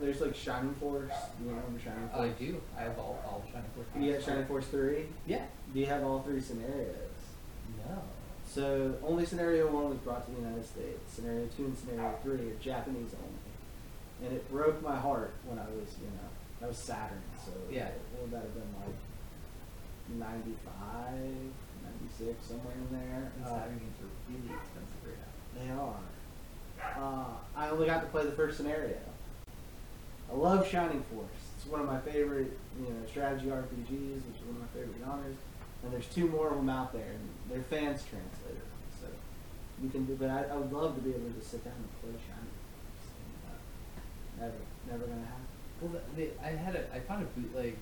there's 0.01 0.21
like 0.21 0.35
Shining 0.35 0.75
Force. 0.75 1.13
Do 1.39 1.45
you 1.45 1.51
remember 1.51 1.81
Shining 1.83 2.11
Oh, 2.15 2.23
I 2.23 2.29
do. 2.31 2.61
I 2.79 2.83
have 2.83 2.99
all 2.99 3.19
all 3.25 3.43
Shining 3.53 3.71
Force. 3.75 3.87
You 3.99 4.13
got 4.13 4.23
Shining 4.23 4.47
Force 4.47 4.67
three. 4.67 5.07
Yeah. 5.27 5.45
Do 5.73 5.81
you 5.81 5.87
have 5.87 6.05
all 6.05 6.21
three 6.21 6.41
scenarios? 6.41 6.97
No. 7.89 8.03
So 8.53 8.95
only 9.03 9.25
scenario 9.25 9.67
one 9.73 9.89
was 9.89 9.99
brought 10.05 10.27
to 10.27 10.31
the 10.33 10.41
United 10.45 10.67
States. 10.67 11.01
Scenario 11.09 11.49
two 11.57 11.65
and 11.65 11.79
scenario 11.79 12.13
three 12.23 12.53
are 12.53 12.59
Japanese 12.61 13.17
only, 13.17 13.49
and 14.29 14.37
it 14.37 14.45
broke 14.53 14.83
my 14.83 14.95
heart 14.95 15.33
when 15.49 15.59
I 15.59 15.65
was, 15.73 15.89
you 15.97 16.13
know, 16.13 16.29
that 16.61 16.69
was 16.69 16.77
Saturn. 16.77 17.23
So 17.45 17.53
Yeah. 17.71 17.89
what 18.13 18.23
would 18.29 18.31
that 18.33 18.43
have 18.45 18.53
been 18.53 18.69
like? 18.85 18.93
95, 20.21 21.17
96, 21.81 22.45
somewhere 22.45 22.75
in 22.77 22.89
there. 22.93 23.33
And 23.37 23.45
Uh, 23.47 23.49
Saturn 23.49 23.79
games 23.79 23.97
are 24.05 24.13
really 24.29 24.53
expensive 24.53 25.01
right 25.09 25.17
now. 25.17 25.33
they 25.57 25.71
are. 25.73 26.05
Uh, 27.01 27.37
I 27.57 27.71
only 27.71 27.87
got 27.87 28.03
to 28.03 28.09
play 28.09 28.27
the 28.27 28.33
first 28.33 28.59
scenario. 28.59 28.99
I 30.31 30.35
love 30.35 30.67
Shining 30.69 31.03
Force. 31.05 31.41
It's 31.57 31.67
one 31.67 31.81
of 31.81 31.87
my 31.87 32.01
favorite, 32.01 32.53
you 32.79 32.93
know, 32.93 33.07
strategy 33.09 33.47
RPGs, 33.49 34.21
which 34.29 34.37
is 34.37 34.45
one 34.45 34.57
of 34.57 34.61
my 34.61 34.69
favorite 34.77 34.97
genres. 35.01 35.37
And 35.85 35.93
there's 35.93 36.07
two 36.07 36.29
more 36.29 36.49
of 36.51 36.57
them 36.57 36.69
out 36.69 36.93
there, 36.93 37.11
and 37.11 37.29
they're 37.51 37.63
fans 37.67 38.03
translated. 38.07 38.63
So 39.01 39.07
you 39.83 39.91
can 39.91 40.05
do, 40.05 40.15
but 40.15 40.31
I, 40.31 40.45
I 40.53 40.57
would 40.57 40.73
love 40.73 40.95
to 40.95 41.01
be 41.03 41.11
able 41.11 41.27
to 41.29 41.35
just 41.39 41.51
sit 41.51 41.65
down 41.65 41.75
and 41.75 41.89
play 42.01 42.15
Shining 42.23 42.55
Force. 42.55 43.11
And, 43.19 43.33
uh, 43.51 44.47
never, 44.47 44.61
never 44.91 45.05
gonna 45.11 45.27
happen. 45.27 45.47
Well, 45.81 45.91
the, 45.99 46.23
the, 46.23 46.31
I 46.47 46.51
had 46.55 46.77
a 46.77 46.87
I 46.95 47.01
found 47.01 47.23
a 47.25 47.27
bootleg 47.39 47.75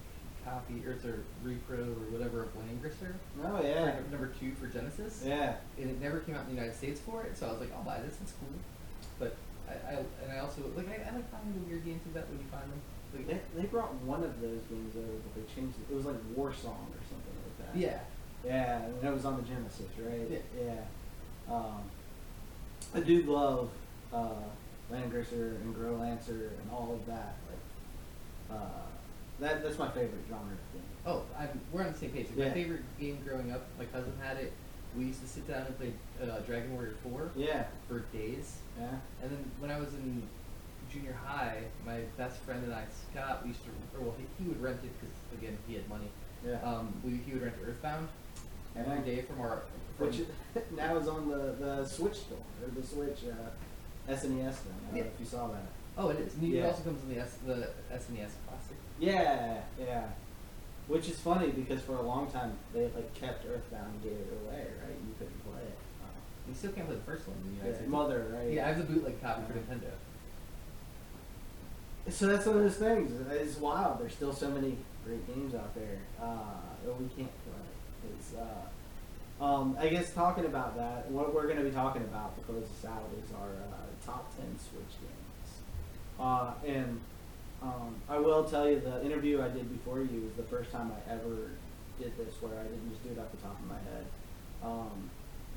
copy 0.45 0.81
or 0.89 0.97
sort 0.99 1.21
of 1.21 1.25
repro 1.45 1.93
or 1.93 2.09
whatever 2.09 2.45
of 2.45 2.49
Langrisser. 2.57 3.13
Oh 3.45 3.61
yeah, 3.63 4.01
Number 4.11 4.33
two 4.41 4.53
for 4.57 4.67
Genesis. 4.73 5.23
yeah. 5.27 5.57
And 5.77 5.91
it 5.91 6.01
never 6.01 6.21
came 6.21 6.35
out 6.35 6.49
in 6.49 6.57
the 6.57 6.61
United 6.63 6.75
States 6.75 6.99
for 7.01 7.23
it, 7.25 7.37
so 7.37 7.47
I 7.49 7.53
was 7.53 7.61
like, 7.61 7.73
I'll 7.77 7.85
buy 7.85 8.01
this. 8.01 8.17
It's 8.23 8.33
cool. 8.41 8.57
But 9.19 9.37
I, 9.69 9.73
I 9.93 9.95
and 10.25 10.33
I 10.33 10.39
also 10.41 10.65
like 10.75 10.89
I, 10.89 11.05
I 11.05 11.13
like 11.15 11.29
finding 11.29 11.53
the 11.61 11.69
weird 11.69 11.85
games 11.85 12.01
like 12.09 12.15
that 12.25 12.29
when 12.33 12.41
you 12.41 12.49
find 12.49 12.65
them. 12.65 12.81
Like, 13.13 13.27
They, 13.29 13.61
they 13.61 13.67
brought 13.69 13.93
one 14.09 14.25
of 14.25 14.41
those 14.41 14.65
games 14.73 14.97
over, 14.97 15.21
but 15.21 15.33
they 15.37 15.45
changed 15.53 15.77
it. 15.77 15.93
It 15.93 15.97
was 16.01 16.07
like 16.09 16.17
War 16.33 16.55
Song 16.57 16.89
or 16.89 17.03
something. 17.05 17.30
Yeah. 17.74 17.98
Yeah, 18.44 18.83
and 18.85 19.00
that 19.02 19.12
was 19.12 19.24
on 19.24 19.37
the 19.37 19.42
Genesis, 19.42 19.87
right? 19.98 20.28
Yeah. 20.30 20.64
Yeah. 21.48 21.54
Um, 21.54 21.83
I 22.94 23.00
do 23.00 23.22
love 23.24 23.68
uh, 24.12 24.30
Langrisser 24.90 25.56
and 25.61 25.74
Growlanser 25.76 26.48
and 26.61 26.70
all 26.72 26.92
of 26.94 27.04
that. 27.06 27.35
Like, 27.48 28.59
uh, 28.59 28.64
that 29.40 29.62
that's 29.62 29.78
my 29.78 29.88
favorite 29.90 30.24
genre 30.28 30.40
of 30.42 30.72
game. 30.72 30.83
Oh, 31.06 31.22
I'm, 31.38 31.61
we're 31.72 31.83
on 31.85 31.92
the 31.92 31.98
same 31.98 32.11
page. 32.11 32.28
Like, 32.30 32.38
Yeah. 32.38 32.48
My 32.48 32.54
favorite 32.54 32.83
game 32.98 33.18
growing 33.26 33.52
up, 33.52 33.66
my 33.78 33.85
cousin 33.87 34.12
had 34.22 34.38
it. 34.38 34.52
We 34.96 35.04
used 35.04 35.20
to 35.22 35.28
sit 35.28 35.46
down 35.46 35.66
and 35.66 35.78
play 35.78 35.92
uh, 36.22 36.40
Dragon 36.40 36.72
Warrior 36.74 36.94
4 37.04 37.30
Yeah. 37.37 37.64
for 37.88 38.00
days. 38.12 38.56
Yeah. 38.78 38.88
And 39.22 39.30
then 39.30 39.50
when 39.61 39.70
I 39.70 39.78
was 39.78 39.92
in 39.94 40.22
junior 40.90 41.16
high, 41.24 41.59
my 41.87 42.00
best 42.16 42.38
friend 42.40 42.64
and 42.64 42.74
I, 42.74 42.85
Scott, 43.12 43.42
we 43.44 43.48
used 43.50 43.61
to, 43.64 43.70
or 43.98 44.02
well, 44.06 44.14
he, 44.18 44.24
he 44.42 44.48
would 44.48 44.61
rent 44.61 44.80
it 44.83 44.90
because 44.98 45.14
again 45.38 45.56
he 45.68 45.74
had 45.74 45.88
money. 45.88 46.09
Yeah. 46.46 46.57
Um, 46.62 46.92
we, 47.05 47.18
he 47.26 47.33
would 47.33 47.42
rent 47.42 47.55
Earthbound 47.66 48.09
every 48.76 48.94
Yeah. 48.96 49.00
day 49.16 49.22
from 49.22 49.40
our. 49.40 49.62
From, 49.98 50.07
Which 50.09 50.20
now 50.76 50.96
is 50.96 51.09
on 51.09 51.29
the, 51.29 51.55
the 51.61 51.85
Switch 51.87 52.14
store 52.16 52.38
or 52.62 52.70
the 52.81 52.87
Switch 52.87 53.18
uh, 53.31 54.11
SNES 54.11 54.55
thing. 54.55 54.74
I 54.74 54.87
don't 54.88 54.96
Yeah. 54.96 55.03
know 55.05 55.11
if 55.14 55.20
you 55.20 55.26
saw 55.26 55.48
that. 55.48 55.62
oh, 55.98 56.09
it 56.09 56.20
is. 56.20 56.35
And 56.35 56.44
It 56.44 56.57
Yeah. 56.57 56.66
also 56.68 56.83
comes 56.85 57.03
in 57.03 57.14
the 57.14 57.20
S, 57.20 57.37
the 57.46 57.68
SNES 57.92 58.31
Classic. 58.46 58.76
Yeah, 58.98 59.61
yeah. 59.79 60.05
Which 60.88 61.09
is 61.09 61.18
funny 61.20 61.50
because 61.50 61.83
for 61.83 61.96
a 61.96 62.03
long 62.03 62.31
time 62.31 62.53
they 62.72 62.85
like 62.85 63.12
kept 63.14 63.44
Earthbound 63.46 63.92
and 63.92 64.03
gave 64.03 64.12
it 64.12 64.33
away, 64.42 64.66
right? 64.83 64.96
You 65.07 65.14
couldn't 65.18 65.44
play 65.44 65.62
it. 65.62 65.76
You 66.48 66.55
still 66.55 66.72
can't 66.72 66.87
play 66.88 66.96
the 66.96 67.03
first 67.03 67.29
one 67.29 67.37
in 67.37 67.44
the 67.44 67.50
United 67.57 67.70
Yeah, 67.70 67.76
States. 67.76 67.90
Mother, 67.90 68.26
right? 68.35 68.50
Yeah, 68.53 68.64
I 68.64 68.68
have 68.72 68.79
the 68.79 68.92
bootleg 68.92 69.20
copy 69.22 69.42
for. 69.46 69.53
Nintendo. 69.59 69.90
So 72.09 72.26
that's 72.26 72.46
one 72.46 72.57
of 72.57 72.62
those 72.62 72.76
things. 72.76 73.12
It's 73.31 73.57
wild. 73.59 74.00
There's 74.00 74.14
still 74.14 74.33
so 74.33 74.50
many 74.50 74.79
great 75.11 75.27
games 75.27 75.55
out 75.57 75.75
there 75.75 75.99
uh, 76.23 76.62
that 76.85 76.94
we 77.01 77.07
can't 77.16 77.33
play. 77.42 78.11
It's 78.14 78.33
uh, 78.35 79.44
um, 79.44 79.77
I 79.81 79.88
guess 79.88 80.14
talking 80.14 80.44
about 80.44 80.77
that, 80.77 81.11
what 81.11 81.35
we're 81.35 81.44
going 81.44 81.57
to 81.57 81.64
be 81.64 81.70
talking 81.70 82.03
about 82.03 82.37
to 82.37 82.44
close 82.44 82.62
this 82.62 82.88
out 82.88 83.09
is 83.18 83.33
our 83.35 83.51
top 84.07 84.31
10 84.37 84.46
Switch 84.59 84.94
games. 85.01 85.51
Uh, 86.18 86.53
and 86.64 87.01
um, 87.62 87.96
I 88.09 88.18
will 88.18 88.44
tell 88.44 88.68
you, 88.68 88.79
the 88.79 89.05
interview 89.05 89.42
I 89.42 89.49
did 89.49 89.70
before 89.73 89.99
you 90.01 90.20
was 90.23 90.35
the 90.37 90.44
first 90.44 90.70
time 90.70 90.92
I 90.92 91.12
ever 91.12 91.51
did 91.99 92.16
this, 92.16 92.35
where 92.40 92.59
I 92.61 92.62
didn't 92.64 92.90
just 92.90 93.03
do 93.03 93.11
it 93.11 93.18
off 93.18 93.31
the 93.33 93.38
top 93.38 93.59
of 93.59 93.66
my 93.66 93.81
head. 93.90 94.07
Um, 94.62 95.11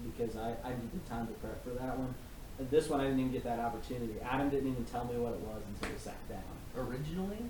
because 0.03 0.35
I, 0.35 0.55
I 0.65 0.69
needed 0.69 1.05
time 1.07 1.27
to 1.27 1.33
prep 1.33 1.63
for 1.63 1.71
that 1.71 1.97
one. 1.97 2.15
This 2.71 2.89
one, 2.89 3.01
I 3.01 3.03
didn't 3.03 3.19
even 3.19 3.31
get 3.31 3.43
that 3.43 3.59
opportunity. 3.59 4.15
Adam 4.23 4.49
didn't 4.49 4.71
even 4.71 4.85
tell 4.85 5.05
me 5.05 5.15
what 5.17 5.33
it 5.33 5.39
was 5.41 5.61
until 5.67 5.93
we 5.93 5.99
sat 5.99 6.17
down. 6.29 6.41
Originally, 6.75 7.49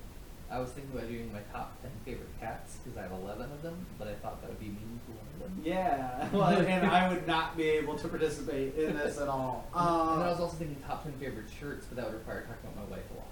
I 0.53 0.59
was 0.59 0.69
thinking 0.69 0.95
about 0.95 1.09
doing 1.09 1.33
my 1.33 1.39
top 1.51 1.81
10 1.81 1.89
favorite 2.05 2.29
cats 2.39 2.77
because 2.83 2.97
I 2.97 3.01
have 3.03 3.11
11 3.11 3.51
of 3.51 3.61
them, 3.63 3.85
but 3.97 4.07
I 4.07 4.13
thought 4.13 4.39
that 4.41 4.49
would 4.51 4.59
be 4.59 4.67
meaningful. 4.67 5.15
to 5.15 5.19
one 5.41 5.49
of 5.49 5.55
them. 5.55 5.61
Yeah, 5.65 6.29
well, 6.31 6.43
and 6.65 6.85
I 6.85 7.11
would 7.11 7.25
not 7.25 7.57
be 7.57 7.63
able 7.69 7.97
to 7.97 8.07
participate 8.07 8.75
in 8.75 8.95
this 8.95 9.17
at 9.19 9.27
all. 9.27 9.65
and 9.75 10.19
then 10.21 10.27
I 10.27 10.29
was 10.29 10.39
Uh, 10.39 10.43
also 10.43 10.55
thinking 10.57 10.77
top 10.87 11.03
10 11.05 11.13
favorite 11.13 11.47
shirts, 11.59 11.87
but 11.87 11.95
that 11.97 12.05
would 12.05 12.13
require 12.19 12.41
talking 12.41 12.69
about 12.71 12.87
my 12.89 12.95
wife 12.97 13.05
a 13.11 13.15
lot. 13.15 13.27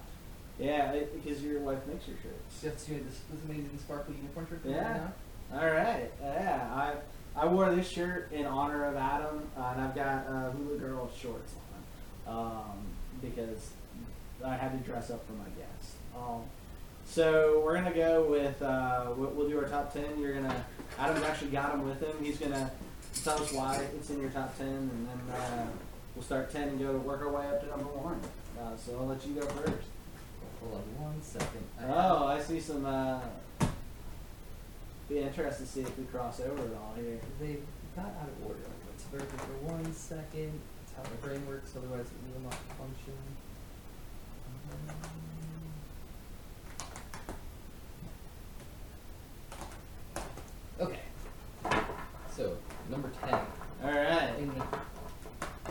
yeah, 0.59 0.91
it, 0.93 1.23
because 1.23 1.43
your 1.43 1.59
wife 1.59 1.85
makes 1.85 2.07
your 2.07 2.17
shirts. 2.23 2.59
She 2.59 2.65
has 2.67 2.83
to 2.85 2.91
this, 3.05 3.19
this 3.31 3.43
amazing 3.45 3.77
sparkly 3.79 4.15
unicorn 4.15 4.47
shirt. 4.49 4.61
Yeah. 4.65 5.07
All 5.53 5.59
right. 5.69 6.11
Yeah, 6.21 6.69
I 6.73 6.93
I 7.35 7.45
wore 7.45 7.73
this 7.75 7.87
shirt 7.87 8.31
in 8.31 8.45
honor 8.45 8.85
of 8.85 8.95
Adam, 8.95 9.47
uh, 9.57 9.71
and 9.73 9.81
I've 9.81 9.95
got 9.95 10.25
uh, 10.27 10.49
Hula 10.51 10.77
Girl 10.77 11.09
shorts 11.15 11.53
on 12.27 12.35
um, 12.35 12.77
because 13.21 13.69
I 14.43 14.55
had 14.57 14.71
to 14.71 14.89
dress 14.89 15.09
up 15.11 15.25
for 15.27 15.33
my 15.33 15.45
guest. 15.57 15.95
Um, 16.15 16.41
so 17.11 17.61
we're 17.65 17.75
gonna 17.75 17.93
go 17.93 18.23
with 18.23 18.61
uh, 18.61 19.07
we'll, 19.17 19.49
do 19.49 19.59
our 19.59 19.67
top 19.67 19.93
ten. 19.93 20.17
You're 20.17 20.33
gonna 20.33 20.65
Adam's 20.97 21.23
actually 21.23 21.51
got 21.51 21.73
him 21.73 21.87
with 21.87 22.01
him. 22.01 22.15
He's 22.23 22.37
gonna 22.37 22.71
tell 23.23 23.35
us 23.41 23.51
why 23.51 23.85
it's 23.95 24.09
in 24.09 24.21
your 24.21 24.29
top 24.29 24.57
ten, 24.57 24.67
and 24.67 25.07
then 25.09 25.35
uh, 25.35 25.65
we'll 26.15 26.23
start 26.23 26.51
ten 26.51 26.69
and 26.69 26.79
go 26.79 26.93
work 26.93 27.21
our 27.21 27.29
way 27.29 27.45
up 27.47 27.61
to 27.61 27.67
number 27.67 27.85
one. 27.85 28.19
Uh, 28.57 28.77
so 28.77 28.97
I'll 28.97 29.07
let 29.07 29.25
you 29.27 29.33
go 29.33 29.41
first. 29.41 29.87
Hold 30.61 30.75
on 30.75 31.03
one 31.03 31.21
second. 31.21 31.63
I 31.81 31.83
Oh, 31.89 32.27
I 32.27 32.41
see 32.41 32.61
some. 32.61 32.85
Uh, 32.85 33.19
be 35.09 35.19
interested 35.19 35.65
to 35.65 35.69
see 35.69 35.81
if 35.81 35.97
we 35.97 36.05
cross 36.05 36.39
over 36.39 36.63
at 36.63 36.73
all 36.77 36.93
here. 36.95 37.19
They 37.41 37.57
got 37.93 38.05
out 38.05 38.29
of 38.29 38.47
order. 38.47 38.59
Let's 39.11 39.11
me 39.11 39.37
for 39.37 39.73
one 39.73 39.93
second. 39.93 40.57
That's 40.79 40.95
how 40.95 41.03
my 41.03 41.27
brain 41.27 41.45
works, 41.45 41.73
otherwise 41.75 42.05
it 42.05 42.33
will 42.33 42.43
not 42.43 42.53
function. 42.53 43.17
Um, 44.71 45.21
Okay. 50.81 50.99
So, 52.41 52.57
number 52.89 53.11
10 53.23 53.33
All 53.83 53.91
right. 53.91 54.33
in 54.39 54.51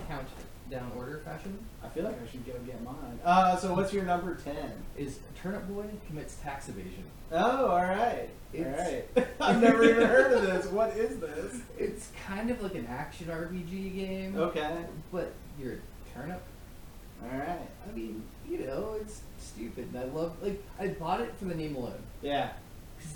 countdown 0.06 0.92
order 0.96 1.18
fashion 1.24 1.58
I 1.84 1.88
feel 1.88 2.04
like 2.04 2.14
I 2.22 2.30
should 2.30 2.46
go 2.46 2.52
get 2.64 2.80
mine. 2.84 3.18
Uh, 3.24 3.56
so 3.56 3.74
what's 3.74 3.92
your 3.92 4.04
number 4.04 4.36
ten? 4.36 4.70
is 4.96 5.18
Turnip 5.42 5.66
Boy 5.66 5.86
commits 6.06 6.36
tax 6.36 6.68
evasion. 6.68 7.02
Oh, 7.32 7.70
alright. 7.70 8.30
Alright. 8.56 9.08
I've 9.40 9.60
never 9.60 9.82
even 9.82 10.06
heard 10.06 10.32
of 10.32 10.42
this. 10.42 10.66
What 10.66 10.96
is 10.96 11.18
this? 11.18 11.60
It's 11.76 12.10
kind 12.24 12.50
of 12.50 12.62
like 12.62 12.76
an 12.76 12.86
action 12.88 13.26
RPG 13.26 13.96
game, 13.96 14.36
Okay. 14.36 14.76
but 15.10 15.32
you're 15.58 15.74
a 15.74 15.78
turnip. 16.14 16.40
All 17.24 17.36
right. 17.36 17.68
I 17.88 17.92
mean, 17.92 18.22
you 18.48 18.58
know, 18.58 18.96
it's 19.00 19.22
stupid. 19.40 19.88
And 19.92 19.98
I 19.98 20.04
love, 20.04 20.36
like, 20.40 20.62
I 20.78 20.88
bought 20.88 21.20
it 21.20 21.34
for 21.36 21.46
the 21.46 21.54
name 21.56 21.74
alone. 21.74 22.02
Yeah. 22.22 22.50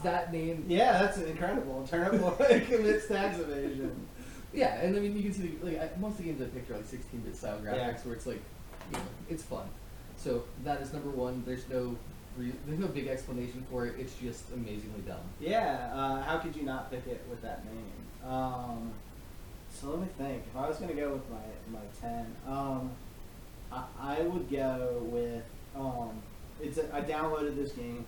That 0.02 0.32
name, 0.32 0.64
Yeah, 0.68 0.98
that's 0.98 1.18
incredible. 1.18 1.86
Turnip 1.88 2.20
boy 2.20 2.62
commits 2.68 3.08
tax 3.08 3.38
evasion. 3.38 4.06
yeah, 4.52 4.80
and 4.80 4.94
I 4.96 5.00
mean, 5.00 5.16
you 5.16 5.22
can 5.22 5.32
see, 5.32 5.48
the, 5.48 5.66
like, 5.66 5.80
I, 5.80 5.88
most 5.98 6.12
of 6.12 6.18
the 6.18 6.24
games 6.24 6.42
I 6.42 6.46
picked 6.46 6.70
are 6.70 6.76
like 6.76 6.86
16 6.86 7.20
bit 7.20 7.36
style 7.36 7.58
graphics 7.58 7.76
Yeah. 7.76 7.92
where 8.04 8.14
it's 8.14 8.26
like, 8.26 8.40
you 8.92 8.98
know, 8.98 9.04
it's 9.30 9.42
fun. 9.42 9.66
So 10.16 10.44
that 10.64 10.80
is 10.82 10.92
number 10.92 11.08
one. 11.10 11.42
There's 11.46 11.68
no, 11.68 11.96
re- 12.36 12.52
there's 12.66 12.78
no 12.78 12.86
big 12.88 13.06
explanation 13.08 13.64
for 13.70 13.86
it. 13.86 13.94
It's 13.98 14.14
just 14.16 14.50
amazingly 14.52 15.00
dumb. 15.06 15.20
Yeah. 15.40 15.90
Uh, 15.94 16.22
how 16.22 16.38
could 16.38 16.54
you 16.54 16.62
not 16.64 16.90
pick 16.90 17.06
it 17.06 17.24
with 17.30 17.40
that 17.42 17.62
name? 17.64 18.30
Um, 18.30 18.90
so 19.72 19.88
let 19.90 20.00
me 20.00 20.06
think. 20.18 20.42
If 20.50 20.56
I 20.56 20.68
was 20.68 20.76
gonna 20.78 20.94
go 20.94 21.12
with 21.12 21.28
my 21.30 21.78
my 21.78 21.84
ten, 22.00 22.26
um, 22.46 22.90
I, 23.72 23.82
I 24.00 24.20
would 24.22 24.48
go 24.50 25.00
with 25.10 25.42
um, 25.76 26.10
it's 26.62 26.78
a, 26.78 26.94
I 26.94 27.00
downloaded 27.02 27.56
this 27.56 27.72
game. 27.72 28.04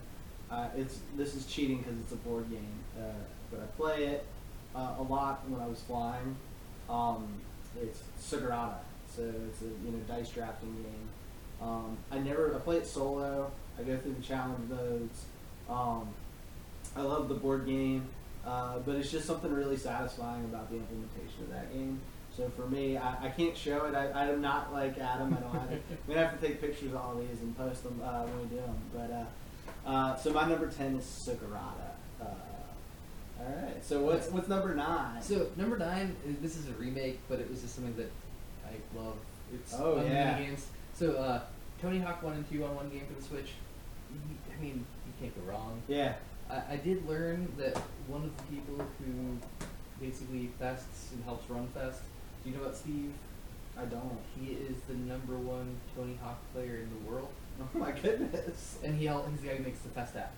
Uh, 0.49 0.67
it's 0.77 0.99
this 1.15 1.35
is 1.35 1.45
cheating 1.45 1.79
because 1.79 1.99
it's 1.99 2.11
a 2.13 2.17
board 2.17 2.49
game, 2.49 2.79
uh, 2.97 3.03
but 3.51 3.59
I 3.59 3.65
play 3.77 4.05
it 4.05 4.25
uh, 4.75 4.95
a 4.99 5.03
lot 5.03 5.47
when 5.49 5.61
I 5.61 5.67
was 5.67 5.81
flying. 5.81 6.35
Um, 6.89 7.27
it's 7.81 8.01
Sagrada, 8.21 8.77
so 9.13 9.23
it's 9.23 9.61
a 9.61 9.65
you 9.65 9.91
know 9.91 9.99
dice 10.07 10.29
drafting 10.29 10.73
game. 10.73 11.09
Um, 11.61 11.97
I 12.11 12.19
never 12.19 12.55
I 12.55 12.59
play 12.59 12.77
it 12.77 12.87
solo. 12.87 13.51
I 13.77 13.83
go 13.83 13.97
through 13.97 14.13
the 14.13 14.21
challenge 14.21 14.69
modes. 14.69 15.25
Um, 15.69 16.07
I 16.95 17.01
love 17.01 17.27
the 17.27 17.35
board 17.35 17.65
game, 17.65 18.07
uh, 18.45 18.79
but 18.79 18.95
it's 18.95 19.11
just 19.11 19.25
something 19.25 19.53
really 19.53 19.77
satisfying 19.77 20.45
about 20.45 20.69
the 20.69 20.77
implementation 20.77 21.43
of 21.43 21.49
that 21.49 21.73
game. 21.73 21.99
So 22.35 22.49
for 22.55 22.67
me, 22.67 22.97
I, 22.97 23.25
I 23.25 23.29
can't 23.29 23.57
show 23.57 23.85
it. 23.85 23.95
I, 23.95 24.29
I'm 24.29 24.41
not 24.41 24.71
like 24.71 24.97
Adam. 24.99 25.35
I 25.37 25.41
don't 25.41 25.51
have. 25.53 25.71
I'm 25.71 25.81
gonna 26.07 26.27
have 26.27 26.39
to 26.39 26.47
take 26.47 26.61
pictures 26.61 26.93
of 26.93 26.97
all 26.97 27.15
these 27.15 27.41
and 27.41 27.57
post 27.57 27.83
them 27.83 27.99
uh, 28.03 28.23
when 28.23 28.49
we 28.49 28.55
do 28.55 28.61
them. 28.61 28.77
But 28.93 29.11
uh, 29.87 30.15
so 30.15 30.31
my 30.33 30.47
number 30.47 30.67
ten 30.67 30.95
is 30.97 31.03
Sagrada. 31.05 31.91
Uh, 32.21 32.25
all 33.39 33.55
right. 33.63 33.83
So 33.83 34.01
what's 34.01 34.27
what's 34.29 34.47
number 34.47 34.75
nine? 34.75 35.21
So 35.21 35.47
number 35.55 35.77
nine, 35.77 36.15
this 36.41 36.55
is 36.57 36.67
a 36.67 36.73
remake, 36.73 37.19
but 37.29 37.39
it 37.39 37.49
was 37.49 37.61
just 37.61 37.75
something 37.75 37.95
that 37.95 38.11
I 38.67 38.73
love. 38.99 39.15
It's 39.53 39.73
Oh, 39.75 40.01
yeah. 40.03 40.37
games. 40.37 40.67
So 40.93 41.13
uh, 41.13 41.41
Tony 41.81 41.99
Hawk 41.99 42.21
One 42.23 42.33
and 42.33 42.49
Two 42.51 42.63
on 42.65 42.75
one 42.75 42.89
game 42.89 43.03
for 43.07 43.13
the 43.13 43.25
Switch. 43.25 43.51
I 44.11 44.61
mean, 44.61 44.85
you 45.05 45.13
can't 45.21 45.35
go 45.45 45.51
wrong. 45.51 45.81
yeah. 45.87 46.13
I, 46.49 46.73
I 46.73 46.75
did 46.77 47.05
learn 47.07 47.51
that 47.57 47.77
one 48.07 48.23
of 48.23 48.31
the 48.37 48.43
people 48.43 48.77
who 48.99 49.37
basically 49.99 50.49
fests 50.61 51.11
and 51.13 51.23
helps 51.25 51.49
run 51.49 51.67
fest. 51.73 51.99
Do 52.43 52.49
you 52.49 52.55
know 52.55 52.63
about 52.63 52.75
Steve? 52.77 53.11
I 53.77 53.83
don't. 53.85 54.17
He 54.39 54.53
is 54.53 54.77
the 54.87 54.93
number 54.95 55.35
one 55.35 55.75
Tony 55.95 56.17
Hawk 56.23 56.39
player 56.53 56.77
in 56.77 56.89
the 56.89 57.11
world, 57.11 57.27
Oh 57.75 57.77
my 57.79 57.91
goodness. 57.91 58.77
and 58.83 58.97
he 58.97 59.05
hel- 59.05 59.25
he's 59.31 59.41
the 59.41 59.47
guy 59.47 59.55
who 59.55 59.63
makes 59.63 59.79
the 59.79 59.89
fest 59.89 60.15
app. 60.15 60.33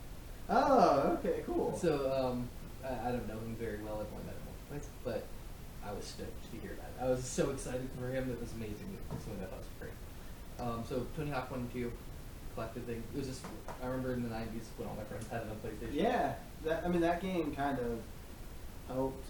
Oh, 0.49 1.17
okay, 1.19 1.43
cool. 1.45 1.77
So 1.77 2.11
um, 2.11 2.49
I, 2.83 3.09
I 3.09 3.11
don't 3.11 3.27
know 3.27 3.35
him 3.35 3.55
very 3.59 3.77
well. 3.83 3.95
I've 4.01 4.11
only 4.13 4.25
met 4.25 4.35
him 4.35 4.47
once, 4.71 4.87
but 5.03 5.23
I 5.85 5.91
was 5.91 6.05
stoked 6.05 6.51
to 6.51 6.59
hear 6.59 6.75
that. 6.77 7.05
I 7.05 7.09
was 7.09 7.23
so 7.23 7.51
excited 7.51 7.87
for 7.99 8.09
him. 8.09 8.29
It 8.31 8.39
was 8.39 8.51
amazing. 8.53 8.97
Something 9.09 9.39
that 9.39 9.47
I 9.47 9.49
thought 9.49 9.59
was 9.59 9.67
great. 9.79 9.97
Um, 10.59 10.83
so 10.87 11.05
Tony 11.15 11.31
Hawk 11.31 11.51
One 11.51 11.61
and 11.61 11.73
Two, 11.73 11.91
collected 12.55 12.85
thing. 12.87 13.03
It 13.13 13.17
was 13.17 13.27
just 13.27 13.41
I 13.81 13.85
remember 13.85 14.13
in 14.13 14.23
the 14.23 14.29
'90s 14.29 14.65
when 14.77 14.87
all 14.87 14.95
my 14.95 15.03
friends 15.03 15.27
had 15.29 15.41
it 15.41 15.47
on 15.49 15.57
PlayStation. 15.57 15.93
Yeah, 15.93 16.33
that 16.65 16.83
I 16.83 16.87
mean 16.89 17.01
that 17.01 17.21
game 17.21 17.53
kind 17.55 17.77
of 17.79 17.99
helped 18.87 19.25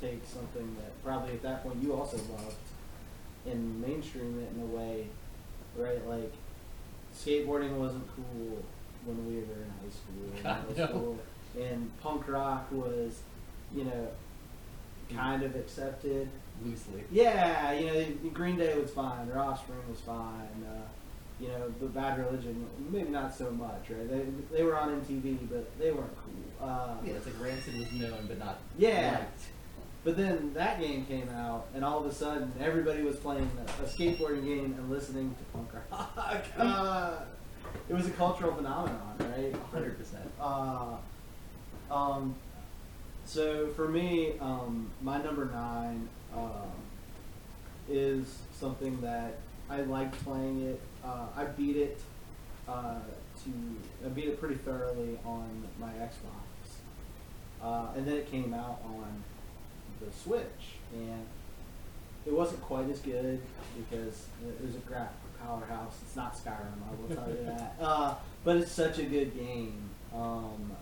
take 0.00 0.22
something 0.26 0.76
that 0.80 1.04
probably 1.04 1.34
at 1.34 1.42
that 1.42 1.62
point 1.62 1.80
you 1.82 1.94
also 1.94 2.16
loved 2.16 2.56
and 3.46 3.80
mainstream 3.80 4.40
it 4.42 4.50
in 4.56 4.62
a 4.62 4.66
way, 4.66 5.06
right? 5.76 6.04
Like 6.08 6.32
skateboarding 7.14 7.72
wasn't 7.76 8.04
cool 8.16 8.62
when 9.04 9.26
we 9.26 9.36
were 9.36 9.62
in 9.62 9.70
high 9.80 9.90
school. 9.90 10.32
and 10.34 10.42
God, 10.42 10.76
no. 10.78 10.86
school, 10.86 11.18
and 11.60 11.90
punk 12.00 12.28
rock 12.28 12.70
was, 12.72 13.20
you 13.74 13.84
know, 13.84 14.08
kind 15.14 15.42
of 15.42 15.54
accepted. 15.56 16.28
loosely. 16.64 17.02
Yeah, 17.10 17.72
you 17.72 17.86
know, 17.86 18.30
Green 18.32 18.56
Day 18.56 18.78
was 18.78 18.90
fine. 18.92 19.28
Their 19.28 19.38
Offspring 19.40 19.78
was 19.90 20.00
fine. 20.00 20.64
Uh, 20.66 20.80
you 21.40 21.48
know, 21.48 21.72
the 21.80 21.86
Bad 21.86 22.18
Religion, 22.18 22.64
maybe 22.90 23.08
not 23.10 23.34
so 23.34 23.50
much, 23.50 23.90
right? 23.90 24.08
They 24.08 24.24
they 24.56 24.62
were 24.62 24.78
on 24.78 25.00
MTV, 25.00 25.38
but 25.50 25.76
they 25.78 25.90
weren't 25.90 26.14
cool. 26.24 26.68
Uh, 26.68 26.94
Yeah, 27.04 27.14
it's 27.14 27.26
like 27.26 27.40
Rancid 27.42 27.76
was 27.78 27.90
known 27.92 28.26
but 28.28 28.38
not 28.38 28.58
Yeah. 28.78 29.18
liked. 29.18 29.42
But 30.04 30.16
then 30.16 30.52
that 30.54 30.80
game 30.80 31.06
came 31.06 31.28
out, 31.28 31.68
and 31.74 31.84
all 31.84 32.00
of 32.00 32.06
a 32.06 32.12
sudden, 32.12 32.52
everybody 32.60 33.02
was 33.02 33.16
playing 33.16 33.48
a, 33.58 33.82
a 33.84 33.86
skateboarding 33.86 34.44
game 34.44 34.74
and 34.76 34.90
listening 34.90 35.34
to 35.38 35.44
punk 35.52 35.68
rock. 35.90 36.44
Uh, 36.58 37.14
it 37.88 37.94
was 37.94 38.08
a 38.08 38.10
cultural 38.10 38.52
phenomenon, 38.52 39.16
right? 39.20 39.54
Hundred 39.72 39.96
percent. 39.96 40.28
Uh, 40.40 40.96
um, 41.88 42.34
so 43.26 43.68
for 43.76 43.86
me, 43.86 44.32
um, 44.40 44.90
my 45.02 45.22
number 45.22 45.44
nine 45.44 46.08
um, 46.34 46.72
is 47.88 48.38
something 48.58 49.00
that 49.02 49.38
I 49.70 49.82
liked 49.82 50.22
playing 50.24 50.62
it. 50.62 50.80
Uh, 51.04 51.26
I 51.36 51.44
beat 51.44 51.76
it 51.76 52.00
uh, 52.66 52.96
to 53.44 54.06
I 54.06 54.08
beat 54.08 54.26
it 54.26 54.40
pretty 54.40 54.56
thoroughly 54.56 55.18
on 55.24 55.64
my 55.78 55.92
Xbox, 55.92 56.42
uh, 57.62 57.96
and 57.96 58.04
then 58.04 58.16
it 58.16 58.30
came 58.30 58.52
out 58.52 58.80
on 58.84 59.22
the 60.04 60.12
Switch, 60.12 60.76
and 60.94 61.26
it 62.26 62.32
wasn't 62.32 62.60
quite 62.62 62.88
as 62.90 63.00
good 63.00 63.40
because 63.76 64.26
it 64.46 64.64
was 64.64 64.74
a 64.76 64.78
graphic 64.78 65.16
powerhouse. 65.42 65.94
It's 66.02 66.16
not 66.16 66.34
Skyrim, 66.36 66.78
I 66.88 66.94
will 67.00 67.14
tell 67.16 67.28
you 67.28 67.44
that. 67.44 67.74
Uh, 67.80 68.14
but 68.44 68.56
it's 68.56 68.72
such 68.72 68.98
a 68.98 69.04
good 69.04 69.36
game. 69.36 69.90
Um, 70.14 70.72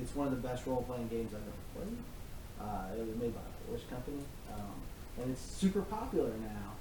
it's 0.00 0.14
one 0.14 0.28
of 0.28 0.40
the 0.40 0.48
best 0.48 0.66
role 0.66 0.82
playing 0.82 1.08
games 1.08 1.32
I've 1.34 1.40
ever 1.40 1.86
played. 1.86 1.96
Uh, 2.60 3.00
it 3.00 3.06
was 3.06 3.16
made 3.16 3.34
by 3.34 3.40
a 3.40 3.66
Polish 3.66 3.82
company, 3.88 4.22
um, 4.52 5.22
and 5.22 5.30
it's 5.32 5.40
super 5.40 5.82
popular 5.82 6.30
now. 6.40 6.72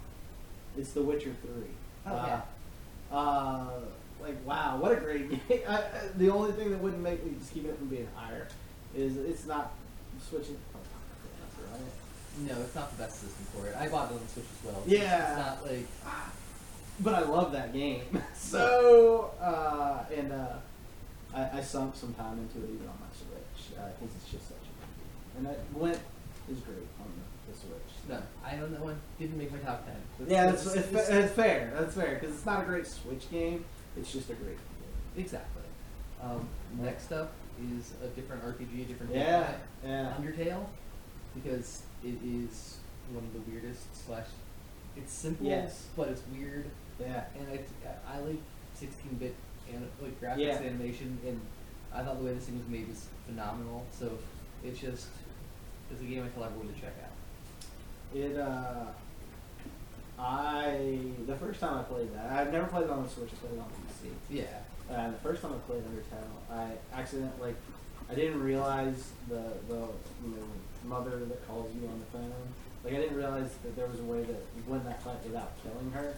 It's 0.77 0.91
The 0.91 1.01
Witcher 1.01 1.35
Three. 1.41 1.73
Oh, 2.05 2.11
uh. 2.11 2.41
Uh, 3.11 3.69
like 4.21 4.35
wow, 4.45 4.77
what 4.77 4.91
a 4.91 4.95
great 4.95 5.29
game! 5.49 5.61
I, 5.67 5.75
I, 5.75 5.83
the 6.17 6.29
only 6.29 6.51
thing 6.51 6.71
that 6.71 6.79
wouldn't 6.79 7.01
make 7.01 7.23
me 7.25 7.33
just 7.39 7.53
keep 7.53 7.65
it 7.65 7.77
from 7.77 7.87
being 7.87 8.07
higher 8.15 8.47
is 8.95 9.17
it's 9.17 9.45
not 9.45 9.71
switching. 10.27 10.57
No, 12.45 12.53
it's 12.61 12.75
not 12.75 12.91
the 12.95 13.03
best 13.03 13.21
system 13.21 13.45
for 13.55 13.67
it. 13.67 13.75
I 13.75 13.87
bought 13.87 14.11
it 14.11 14.15
on 14.15 14.19
the 14.21 14.27
Switch 14.31 14.45
as 14.59 14.65
well. 14.71 14.83
Yeah. 14.85 15.29
It's 15.29 15.37
not 15.37 15.65
like 15.71 15.87
but 16.99 17.13
I 17.13 17.21
love 17.21 17.51
that 17.51 17.73
game. 17.73 18.01
so, 18.35 19.31
uh, 19.39 20.03
and 20.15 20.31
uh, 20.31 20.53
I, 21.33 21.59
I 21.59 21.61
sunk 21.61 21.95
some 21.95 22.13
time 22.15 22.39
into 22.39 22.65
it 22.67 22.73
even 22.73 22.87
on 22.87 22.97
my 22.99 23.07
Switch 23.15 23.69
because 23.69 24.15
it's 24.15 24.31
just 24.31 24.47
such 24.47 24.57
a 24.57 24.73
good 24.79 24.93
game. 24.97 25.37
And 25.37 25.47
I, 25.47 25.77
Gwent 25.77 25.99
is 26.51 26.59
great 26.59 26.87
on 26.99 27.05
the, 27.15 27.51
the 27.51 27.57
Switch. 27.57 28.09
no. 28.09 28.21
I 28.43 28.57
own 28.61 28.71
that 28.71 28.81
one. 28.81 28.99
Didn't 29.19 29.37
make 29.37 29.51
my 29.51 29.59
top 29.59 29.85
ten. 29.85 29.95
Let's- 30.19 30.31
Yeah, 30.31 30.45
that's, 30.47 30.65
let's- 30.65 30.91
it's, 30.91 31.09
it's 31.09 31.33
fair. 31.33 31.71
That's 31.77 31.93
fair 31.93 32.15
because 32.19 32.35
it's 32.35 32.45
not 32.45 32.63
a 32.63 32.65
great 32.65 32.87
Switch 32.87 33.29
game. 33.29 33.63
It's 33.95 34.11
just 34.11 34.29
a 34.29 34.33
great 34.33 34.57
game. 34.57 35.23
Exactly. 35.23 35.63
Um, 36.23 36.47
next 36.79 37.11
up 37.11 37.31
is 37.77 37.93
a 38.03 38.07
different 38.07 38.43
RPG, 38.43 38.81
a 38.81 38.85
different 38.85 39.13
Yeah, 39.13 39.51
yeah. 39.85 40.13
Undertale, 40.19 40.65
because 41.35 41.83
it 42.03 42.17
is 42.23 42.77
one 43.11 43.23
of 43.23 43.33
the 43.33 43.51
weirdest 43.51 44.05
slash. 44.05 44.25
It's 44.95 45.13
simple, 45.13 45.45
Yes. 45.45 45.85
but 45.95 46.07
it's 46.09 46.21
weird, 46.35 46.65
Yeah. 46.99 47.25
and 47.37 47.47
I, 47.51 48.15
I 48.15 48.19
like 48.19 48.39
16-bit 48.79 49.35
and 49.73 49.87
like 50.01 50.19
graphics 50.19 50.37
Yeah. 50.39 50.55
animation, 50.57 51.17
and 51.25 51.39
I 51.93 52.03
thought 52.03 52.17
the 52.19 52.25
way 52.25 52.33
this 52.33 52.45
thing 52.45 52.57
was 52.57 52.67
made 52.67 52.87
was 52.89 53.05
phenomenal. 53.27 53.85
So 53.91 54.17
it's 54.63 54.79
just 54.79 55.07
it's 55.91 56.01
a 56.01 56.05
game 56.05 56.23
I 56.25 56.29
tell 56.29 56.43
everyone 56.45 56.73
to 56.73 56.79
check 56.79 56.93
out. 57.03 58.17
It, 58.17 58.37
uh, 58.37 58.85
I, 60.19 60.99
the 61.27 61.35
first 61.35 61.59
time 61.59 61.77
I 61.77 61.83
played 61.83 62.13
that, 62.15 62.31
I've 62.31 62.51
never 62.51 62.65
played 62.67 62.85
it 62.85 62.89
on 62.89 63.03
the 63.03 63.09
Switch, 63.09 63.29
I 63.31 63.35
played 63.47 63.53
it 63.53 63.59
on 63.59 63.67
PC. 63.69 64.11
Yeah. 64.29 64.43
Uh, 64.93 65.11
the 65.11 65.17
first 65.17 65.41
time 65.41 65.51
I 65.53 65.57
played 65.69 65.83
Undertale, 65.83 66.55
I 66.57 66.71
accidentally, 66.97 67.49
like, 67.49 67.55
I 68.09 68.15
didn't 68.15 68.41
realize 68.41 69.11
the, 69.27 69.43
the, 69.67 69.75
you 69.75 70.31
know, 70.31 70.47
mother 70.87 71.17
that 71.25 71.47
calls 71.47 71.73
you 71.75 71.87
on 71.87 71.99
the 71.99 72.17
phone. 72.17 72.33
Like, 72.83 72.93
I 72.93 72.97
didn't 72.97 73.17
realize 73.17 73.49
that 73.63 73.75
there 73.75 73.87
was 73.87 73.99
a 73.99 74.03
way 74.03 74.23
to 74.23 74.35
win 74.67 74.83
that 74.85 75.01
fight 75.03 75.23
without 75.25 75.51
killing 75.63 75.91
her. 75.91 76.13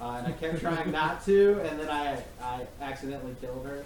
Uh, 0.00 0.16
and 0.18 0.26
I 0.28 0.32
kept 0.32 0.60
trying 0.60 0.90
not 0.92 1.24
to, 1.26 1.60
and 1.60 1.78
then 1.80 1.88
I, 1.90 2.22
I 2.42 2.66
accidentally 2.80 3.34
killed 3.40 3.66
her. 3.66 3.84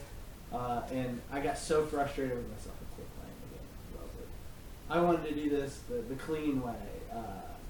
Uh, 0.52 0.82
and 0.92 1.20
I 1.32 1.40
got 1.40 1.56
so 1.58 1.86
frustrated 1.86 2.36
with 2.36 2.48
myself, 2.50 2.74
I 2.80 2.94
quit 2.94 3.06
playing 3.18 3.36
the 3.42 3.56
game. 3.56 3.66
I 3.98 4.02
was 4.04 4.12
like, 4.18 4.98
I 4.98 5.00
wanted 5.00 5.28
to 5.28 5.42
do 5.42 5.48
this 5.50 5.80
the, 5.88 5.94
the 6.02 6.14
clean 6.16 6.62
way, 6.62 6.74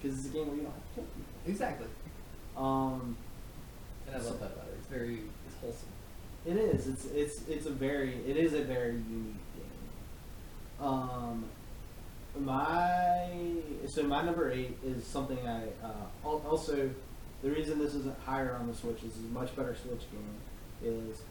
because 0.01 0.19
it's 0.19 0.27
a 0.29 0.31
game 0.37 0.49
where 0.49 0.57
you 0.57 0.63
don't 0.63 0.73
have 0.73 0.83
to 0.83 0.95
kill 0.97 1.05
people. 1.05 1.51
Exactly. 1.51 1.87
Um, 2.57 3.17
And 4.09 4.17
I 4.17 4.19
love 4.19 4.41
that 4.41 4.53
about 4.53 4.67
it. 4.67 4.75
It's 4.79 4.89
very 4.89 5.21
it's 5.47 5.57
wholesome. 5.61 5.89
It 6.45 6.57
is. 6.57 6.89
It's 6.89 7.05
it's 7.07 7.49
it's 7.49 7.67
a 7.67 7.71
very 7.71 8.15
it 8.27 8.37
is 8.37 8.53
a 8.53 8.63
very 8.63 8.95
unique 8.95 9.37
game. 9.57 10.87
Um, 10.87 11.45
my 12.41 13.29
so 13.87 14.03
my 14.05 14.23
number 14.23 14.51
eight 14.51 14.77
is 14.85 15.05
something 15.05 15.39
I 15.47 15.65
uh, 15.85 16.29
also 16.49 16.91
the 17.43 17.51
reason 17.51 17.79
this 17.79 17.95
isn't 17.95 18.19
higher 18.21 18.57
on 18.59 18.69
the 18.69 18.75
Switch 18.75 19.03
is 19.03 19.17
a 19.19 19.33
much 19.33 19.55
better 19.57 19.75
Switch 19.75 20.03
game 20.11 20.35
is 20.83 21.23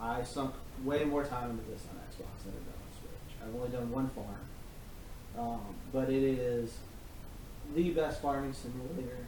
I 0.00 0.22
sunk 0.22 0.54
way 0.82 1.04
more 1.04 1.24
time 1.24 1.50
into 1.50 1.62
this 1.70 1.82
on 1.90 1.96
Xbox 1.96 2.44
than 2.44 2.52
I've 2.52 2.66
done 2.66 2.74
on 2.74 2.92
Switch. 3.00 3.36
I've 3.42 3.54
only 3.54 3.68
done 3.68 3.90
one 3.90 4.10
farm, 4.10 5.38
um, 5.38 5.74
but 5.92 6.10
it 6.10 6.22
is 6.22 6.76
the 7.74 7.90
best 7.90 8.20
farming 8.20 8.52
simulator 8.52 9.18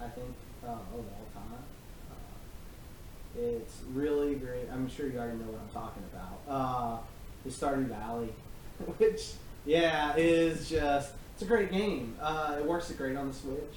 I 0.00 0.08
think 0.08 0.34
uh, 0.64 0.68
of 0.68 0.94
all 0.94 1.28
time. 1.34 1.64
Uh, 2.10 3.38
it's 3.38 3.80
really 3.92 4.36
great. 4.36 4.68
I'm 4.72 4.88
sure 4.88 5.06
you 5.06 5.18
already 5.18 5.38
know 5.38 5.50
what 5.50 5.60
I'm 5.60 5.82
talking 5.82 6.04
about. 6.12 6.40
Uh, 6.48 6.98
the 7.44 7.50
Stardew 7.50 7.86
Valley, 7.86 8.32
which 8.98 9.32
yeah 9.64 10.14
is 10.16 10.68
just 10.68 11.12
it's 11.34 11.42
a 11.42 11.46
great 11.46 11.70
game. 11.72 12.14
Uh, 12.20 12.56
it 12.58 12.64
works 12.64 12.90
great 12.92 13.16
on 13.16 13.28
the 13.28 13.34
Switch. 13.34 13.76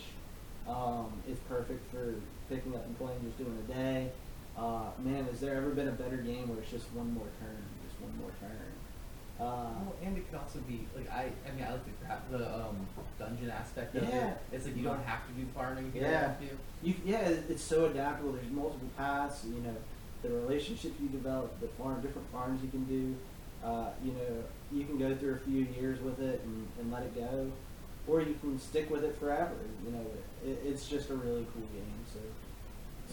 Um, 0.67 1.13
it's 1.27 1.39
perfect 1.47 1.89
for 1.91 2.15
picking 2.49 2.75
up 2.75 2.85
and 2.85 2.97
playing 2.97 3.19
just 3.23 3.37
doing 3.37 3.57
a 3.69 3.73
day. 3.73 4.11
Uh, 4.57 4.89
man, 5.03 5.25
has 5.25 5.39
there 5.39 5.55
ever 5.55 5.69
been 5.69 5.87
a 5.87 5.91
better 5.93 6.17
game 6.17 6.49
where 6.49 6.59
it's 6.59 6.71
just 6.71 6.85
one 6.93 7.13
more 7.13 7.27
turn, 7.39 7.57
just 7.87 7.99
one 8.01 8.11
more 8.19 8.31
turn? 8.39 8.57
Uh, 9.39 9.43
Well, 9.83 9.95
and 10.03 10.17
it 10.17 10.29
could 10.29 10.39
also 10.39 10.59
be 10.59 10.85
like 10.95 11.11
I. 11.11 11.27
I 11.47 11.51
mean, 11.55 11.65
I 11.65 11.71
like 11.71 11.85
the 11.85 12.05
crap, 12.05 12.29
the 12.31 12.55
um, 12.55 12.87
dungeon 13.19 13.49
aspect 13.49 13.95
of 13.95 14.03
Yeah. 14.07 14.31
it. 14.31 14.37
It's 14.53 14.65
like 14.65 14.77
you 14.77 14.83
don't 14.83 15.03
have 15.03 15.25
to 15.27 15.33
do 15.33 15.45
farming. 15.55 15.87
if 15.89 15.95
You 15.95 16.01
Yeah. 16.01 16.11
don't 16.11 16.29
have 16.29 16.39
to. 16.39 16.45
You, 16.83 16.93
yeah, 17.05 17.29
it's 17.49 17.63
so 17.63 17.85
adaptable. 17.85 18.31
There's 18.33 18.49
multiple 18.51 18.89
paths. 18.97 19.43
You 19.45 19.61
know, 19.61 19.75
the 20.21 20.29
relationships 20.29 20.95
you 21.01 21.09
develop, 21.09 21.59
the 21.61 21.67
farm, 21.67 22.01
different 22.01 22.31
farms 22.31 22.61
you 22.63 22.69
can 22.69 22.83
do. 22.85 23.15
Uh, 23.63 23.89
you 24.03 24.11
know, 24.13 24.43
you 24.75 24.83
can 24.85 24.97
go 24.97 25.15
through 25.15 25.35
a 25.35 25.39
few 25.39 25.65
years 25.79 25.99
with 26.01 26.19
it 26.19 26.41
and, 26.43 26.67
and 26.79 26.91
let 26.91 27.03
it 27.03 27.15
go, 27.15 27.51
or 28.07 28.21
you 28.21 28.35
can 28.41 28.59
stick 28.59 28.89
with 28.91 29.03
it 29.03 29.17
forever. 29.17 29.55
You 29.85 29.91
know, 29.91 30.05
it, 30.45 30.61
it's 30.65 30.87
just 30.87 31.09
a 31.09 31.15
really 31.15 31.45
cool 31.53 31.67
game. 31.73 32.05
So, 32.13 32.19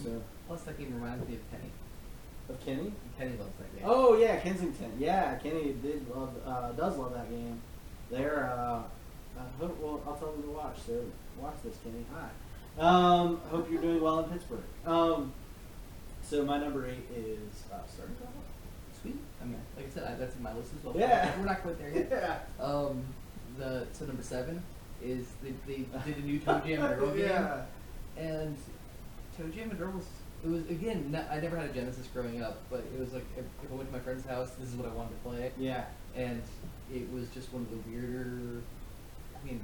so 0.03 0.21
Plus, 0.47 0.61
that 0.63 0.77
game 0.77 0.93
reminds 0.93 1.27
me 1.27 1.35
of 1.35 1.51
Kenny. 1.51 1.71
of 2.49 2.65
Kenny. 2.65 2.91
Kenny 3.17 3.37
loves 3.37 3.55
that 3.57 3.75
game. 3.75 3.85
Oh 3.85 4.17
yeah, 4.17 4.35
Kensington. 4.37 4.91
Yeah, 4.99 5.35
Kenny 5.35 5.73
did 5.81 6.05
love, 6.13 6.33
uh, 6.45 6.71
does 6.73 6.97
love 6.97 7.13
that 7.13 7.29
game. 7.29 7.59
They're, 8.11 8.51
uh, 8.53 8.81
uh, 9.39 9.41
hope, 9.59 9.79
well, 9.79 10.01
I'll 10.05 10.15
tell 10.15 10.31
them 10.33 10.43
to 10.43 10.49
watch. 10.49 10.77
So 10.85 11.01
watch 11.39 11.55
this, 11.63 11.75
Kenny. 11.83 12.05
Hi. 12.13 12.29
Um, 12.77 13.39
hope 13.49 13.71
you're 13.71 13.81
doing 13.81 14.01
well 14.01 14.19
in 14.19 14.29
Pittsburgh. 14.29 14.59
Um, 14.85 15.31
so 16.23 16.43
my 16.43 16.57
number 16.57 16.87
eight 16.87 17.05
is 17.15 17.63
uh, 17.71 17.77
Stardew 17.77 18.17
Valley. 18.19 18.43
Sweet. 19.03 19.17
I 19.41 19.45
mean, 19.45 19.59
like 19.77 19.85
I 19.87 19.89
said, 19.89 20.03
I, 20.05 20.15
that's 20.15 20.35
in 20.35 20.41
my 20.43 20.53
list 20.53 20.71
as 20.77 20.83
well. 20.83 20.95
Yeah. 20.97 21.31
We're 21.37 21.45
not 21.45 21.61
quite 21.61 21.77
there 21.77 21.91
yet. 21.91 22.07
Yeah. 22.59 22.63
Um, 22.65 23.03
the 23.59 23.85
so 23.93 24.05
number 24.05 24.23
seven 24.23 24.63
is 25.03 25.27
they, 25.43 25.51
they 25.67 25.85
did 26.05 26.17
a 26.17 26.21
new 26.21 26.39
Toe 26.39 26.61
Jam 26.65 26.83
and 26.83 26.99
Earl 27.01 27.11
game, 27.11 27.19
yeah. 27.19 27.61
and 28.17 28.57
Toe 29.37 29.47
Jam 29.55 29.69
and 29.69 29.79
Earl 29.79 29.91
was 29.91 30.05
it 30.43 30.49
was 30.49 30.61
again 30.69 31.13
n- 31.13 31.25
I 31.29 31.39
never 31.39 31.55
had 31.57 31.69
a 31.69 31.73
Genesis 31.73 32.07
growing 32.13 32.41
up, 32.41 32.57
but 32.71 32.79
it 32.93 32.99
was 32.99 33.13
like 33.13 33.25
if, 33.37 33.45
if 33.63 33.71
I 33.71 33.75
went 33.75 33.89
to 33.89 33.93
my 33.93 34.01
friend's 34.01 34.25
house, 34.25 34.51
this 34.59 34.69
is 34.69 34.75
what 34.75 34.87
I 34.89 34.93
wanted 34.93 35.11
to 35.11 35.29
play, 35.29 35.51
Yeah. 35.57 35.83
and 36.15 36.41
it 36.93 37.11
was 37.13 37.27
just 37.29 37.53
one 37.53 37.61
of 37.63 37.69
the 37.71 37.77
weirder. 37.91 38.61
I 39.35 39.45
mean, 39.45 39.61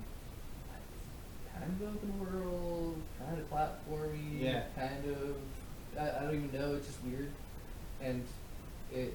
kind 1.54 1.82
of 1.82 1.96
open 1.96 2.20
world, 2.20 3.02
kind 3.18 3.40
of 3.40 3.50
platformy, 3.50 4.42
Yeah. 4.42 4.64
kind 4.76 5.04
of. 5.06 5.36
I, 6.00 6.20
I 6.20 6.24
don't 6.26 6.36
even 6.36 6.52
know. 6.60 6.76
It's 6.76 6.88
just 6.88 7.04
weird, 7.04 7.30
and 8.02 8.24
it. 8.94 9.14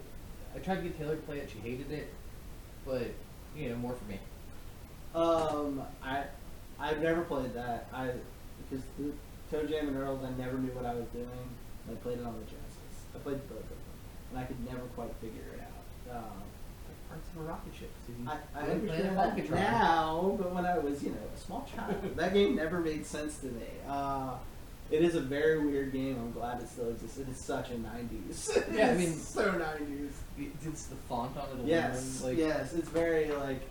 I 0.54 0.58
tried 0.58 0.76
to 0.76 0.82
get 0.82 0.98
Taylor 0.98 1.16
to 1.16 1.22
play 1.22 1.38
it. 1.38 1.50
She 1.52 1.58
hated 1.58 1.90
it, 1.90 2.12
but 2.86 3.10
you 3.56 3.70
know, 3.70 3.76
more 3.76 3.94
for 3.94 4.04
me. 4.04 4.18
Um, 5.14 5.82
I 6.02 6.24
I've 6.78 7.00
never 7.00 7.22
played 7.22 7.54
that. 7.54 7.88
I 7.92 8.10
because 8.70 8.84
the 8.98 9.12
Toe 9.50 9.66
Jam 9.66 9.88
and 9.88 9.96
Earls, 9.96 10.24
I 10.24 10.30
never 10.40 10.58
knew 10.58 10.70
what 10.72 10.86
I 10.86 10.94
was 10.94 11.06
doing. 11.08 11.28
I 11.90 11.94
played 11.96 12.18
it 12.18 12.24
on 12.24 12.32
the 12.34 12.44
Genesis. 12.46 12.94
I 13.14 13.18
played 13.18 13.46
both 13.48 13.58
of 13.60 13.68
them, 13.68 13.78
and 14.30 14.40
I 14.40 14.44
could 14.44 14.64
never 14.64 14.82
quite 14.96 15.14
figure 15.20 15.42
it 15.54 15.60
out. 15.60 16.16
Um, 16.16 16.42
Like 16.88 17.08
parts 17.08 17.28
of 17.34 17.42
a 17.42 17.44
rocket 17.48 17.72
ship. 17.78 17.90
So 18.06 18.12
I, 18.26 18.38
I 18.58 18.66
go 18.66 18.72
and 18.72 18.86
play 18.86 18.96
understand 19.02 19.36
the 19.36 19.42
that 19.42 19.50
now, 19.50 20.36
but 20.38 20.54
when 20.54 20.64
I 20.66 20.78
was, 20.78 21.02
you 21.02 21.10
know, 21.10 21.16
a 21.34 21.38
small 21.38 21.68
child, 21.74 21.94
that 22.16 22.32
game 22.32 22.56
never 22.56 22.80
made 22.80 23.04
sense 23.06 23.38
to 23.38 23.46
me. 23.46 23.66
Uh, 23.88 24.34
it 24.90 25.02
is 25.02 25.14
a 25.14 25.20
very 25.20 25.58
weird 25.64 25.92
game. 25.92 26.16
I'm 26.20 26.32
glad 26.32 26.60
it 26.62 26.68
still 26.68 26.88
exists. 26.90 27.18
It 27.18 27.28
is 27.28 27.36
such 27.36 27.70
a 27.70 27.74
'90s. 27.74 28.62
Yeah, 28.76 28.90
I 28.90 28.94
mean- 28.94 29.14
so 29.14 29.52
'90s. 29.52 30.10
It's 30.66 30.86
the 30.86 30.96
font 31.08 31.36
on 31.36 31.60
it. 31.60 31.66
Yes, 31.66 32.22
like, 32.24 32.36
yes, 32.38 32.74
it's 32.74 32.88
very 32.88 33.30
like 33.32 33.62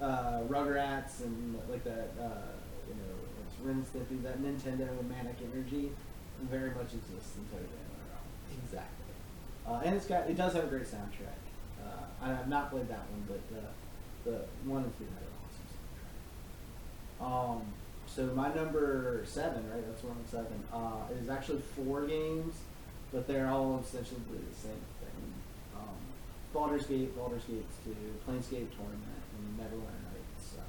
uh, 0.00 0.40
Rugrats 0.48 1.20
and 1.24 1.58
like 1.70 1.84
that. 1.84 2.10
Uh, 2.20 2.50
you 2.88 2.94
know, 2.94 3.14
it's 3.46 3.60
Ren 3.62 3.76
and 3.76 3.86
Stimpy. 3.86 4.22
That 4.22 4.42
Nintendo 4.42 4.88
manic 5.08 5.36
energy 5.52 5.90
very 6.50 6.70
much 6.70 6.92
exists 6.94 7.36
in 7.36 7.44
Toe 7.50 7.62
Jam 7.62 7.86
and 7.86 8.02
Earl. 8.10 8.64
Exactly. 8.64 9.14
Uh, 9.66 9.80
and 9.84 9.94
it's 9.94 10.06
got 10.06 10.28
it 10.28 10.36
does 10.36 10.52
have 10.54 10.64
a 10.64 10.66
great 10.66 10.86
soundtrack. 10.86 11.38
Uh, 11.84 12.04
I 12.24 12.28
have 12.28 12.48
not 12.48 12.70
played 12.70 12.88
that 12.88 13.04
one, 13.10 13.24
but 13.28 13.40
the 13.48 14.30
the 14.30 14.38
one 14.68 14.82
and 14.84 14.92
two 14.98 15.04
had 15.04 15.22
an 15.22 15.34
awesome 15.46 15.66
soundtrack. 17.22 17.56
Um, 17.56 17.62
so 18.14 18.26
my 18.34 18.52
number 18.54 19.22
seven, 19.26 19.68
right? 19.70 19.84
That's 19.86 20.02
one 20.04 20.16
seven. 20.30 20.62
Uh, 20.72 21.04
is 21.20 21.28
actually 21.28 21.62
four 21.76 22.06
games, 22.06 22.54
but 23.12 23.26
they're 23.26 23.48
all 23.48 23.82
essentially 23.84 24.20
the 24.30 24.54
same 24.56 24.72
thing. 25.00 25.32
Um, 25.76 25.96
Baldur's 26.52 26.86
Gate, 26.86 27.16
Baldur's 27.16 27.44
Gate 27.44 27.64
Two, 27.84 27.94
Planescape 28.28 28.68
Torment, 28.76 29.22
and 29.38 29.58
Neverwinter 29.58 30.02
Nights. 30.12 30.54
Uh, 30.58 30.62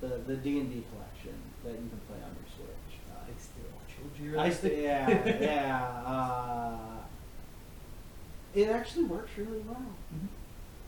the 0.00 0.08
the 0.26 0.36
D 0.36 0.60
and 0.60 0.70
D 0.70 0.84
collection 0.92 1.34
that 1.64 1.70
you 1.72 1.88
can 1.88 2.00
play 2.08 2.18
on 2.22 2.30
your 2.36 2.50
Switch. 2.56 3.00
Uh, 3.10 3.24
I 3.26 3.32
still 3.38 3.64
you. 4.20 4.38
I 4.38 4.50
st- 4.50 4.82
yeah, 4.82 5.08
yeah. 5.40 5.82
Uh, 6.04 6.98
it 8.54 8.68
actually 8.68 9.04
works 9.04 9.30
really 9.36 9.60
well. 9.66 9.86
Mhm. 10.14 10.28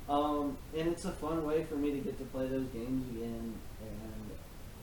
Um, 0.09 0.57
and 0.77 0.89
it's 0.89 1.05
a 1.05 1.11
fun 1.13 1.45
way 1.45 1.65
for 1.65 1.75
me 1.77 1.91
to 1.93 1.99
get 1.99 2.19
to 2.19 2.25
play 2.27 2.47
those 2.47 2.67
games 2.69 3.09
again. 3.11 3.55
And 3.81 4.31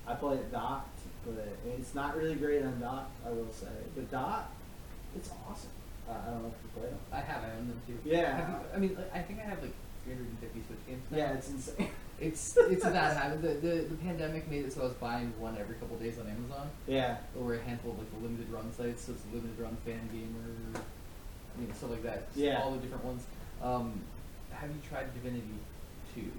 I 0.07 0.15
play 0.15 0.35
it 0.35 0.51
docked, 0.51 0.92
but 1.25 1.47
it's 1.77 1.93
not 1.95 2.15
really 2.17 2.35
great 2.35 2.63
on 2.63 2.79
dot. 2.79 3.09
I 3.25 3.29
will 3.29 3.51
say. 3.51 3.67
But 3.95 4.09
dot, 4.11 4.51
it's 5.15 5.29
awesome. 5.47 5.69
Uh, 6.09 6.13
I 6.27 6.31
don't 6.31 6.43
know 6.43 6.49
if 6.49 6.63
you 6.63 6.81
play 6.81 6.89
them. 6.89 6.99
I 7.11 7.19
have. 7.21 7.43
I 7.43 7.51
own 7.57 7.67
them 7.69 7.81
too. 7.87 7.97
Yeah. 8.03 8.55
I 8.75 8.77
mean, 8.77 8.95
like, 8.95 9.13
I 9.15 9.19
think 9.19 9.39
I 9.39 9.43
have 9.43 9.61
like 9.61 9.73
350 10.05 10.61
Switch 10.67 10.77
games. 10.87 11.03
now. 11.11 11.17
Yeah, 11.17 11.33
it's 11.33 11.49
insane. 11.49 11.89
It's 12.21 12.55
it's 12.57 12.85
a 12.85 12.91
bad 12.91 13.17
habit. 13.21 13.41
The, 13.41 13.53
the 13.67 13.75
the 13.83 13.95
pandemic 13.95 14.49
made 14.49 14.63
it 14.65 14.71
so 14.71 14.81
I 14.81 14.83
was 14.85 14.93
buying 14.93 15.33
one 15.39 15.57
every 15.59 15.75
couple 15.75 15.97
days 15.97 16.19
on 16.19 16.27
Amazon, 16.29 16.69
yeah. 16.87 17.17
or 17.37 17.55
a 17.55 17.59
handful 17.61 17.91
of 17.91 17.97
like 17.97 18.11
the 18.13 18.19
limited 18.19 18.49
run 18.49 18.71
sites. 18.71 19.03
So 19.05 19.11
it's 19.13 19.23
limited 19.33 19.59
run 19.59 19.75
Fangamer, 19.85 20.77
I 20.77 21.59
mean 21.59 21.73
stuff 21.73 21.89
like 21.89 22.03
that. 22.03 22.27
Just 22.31 22.37
Yeah. 22.45 22.61
all 22.61 22.71
the 22.71 22.77
different 22.77 23.03
ones. 23.03 23.23
Um, 23.61 23.99
have 24.51 24.69
you 24.69 24.77
tried 24.87 25.11
Divinity 25.15 25.57
Two? 26.13 26.31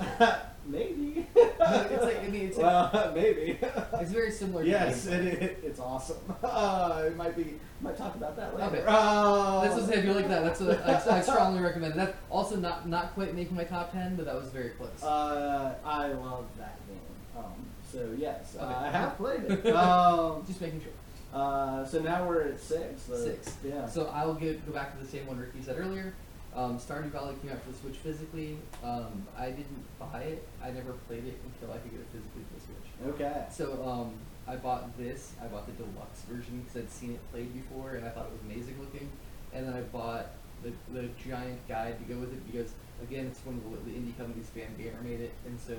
maybe. 0.66 1.26
it's 1.36 2.02
like- 2.04 2.22
I 2.24 2.28
mean, 2.28 2.46
it's 2.48 2.58
like- 2.58 2.92
well, 2.92 3.12
maybe. 3.14 3.58
It's 3.94 4.10
very 4.12 4.30
similar. 4.30 4.62
yes, 4.64 5.04
to 5.04 5.12
it, 5.14 5.42
it, 5.42 5.58
it's 5.64 5.80
awesome. 5.80 6.16
Uh, 6.44 7.04
it 7.06 7.16
might 7.16 7.36
be. 7.36 7.54
Might 7.82 7.96
talk 7.96 8.14
about 8.14 8.36
that 8.36 8.54
later. 8.58 8.76
Okay. 8.76 8.84
Oh. 8.86 9.62
That's 9.62 9.80
what. 9.86 9.96
If 9.96 10.04
you 10.04 10.12
like 10.12 10.28
that, 10.28 10.42
that's 10.44 10.60
what 10.60 10.86
I, 10.86 11.18
I 11.18 11.20
strongly 11.22 11.62
recommend. 11.62 11.94
That 11.94 12.16
also 12.28 12.56
not 12.56 12.86
not 12.88 13.14
quite 13.14 13.34
making 13.34 13.56
my 13.56 13.64
top 13.64 13.90
ten, 13.92 14.16
but 14.16 14.26
that 14.26 14.34
was 14.34 14.48
very 14.50 14.70
close. 14.70 15.02
Uh, 15.02 15.74
I 15.84 16.08
love 16.08 16.44
that 16.58 16.76
game. 16.86 16.98
Um, 17.38 17.52
so 17.90 18.10
yes, 18.18 18.56
uh, 18.60 18.64
Okay. 18.64 18.74
I 18.74 18.90
have 18.90 19.16
played 19.16 19.44
it. 19.44 19.66
Um, 19.74 20.44
Just 20.46 20.60
making 20.60 20.82
sure. 20.82 20.92
uh, 21.32 21.84
so 21.86 22.00
now 22.00 22.28
we're 22.28 22.48
at 22.48 22.60
six. 22.60 23.02
so- 23.02 23.16
Six. 23.16 23.56
Yeah. 23.64 23.86
So 23.86 24.10
I'll 24.12 24.34
get, 24.34 24.64
go 24.66 24.72
back 24.72 24.98
to 24.98 25.02
the 25.02 25.10
same 25.10 25.26
one 25.26 25.38
Ricky 25.38 25.62
said 25.62 25.78
earlier. 25.78 26.12
Um, 26.60 26.76
Stardew 26.76 27.08
Valley 27.08 27.34
came 27.40 27.52
out 27.52 27.62
for 27.62 27.72
the 27.72 27.78
Switch 27.78 27.96
physically. 27.96 28.58
Um, 28.84 29.26
I 29.38 29.46
didn't 29.46 29.84
buy 29.98 30.36
it. 30.36 30.46
I 30.62 30.70
never 30.70 30.92
played 31.08 31.24
it 31.24 31.40
until 31.40 31.72
I 31.74 31.78
could 31.78 31.90
get 31.90 32.00
it 32.00 32.08
physically 32.12 32.44
for 32.44 32.54
the 32.60 32.64
Switch. 32.68 33.16
okay. 33.16 33.46
So 33.50 33.80
um, 33.82 34.12
I 34.46 34.56
bought 34.56 34.92
this. 34.98 35.32
I 35.42 35.46
bought 35.46 35.64
the 35.64 35.72
deluxe 35.72 36.20
version 36.28 36.60
because 36.60 36.82
I'd 36.82 36.90
seen 36.90 37.12
it 37.12 37.32
played 37.32 37.54
before 37.54 37.96
and 37.96 38.04
I 38.04 38.10
thought 38.10 38.26
it 38.26 38.32
was 38.32 38.44
amazing 38.44 38.76
looking. 38.78 39.08
And 39.54 39.66
then 39.66 39.72
I 39.72 39.80
bought 39.80 40.36
the, 40.62 40.72
the 40.92 41.08
giant 41.26 41.66
guide 41.66 41.96
to 41.96 42.04
go 42.12 42.20
with 42.20 42.32
it 42.34 42.52
because 42.52 42.72
again, 43.02 43.24
it's 43.24 43.40
one 43.46 43.56
of 43.56 43.64
the, 43.64 43.90
the 43.90 43.96
indie 43.96 44.16
companies 44.18 44.46
Fangamer 44.54 45.00
made 45.02 45.20
it, 45.20 45.32
and 45.46 45.58
so 45.58 45.72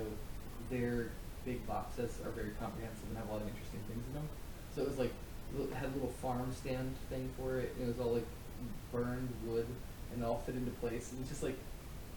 their 0.68 1.10
big 1.44 1.64
box 1.64 1.94
sets 1.94 2.18
are 2.26 2.30
very 2.30 2.50
comprehensive 2.58 3.06
and 3.06 3.16
have 3.18 3.28
a 3.28 3.32
lot 3.32 3.40
of 3.40 3.46
interesting 3.46 3.78
things 3.86 4.02
in 4.08 4.14
them. 4.14 4.28
So 4.74 4.82
it 4.82 4.88
was 4.88 4.98
like 4.98 5.12
it 5.54 5.72
had 5.74 5.90
a 5.90 5.94
little 5.94 6.14
farm 6.18 6.50
stand 6.52 6.96
thing 7.08 7.30
for 7.38 7.60
it. 7.60 7.72
And 7.78 7.86
it 7.86 7.96
was 7.96 8.04
all 8.04 8.14
like 8.14 8.26
burned 8.90 9.30
wood 9.46 9.66
and 10.14 10.22
it 10.22 10.26
all 10.26 10.42
fit 10.44 10.54
into 10.54 10.70
place. 10.72 11.10
And 11.10 11.20
it's 11.20 11.30
just 11.30 11.42
like 11.42 11.56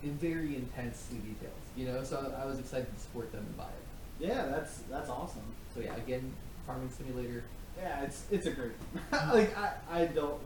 in 0.03 0.11
very 0.17 0.55
intensely 0.55 1.17
detailed, 1.17 1.53
you 1.75 1.85
know. 1.87 2.03
So 2.03 2.33
I, 2.37 2.43
I 2.43 2.45
was 2.45 2.59
excited 2.59 2.93
to 2.93 3.01
support 3.01 3.31
them 3.31 3.45
and 3.45 3.57
buy 3.57 3.63
it. 3.63 4.27
Yeah, 4.27 4.45
that's 4.45 4.79
that's 4.89 5.09
awesome. 5.09 5.43
So 5.73 5.81
yeah, 5.81 5.95
again, 5.95 6.31
farming 6.65 6.89
simulator. 6.89 7.43
Yeah, 7.77 8.03
it's 8.03 8.23
it's 8.31 8.45
a 8.45 8.51
great. 8.51 8.71
like 9.11 9.57
I, 9.57 9.73
I 9.91 10.05
don't. 10.05 10.41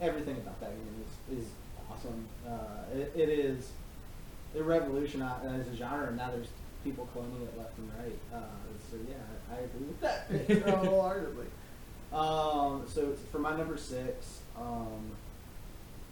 Everything 0.00 0.36
about 0.36 0.60
that 0.60 0.70
game 0.70 1.04
is 1.32 1.38
is 1.38 1.48
awesome. 1.90 2.26
Uh, 2.46 2.94
it, 2.94 3.12
it 3.16 3.28
is. 3.28 3.70
It 4.54 4.62
revolutionized 4.62 5.44
as 5.46 5.68
a 5.68 5.76
genre, 5.76 6.06
and 6.08 6.16
now 6.16 6.30
there's 6.30 6.48
people 6.84 7.08
cloning 7.14 7.42
it 7.42 7.58
left 7.58 7.76
and 7.78 7.90
right. 7.98 8.18
Uh, 8.32 8.38
so 8.90 8.96
yeah, 9.08 9.16
I, 9.50 9.56
I 9.56 9.60
agree 9.64 9.86
with 9.86 10.00
that 10.00 10.78
wholeheartedly. 10.86 11.46
Um, 12.12 12.86
so 12.88 13.14
for 13.32 13.38
my 13.40 13.56
number 13.56 13.76
six, 13.76 14.38
um, 14.56 15.10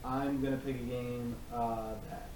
I'm 0.04 0.42
gonna 0.42 0.58
pick 0.58 0.76
a 0.76 0.84
game 0.84 1.34
uh, 1.52 1.94
that 2.10 2.28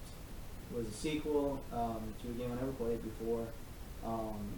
was 0.74 0.86
a 0.86 0.92
sequel 0.92 1.60
um, 1.72 2.14
to 2.22 2.28
a 2.28 2.32
game 2.32 2.50
I 2.52 2.54
never 2.54 2.72
played 2.72 3.02
before. 3.02 3.46
Um, 4.04 4.54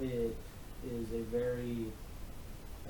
it 0.00 0.34
is 0.86 1.12
a 1.12 1.20
very 1.30 1.86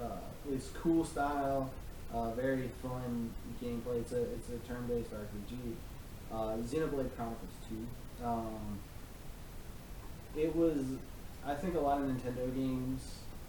uh, 0.00 0.52
it's 0.52 0.68
cool 0.80 1.04
style, 1.04 1.70
uh, 2.14 2.30
very 2.32 2.70
fun 2.82 3.30
gameplay. 3.62 4.00
It's 4.00 4.12
a 4.12 4.22
it's 4.22 4.48
a 4.48 4.58
turn-based 4.68 5.10
RPG. 5.10 5.74
Uh, 6.32 6.56
Xenoblade 6.58 7.14
Chronicles 7.16 7.56
Two. 7.68 8.24
Um, 8.24 8.78
it 10.36 10.54
was, 10.54 10.78
I 11.44 11.54
think, 11.54 11.74
a 11.74 11.80
lot 11.80 12.00
of 12.00 12.06
Nintendo 12.06 12.54
games, 12.54 13.00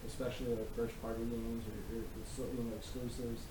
especially 0.08 0.56
like 0.56 0.76
first-party 0.76 1.20
games 1.20 1.64
or, 1.68 2.44
or 2.44 2.48
you 2.48 2.64
know 2.64 2.76
exclusives, 2.76 3.44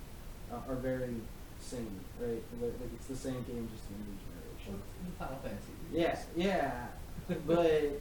uh, 0.53 0.57
are 0.69 0.75
very 0.75 1.15
samey, 1.61 1.87
right? 2.21 2.43
Like 2.61 2.75
like, 2.81 2.91
it's 2.95 3.07
the 3.07 3.17
same 3.17 3.43
game 3.45 3.69
just 3.73 3.85
in 3.89 3.97
a 3.97 4.05
new 4.09 4.17
generation. 4.19 4.83
Final 5.19 5.39
Fantasy. 5.43 5.73
Yeah, 5.93 6.19
yeah. 6.37 6.87
but 7.47 8.01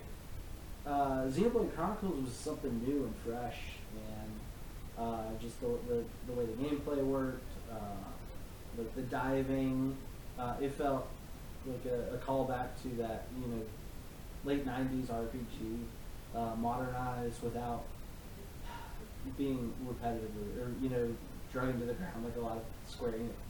uh, 0.86 1.26
Xenoblade 1.28 1.76
Chronicles 1.76 2.24
was 2.24 2.34
something 2.34 2.82
new 2.86 3.03
and 3.03 3.14
fresh, 3.26 3.57
and 3.95 4.32
uh, 4.97 5.24
just 5.39 5.60
the, 5.62 5.68
the 5.88 6.03
the 6.28 6.34
way 6.34 6.45
the 6.45 6.64
gameplay 6.64 7.03
worked, 7.03 7.51
uh, 7.72 8.07
like 8.78 8.93
the 8.95 9.03
diving, 9.03 9.95
uh, 10.38 10.55
it 10.62 10.72
felt 10.74 11.07
like 11.66 11.86
a, 11.86 12.16
a 12.16 12.18
callback 12.18 12.70
to 12.82 12.89
that 12.97 13.26
you 13.39 13.47
know 13.47 13.62
late 14.45 14.66
'90s 14.66 15.07
RPG, 15.07 15.84
uh, 16.36 16.55
modernized 16.55 17.43
without 17.43 17.84
being 19.38 19.74
repetitive 19.86 20.32
or, 20.57 20.64
or 20.64 20.72
you 20.82 20.89
know 20.89 21.14
dragging 21.51 21.80
to 21.80 21.86
the 21.86 21.93
ground 21.93 22.24
like 22.24 22.36
a 22.36 22.39
lot 22.39 22.57
of 22.57 22.64
Square 22.88 23.14
Enix. 23.14 23.49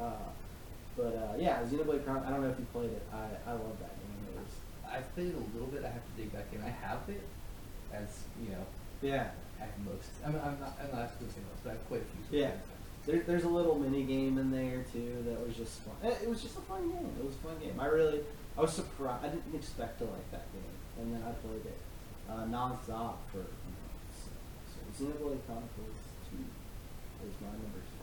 Uh, 0.00 0.28
but 0.96 1.14
uh, 1.14 1.34
yeah, 1.38 1.62
Xenoblade 1.62 2.04
Chronicles. 2.04 2.26
I 2.26 2.30
don't 2.30 2.42
know 2.42 2.50
if 2.50 2.58
you 2.58 2.66
played 2.72 2.90
it. 2.90 3.02
I, 3.12 3.50
I 3.50 3.52
love 3.52 3.78
that 3.80 3.94
game. 3.98 4.18
It 4.30 4.38
was 4.38 4.52
I've 4.86 5.06
played 5.14 5.28
it 5.28 5.34
a 5.34 5.44
little 5.54 5.68
bit. 5.68 5.84
I 5.84 5.90
have 5.90 6.02
to 6.04 6.12
dig 6.16 6.32
back 6.32 6.46
in. 6.52 6.62
I 6.62 6.70
have 6.70 7.00
it, 7.08 7.22
as 7.92 8.24
you 8.42 8.50
know, 8.50 8.64
yeah. 9.02 9.30
at 9.60 9.74
most. 9.82 10.08
I'm, 10.24 10.34
I'm 10.36 10.58
not. 10.60 10.78
I'm 10.78 10.90
not 10.96 11.10
say 11.18 11.42
most, 11.50 11.62
but 11.64 11.70
I 11.70 11.72
have 11.74 11.88
quite 11.88 12.02
a 12.02 12.28
few. 12.30 12.38
Yeah. 12.40 12.50
There, 13.06 13.20
there's 13.26 13.44
a 13.44 13.48
little 13.48 13.78
mini 13.78 14.04
game 14.04 14.38
in 14.38 14.50
there 14.50 14.82
too 14.90 15.22
that 15.28 15.46
was 15.46 15.56
just 15.56 15.82
fun. 15.82 15.94
Eh, 16.02 16.24
It 16.24 16.28
was 16.28 16.40
just 16.40 16.56
a 16.56 16.62
fun 16.62 16.88
game. 16.88 17.10
It 17.20 17.24
was 17.24 17.34
a 17.34 17.38
fun 17.44 17.58
game. 17.60 17.78
I 17.78 17.86
really, 17.86 18.20
I 18.56 18.62
was 18.62 18.72
surprised. 18.72 19.24
I 19.26 19.28
didn't 19.28 19.54
expect 19.54 19.98
to 19.98 20.04
like 20.04 20.30
that 20.30 20.46
game, 20.54 20.74
and 21.00 21.12
then 21.12 21.22
I 21.22 21.32
played 21.44 21.66
it 21.66 21.78
uh, 22.30 22.46
nonstop 22.48 23.20
for 23.28 23.44
months. 23.44 24.30
So 24.72 25.04
Xenoblade 25.04 25.44
Chronicles 25.44 26.00
Two 26.30 26.40
is 27.28 27.34
my 27.44 27.52
number 27.52 27.82
six. 27.84 27.93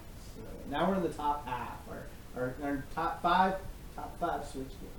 Now 0.69 0.89
we're 0.89 0.95
in 0.95 1.03
the 1.03 1.09
top 1.09 1.45
half. 1.47 1.79
or 1.89 2.03
our, 2.35 2.53
our 2.63 2.83
top 2.95 3.21
five, 3.21 3.55
top 3.95 4.17
five 4.19 4.45
Switch 4.45 4.67
games. 4.69 4.91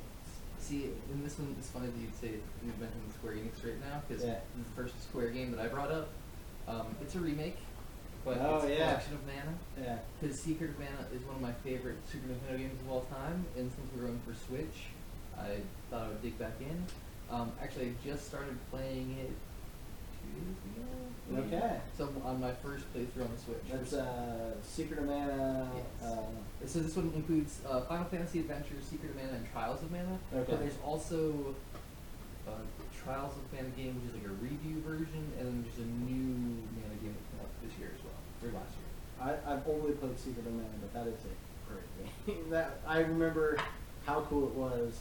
See, 0.60 0.90
and 1.10 1.24
this 1.24 1.38
one, 1.38 1.54
it's 1.58 1.68
funny 1.68 1.86
that 1.86 1.98
you'd 1.98 2.14
say 2.20 2.28
you 2.28 2.72
mentioned 2.78 3.02
Square 3.18 3.34
Enix 3.34 3.64
right 3.64 3.80
now 3.80 4.02
because 4.06 4.22
Yeah. 4.24 4.36
the 4.56 4.82
first 4.82 4.94
Square 5.02 5.30
game 5.30 5.50
that 5.52 5.60
I 5.60 5.68
brought 5.68 5.90
up. 5.90 6.08
Um, 6.68 6.94
it's 7.00 7.14
a 7.16 7.18
remake, 7.18 7.56
but 8.24 8.38
Oh, 8.40 8.56
it's 8.58 8.66
a 8.66 8.70
yeah. 8.70 8.76
collection 8.90 9.14
of 9.14 9.20
Mana. 9.26 9.54
Yeah. 9.80 9.98
Because 10.20 10.38
Secret 10.38 10.70
of 10.70 10.78
Mana 10.78 11.06
is 11.14 11.22
one 11.24 11.34
of 11.36 11.42
my 11.42 11.52
favorite 11.64 11.96
Super 12.10 12.28
Nintendo 12.28 12.58
games 12.58 12.80
of 12.86 12.92
all 12.92 13.00
time, 13.02 13.44
and 13.56 13.70
since 13.72 13.92
we 13.94 14.00
were 14.00 14.06
going 14.08 14.20
for 14.26 14.34
Switch, 14.46 14.86
I 15.38 15.58
thought 15.90 16.04
I 16.04 16.08
would 16.08 16.22
dig 16.22 16.38
back 16.38 16.52
in. 16.60 16.86
Um, 17.34 17.50
actually, 17.60 17.86
I 17.86 17.92
just 18.06 18.28
started 18.28 18.56
playing 18.70 19.16
it 19.18 19.30
two 19.30 19.32
years 19.32 19.32
ago. 19.32 19.32
maybe? 19.32 20.11
Okay. 21.32 21.80
So 21.96 22.12
on 22.24 22.40
my 22.40 22.52
first 22.52 22.84
playthrough 22.92 23.24
on 23.24 23.30
the 23.34 23.40
Switch. 23.40 23.64
That's 23.70 23.92
uh, 23.94 24.52
Secret 24.62 24.98
of 25.00 25.06
Mana. 25.06 25.70
Yes. 25.74 26.10
Uh, 26.10 26.66
So 26.66 26.80
this 26.80 26.94
one 26.94 27.12
includes 27.14 27.60
uh, 27.68 27.80
Final 27.82 28.04
Fantasy 28.06 28.40
Adventure, 28.40 28.76
Secret 28.82 29.10
of 29.10 29.16
Mana, 29.16 29.32
and 29.40 29.46
Trials 29.52 29.82
of 29.82 29.90
Mana. 29.90 30.18
Okay. 30.34 30.50
But 30.50 30.60
there's 30.60 30.78
also 30.84 31.54
uh, 32.46 32.50
Trials 32.92 33.32
of 33.36 33.44
Mana 33.52 33.72
game, 33.76 33.96
which 33.96 34.12
is 34.12 34.14
like 34.20 34.28
a 34.28 34.36
review 34.44 34.82
version, 34.84 35.24
and 35.38 35.46
then 35.48 35.64
there's 35.64 35.80
a 35.80 35.88
new 36.04 36.60
Mana 36.76 36.96
game 37.00 37.16
that 37.16 37.24
came 37.32 37.40
out 37.40 37.50
this 37.64 37.74
year 37.80 37.90
as 37.96 38.02
well, 38.04 38.20
or 38.44 38.52
last 38.52 38.72
year. 38.76 38.90
I, 39.22 39.30
I've 39.54 39.64
only 39.66 39.92
played 39.96 40.18
Secret 40.18 40.44
of 40.46 40.52
Mana, 40.52 40.76
but 40.84 40.92
that 40.92 41.06
is 41.08 41.20
a 41.24 41.34
great 41.70 41.88
game. 41.96 42.50
that 42.50 42.78
I 42.86 43.00
remember 43.00 43.56
how 44.04 44.20
cool 44.28 44.48
it 44.48 44.54
was 44.54 45.00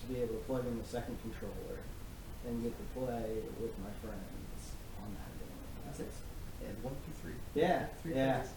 to 0.00 0.06
be 0.06 0.20
able 0.20 0.36
to 0.38 0.44
plug 0.46 0.66
in 0.66 0.78
the 0.78 0.84
second 0.86 1.18
controller 1.26 1.82
and 2.46 2.62
get 2.62 2.72
to 2.76 2.84
play 2.94 3.42
with 3.58 3.72
my 3.82 3.90
friends 4.04 4.45
it. 6.00 6.10
Yeah, 6.62 6.68
one, 6.82 6.94
two, 6.94 7.12
three. 7.22 7.32
Yeah, 7.54 7.86
Three 8.02 8.14
yeah. 8.14 8.34
players. 8.34 8.48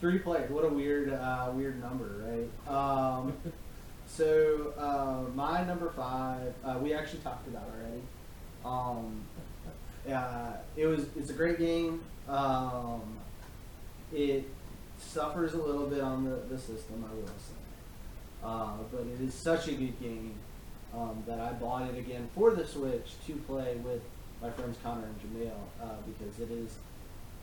Three 0.00 0.18
players. 0.18 0.50
What 0.50 0.64
a 0.64 0.68
weird, 0.68 1.12
uh, 1.12 1.50
weird 1.54 1.80
number, 1.82 2.22
right? 2.26 2.74
Um, 2.74 3.32
so 4.06 4.72
uh, 4.78 5.30
my 5.34 5.64
number 5.64 5.90
five, 5.90 6.54
uh, 6.64 6.78
we 6.80 6.92
actually 6.94 7.20
talked 7.20 7.46
about 7.48 7.68
already. 7.74 8.02
Um, 8.64 9.20
uh, 10.12 10.54
it 10.76 10.86
was 10.86 11.06
it's 11.16 11.30
a 11.30 11.34
great 11.34 11.58
game. 11.58 12.00
Um, 12.28 13.02
it 14.12 14.48
suffers 14.98 15.54
a 15.54 15.58
little 15.58 15.86
bit 15.86 16.00
on 16.00 16.24
the, 16.24 16.36
the 16.48 16.58
system, 16.58 17.04
I 17.08 17.14
will 17.14 17.26
say, 17.26 18.44
uh, 18.44 18.70
but 18.92 19.00
it 19.02 19.20
is 19.20 19.34
such 19.34 19.68
a 19.68 19.72
good 19.72 20.00
game 20.00 20.34
um, 20.94 21.22
that 21.26 21.40
I 21.40 21.52
bought 21.52 21.88
it 21.88 21.98
again 21.98 22.28
for 22.34 22.52
the 22.52 22.66
Switch 22.66 23.12
to 23.26 23.34
play 23.46 23.76
with 23.84 24.02
my 24.42 24.50
friends 24.50 24.76
Connor 24.82 25.06
and 25.06 25.20
Jamil 25.20 25.52
uh, 25.80 25.86
because 26.04 26.40
it 26.40 26.50
is 26.50 26.76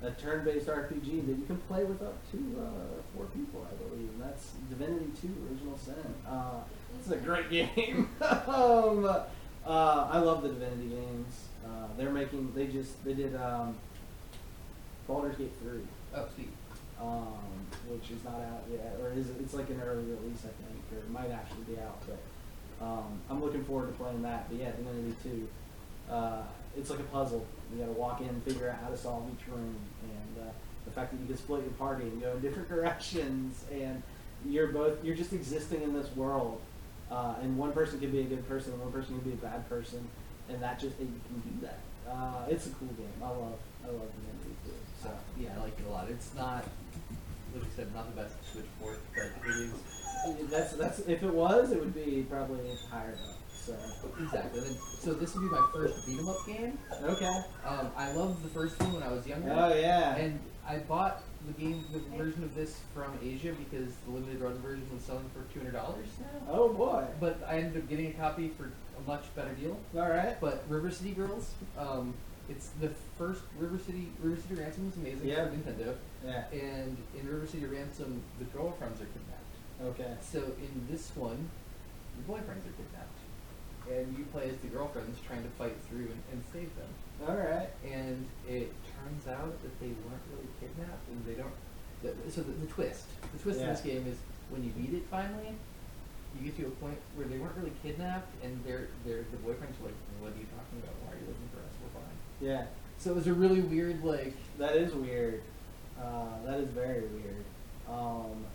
a 0.04 0.12
turn-based 0.12 0.68
RPG 0.68 1.26
that 1.28 1.38
you 1.38 1.45
can 1.47 1.58
play 1.68 1.84
with 1.84 2.02
up 2.02 2.16
to 2.32 2.38
uh, 2.62 3.02
four 3.16 3.26
people, 3.28 3.66
I 3.70 3.76
believe. 3.89 4.10
And 4.10 4.22
that's 4.22 4.52
Divinity 4.70 5.08
2: 5.22 5.28
Original 5.52 5.78
Sin. 5.78 5.95
Uh, 6.28 6.62
it's 7.00 7.10
a 7.12 7.18
great 7.18 7.50
game. 7.52 8.10
um, 8.22 9.06
uh, 9.66 10.08
I 10.12 10.20
love 10.20 10.43
the 10.43 10.50
Divinity 10.50 10.89
games. 10.89 11.47
Uh, 11.66 11.88
they're 11.97 12.12
making. 12.12 12.54
They 12.54 12.68
just 12.68 13.04
they 13.06 13.14
did 13.14 13.36
um, 13.36 13.76
Baldur's 15.08 15.38
Gate 15.38 15.54
3. 15.62 15.80
Oh, 16.16 16.26
sweet. 16.36 16.50
Um, 17.02 17.68
which 17.88 18.12
is 18.12 18.22
not 18.26 18.36
out 18.41 18.64
yet, 18.70 18.97
or 19.02 19.12
is 19.14 19.30
it's 19.39 19.54
like 19.54 19.70
an 19.70 19.82
early 19.82 20.04
release, 20.04 20.43
I 20.43 20.52
think, 20.64 20.84
or 20.93 20.97
it 21.00 21.10
might 21.10 21.32
actually 21.32 21.64
be 21.76 21.80
out. 21.80 22.02
But 22.06 22.86
um, 22.86 23.20
I'm 23.30 23.41
looking 23.41 23.64
forward 23.64 23.88
to 23.88 23.93
playing 23.93 24.22
that. 24.24 24.50
But 24.50 24.60
yeah, 24.60 24.72
Divinity 24.72 25.16
2. 25.24 25.47
Uh, 26.12 26.41
it's 26.78 26.89
like 26.89 26.99
a 26.99 27.03
puzzle. 27.03 27.45
You 27.72 27.80
got 27.80 27.86
to 27.88 27.99
walk 27.99 28.22
in, 28.22 28.28
and 28.28 28.43
figure 28.43 28.70
out 28.70 28.80
how 28.84 28.89
to 28.89 28.97
solve 28.97 29.30
each 29.34 29.47
room, 29.47 29.76
and 30.03 30.47
uh, 30.47 30.51
the 30.86 30.91
fact 30.91 31.11
that 31.11 31.20
you 31.20 31.28
can 31.28 31.38
split 31.38 31.61
your 31.61 31.72
party 31.74 32.03
and 32.03 32.22
go 32.22 32.32
in 32.32 32.41
different 32.41 32.70
directions, 32.70 33.63
and 33.72 34.01
you're 34.45 34.67
both 34.67 35.03
you're 35.03 35.15
just 35.15 35.34
existing 35.34 35.82
in 35.82 35.93
this 35.93 36.13
world. 36.15 36.61
Uh, 37.11 37.36
and 37.41 37.57
one 37.57 37.72
person 37.72 37.99
can 37.99 38.11
be 38.11 38.20
a 38.20 38.24
good 38.24 38.47
person, 38.47 38.72
and 38.74 38.82
one 38.82 38.91
person 38.91 39.20
can 39.20 39.30
be 39.30 39.34
a 39.34 39.41
bad 39.41 39.67
person, 39.67 40.07
and 40.47 40.61
that 40.61 40.80
just 40.80 40.99
you 40.99 41.07
can 41.07 41.51
do 41.51 41.65
that. 41.65 41.80
Uh, 42.09 42.45
it's 42.49 42.67
a 42.67 42.70
cool 42.72 42.88
game. 42.89 43.07
I 43.22 43.30
love 43.30 43.59
I 43.84 43.88
love 43.88 44.01
the 44.01 44.22
Divinity 44.22 44.55
too. 44.65 44.72
So 45.01 45.09
So 45.09 45.15
yeah, 45.39 45.49
I 45.57 45.63
like 45.63 45.80
it 45.80 45.86
a 45.88 45.91
lot. 45.91 46.07
It's 46.09 46.34
not, 46.36 46.65
like 47.53 47.63
you 47.63 47.70
said, 47.76 47.93
not 47.93 48.15
the 48.15 48.22
best 48.22 48.36
Switch 48.51 48.65
port, 48.80 48.99
but 49.15 49.26
it 49.26 49.55
is 49.57 49.72
that's 50.49 50.74
that's 50.74 50.99
if 50.99 51.24
it 51.24 51.34
was, 51.34 51.72
it 51.72 51.80
would 51.80 51.93
be 51.93 52.26
probably 52.30 52.59
higher 52.91 53.17
up. 53.30 53.38
So 53.78 54.24
exactly. 54.24 54.59
And 54.67 54.78
so 54.99 55.13
this 55.13 55.34
would 55.36 55.41
be 55.41 55.49
my 55.49 55.67
first 55.74 56.05
beat 56.05 56.20
'em 56.20 56.28
up 56.30 56.38
game. 56.45 56.78
okay. 57.03 57.41
Um, 57.65 57.91
I 57.95 58.11
loved 58.13 58.43
the 58.43 58.49
first 58.49 58.80
one 58.80 58.93
when 58.93 59.03
I 59.03 59.11
was 59.11 59.26
younger. 59.28 59.51
Oh 59.51 59.74
yeah. 59.74 60.15
And 60.15 60.39
I 60.67 60.78
bought 60.78 61.24
the 61.47 61.53
game, 61.53 61.84
the 61.93 61.99
version 62.17 62.43
of 62.43 62.53
this 62.55 62.80
from 62.93 63.17
Asia 63.24 63.53
because 63.53 63.93
the 64.05 64.11
limited 64.11 64.41
run 64.41 64.57
version 64.59 64.86
was 64.93 65.03
selling 65.03 65.30
for 65.34 65.41
two 65.53 65.59
hundred 65.59 65.74
dollars 65.74 66.07
now. 66.20 66.51
oh 66.53 66.70
boy. 66.74 67.05
But 67.20 67.41
I 67.47 67.59
ended 67.59 67.84
up 67.84 67.89
getting 67.89 68.07
a 68.07 68.13
copy 68.13 68.49
for 68.57 68.65
a 68.65 69.07
much 69.07 69.24
better 69.36 69.53
deal. 69.53 69.78
All 69.95 70.09
right. 70.09 70.39
But 70.41 70.63
River 70.67 70.91
City 70.91 71.11
Girls, 71.11 71.51
um, 71.78 72.13
it's 72.49 72.70
the 72.82 72.89
first 73.17 73.41
River 73.57 73.78
City. 73.86 74.09
River 74.22 74.39
City 74.41 74.55
Ransom 74.61 74.86
was 74.88 74.95
amazing 74.97 75.28
Yeah. 75.28 75.45
for 75.45 75.51
Nintendo, 75.55 75.95
Yeah. 76.26 76.43
and 76.51 76.97
in 77.17 77.28
River 77.28 77.47
City 77.47 77.65
Ransom, 77.65 78.22
the 78.39 78.45
girlfriends 78.45 78.99
are 79.01 79.05
kidnapped. 79.05 79.99
Okay. 79.99 80.17
So 80.22 80.39
in 80.39 80.88
this 80.89 81.11
one, 81.15 81.49
the 82.17 82.34
boyfriends 82.34 82.67
are 82.67 82.76
kidnapped, 82.76 83.15
and 83.91 84.17
you 84.17 84.25
play 84.31 84.49
as 84.49 84.57
the 84.57 84.67
girlfriends 84.67 85.19
trying 85.27 85.43
to 85.43 85.49
fight 85.57 85.75
through 85.89 86.05
and, 86.05 86.21
and 86.31 86.43
save 86.53 86.69
them. 86.77 86.91
All 87.27 87.35
right. 87.35 87.69
And 87.83 88.25
it 88.47 88.71
turns 88.95 89.27
out 89.27 89.51
that 89.63 89.79
they 89.79 89.87
weren't 90.07 90.23
really 90.31 90.47
kidnapped, 90.59 91.07
and 91.09 91.25
they 91.25 91.33
don't. 91.33 91.53
The, 92.03 92.13
so 92.31 92.41
the, 92.41 92.51
the 92.51 92.67
twist, 92.67 93.05
the 93.33 93.39
twist 93.39 93.59
in 93.59 93.65
Yeah. 93.65 93.73
this 93.73 93.81
game 93.81 94.05
is 94.07 94.17
when 94.49 94.63
you 94.63 94.69
beat 94.71 94.93
it 94.95 95.03
finally, 95.11 95.53
you 96.39 96.45
get 96.45 96.57
to 96.57 96.67
a 96.67 96.71
point 96.79 96.97
where 97.15 97.27
they 97.27 97.37
weren't 97.37 97.55
really 97.57 97.73
kidnapped, 97.83 98.31
and 98.43 98.59
they're, 98.65 98.87
they're 99.05 99.25
the 99.31 99.37
boyfriends 99.37 99.75
are 99.81 99.89
like, 99.89 99.99
"What 100.21 100.31
are 100.31 100.39
you 100.39 100.47
talking 100.53 100.77
about? 100.79 100.95
Why 101.03 101.13
are 101.13 101.19
you 101.19 101.27
looking 101.27 101.49
for 101.51 101.59
us? 101.59 101.73
We're 101.81 101.99
fine." 101.99 102.17
Yeah. 102.39 102.65
So 102.99 103.11
it 103.11 103.15
was 103.15 103.27
a 103.27 103.33
really 103.33 103.61
weird, 103.61 104.03
like, 104.03 104.35
That 104.57 104.75
is 104.75 104.93
weird. 104.93 105.41
Uh, 105.99 106.25
that 106.45 106.59
is 106.59 106.67
very 106.69 107.01
weird. 107.01 107.43
Um, 107.89 108.45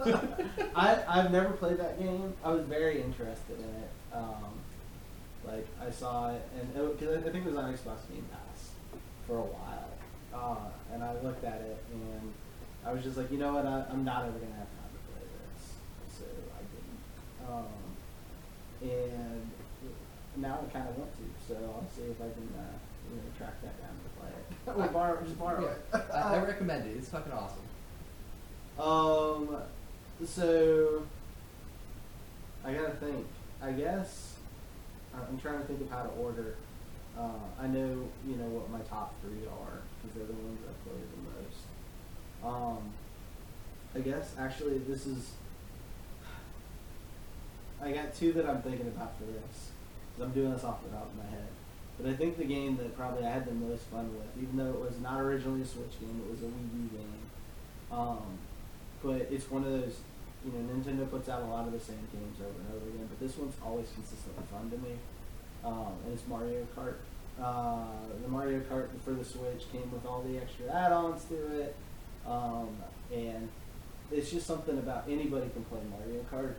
I 0.74 1.02
I've 1.08 1.30
never 1.30 1.50
played 1.50 1.78
that 1.78 1.98
game. 1.98 2.34
I 2.44 2.50
was 2.50 2.64
very 2.64 3.00
interested 3.02 3.58
in 3.58 3.64
it. 3.64 3.90
Um, 4.16 4.56
like 5.46 5.66
I 5.80 5.90
saw 5.90 6.30
it, 6.30 6.42
and 6.58 6.72
because 6.98 7.16
I 7.16 7.30
think 7.30 7.46
it 7.46 7.52
was 7.52 7.56
on 7.56 7.72
Xbox 7.72 8.08
Game 8.08 8.26
Pass 8.32 8.70
for 9.26 9.38
a 9.38 9.42
while, 9.42 9.90
uh, 10.34 10.94
and 10.94 11.04
I 11.04 11.12
looked 11.20 11.44
at 11.44 11.60
it, 11.60 11.84
and 11.92 12.32
I 12.84 12.92
was 12.92 13.02
just 13.02 13.16
like, 13.16 13.30
you 13.30 13.38
know 13.38 13.52
what, 13.52 13.66
I, 13.66 13.84
I'm 13.90 14.04
not 14.04 14.22
ever 14.22 14.38
gonna 14.38 14.56
have 14.56 14.72
time 14.72 14.90
to 14.92 15.00
play 15.12 15.22
this, 15.22 16.18
so 16.18 16.24
I 16.54 16.62
didn't. 16.72 17.00
Um, 17.52 17.86
and 18.82 19.50
now 20.36 20.60
I 20.66 20.72
kind 20.72 20.88
of 20.88 20.98
want 20.98 21.12
to, 21.12 21.22
so 21.46 21.54
I'll 21.54 21.86
see 21.94 22.02
if 22.10 22.20
I 22.20 22.28
can, 22.32 22.48
uh, 22.58 22.76
you 23.10 23.16
know, 23.16 23.22
track 23.36 23.60
that 23.62 23.80
down 23.80 23.94
to 24.02 24.10
play 24.18 24.30
it. 24.30 24.86
or 24.86 24.92
borrow, 24.92 25.22
just 25.22 25.38
borrow 25.38 25.66
it. 25.66 25.84
I, 26.12 26.36
I 26.36 26.38
recommend 26.44 26.86
it. 26.86 26.96
It's 26.96 27.08
fucking 27.08 27.32
awesome. 27.32 27.62
Um, 28.78 29.56
so 30.26 31.06
I 32.64 32.72
gotta 32.72 32.94
think. 32.96 33.26
I 33.66 33.72
guess 33.72 34.36
I- 35.14 35.26
I'm 35.26 35.38
trying 35.38 35.58
to 35.58 35.64
think 35.64 35.80
of 35.80 35.90
how 35.90 36.02
to 36.04 36.10
order. 36.10 36.54
Uh, 37.18 37.40
I 37.60 37.66
know 37.66 38.08
you 38.26 38.36
know 38.36 38.48
what 38.48 38.70
my 38.70 38.80
top 38.80 39.14
three 39.22 39.46
are 39.46 39.80
because 40.02 40.16
they're 40.16 40.26
the 40.26 40.32
ones 40.34 40.60
I've 40.68 40.84
played 40.84 41.02
the 41.10 41.22
most. 41.32 41.64
Um, 42.44 42.90
I 43.94 44.00
guess 44.00 44.34
actually 44.38 44.78
this 44.78 45.06
is. 45.06 45.32
I 47.82 47.92
got 47.92 48.14
two 48.14 48.32
that 48.34 48.46
I'm 48.46 48.62
thinking 48.62 48.86
about 48.86 49.18
for 49.18 49.24
this. 49.24 49.70
I'm 50.20 50.30
doing 50.32 50.52
this 50.52 50.64
off 50.64 50.82
the 50.82 50.90
top 50.90 51.10
of 51.10 51.16
my 51.16 51.28
head. 51.30 51.48
But 51.98 52.10
I 52.10 52.14
think 52.14 52.36
the 52.36 52.44
game 52.44 52.76
that 52.76 52.96
probably 52.96 53.24
I 53.26 53.30
had 53.30 53.46
the 53.46 53.52
most 53.52 53.82
fun 53.84 54.10
with, 54.16 54.42
even 54.42 54.56
though 54.56 54.70
it 54.70 54.80
was 54.80 54.98
not 55.02 55.20
originally 55.20 55.62
a 55.62 55.66
Switch 55.66 55.98
game, 56.00 56.20
it 56.26 56.30
was 56.30 56.40
a 56.42 56.44
Wii 56.46 56.82
U 56.82 56.88
game. 56.98 57.20
Um, 57.90 58.38
but 59.02 59.28
it's 59.30 59.50
one 59.50 59.64
of 59.64 59.70
those, 59.70 59.96
you 60.46 60.52
know, 60.52 60.62
Nintendo 60.72 61.10
puts 61.10 61.28
out 61.28 61.42
a 61.42 61.46
lot 61.46 61.66
of 61.66 61.72
the 61.72 61.80
same 61.80 62.06
games 62.12 62.38
over 62.38 62.54
and 62.54 62.68
over 62.70 62.88
again, 62.88 63.08
but 63.10 63.18
this 63.18 63.36
one's 63.36 63.56
always 63.64 63.88
consistently 63.94 64.44
fun 64.50 64.70
to 64.70 64.78
me. 64.78 64.94
Um, 65.64 65.98
and 66.04 66.14
it's 66.14 66.26
Mario 66.28 66.64
Kart. 66.76 66.94
Uh, 67.42 68.06
the 68.22 68.28
Mario 68.28 68.60
Kart 68.60 68.88
for 69.04 69.10
the 69.10 69.24
Switch 69.24 69.70
came 69.72 69.90
with 69.90 70.06
all 70.06 70.22
the 70.22 70.38
extra 70.38 70.72
add-ons 70.72 71.24
to 71.24 71.34
it, 71.60 71.76
um, 72.26 72.68
and 73.12 73.48
it's 74.12 74.30
just 74.30 74.46
something 74.46 74.78
about 74.78 75.04
anybody 75.08 75.50
can 75.50 75.64
play 75.64 75.80
Mario 75.90 76.24
Kart. 76.32 76.54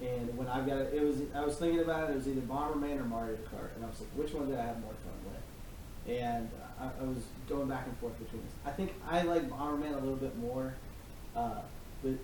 And 0.00 0.36
when 0.36 0.48
I 0.48 0.66
got 0.66 0.78
it, 0.78 0.94
it 0.94 1.02
was 1.02 1.18
I 1.34 1.44
was 1.44 1.56
thinking 1.56 1.80
about 1.80 2.10
it. 2.10 2.14
It 2.14 2.16
was 2.16 2.28
either 2.28 2.40
Bomberman 2.40 3.00
or 3.00 3.04
Mario 3.04 3.36
Kart, 3.36 3.76
and 3.76 3.84
I 3.84 3.88
was 3.88 4.00
like, 4.00 4.08
which 4.16 4.32
one 4.32 4.48
did 4.48 4.58
I 4.58 4.64
have 4.64 4.80
more 4.80 4.92
fun 5.04 5.32
with? 5.32 6.18
And 6.18 6.50
I, 6.80 6.86
I 7.00 7.04
was 7.04 7.18
going 7.48 7.68
back 7.68 7.86
and 7.86 7.96
forth 7.98 8.18
between 8.18 8.42
this. 8.42 8.52
I 8.66 8.70
think 8.70 8.94
I 9.08 9.22
like 9.22 9.48
Bomberman 9.48 9.92
a 9.92 10.00
little 10.00 10.16
bit 10.16 10.36
more, 10.38 10.74
uh, 11.36 11.60
but 12.02 12.14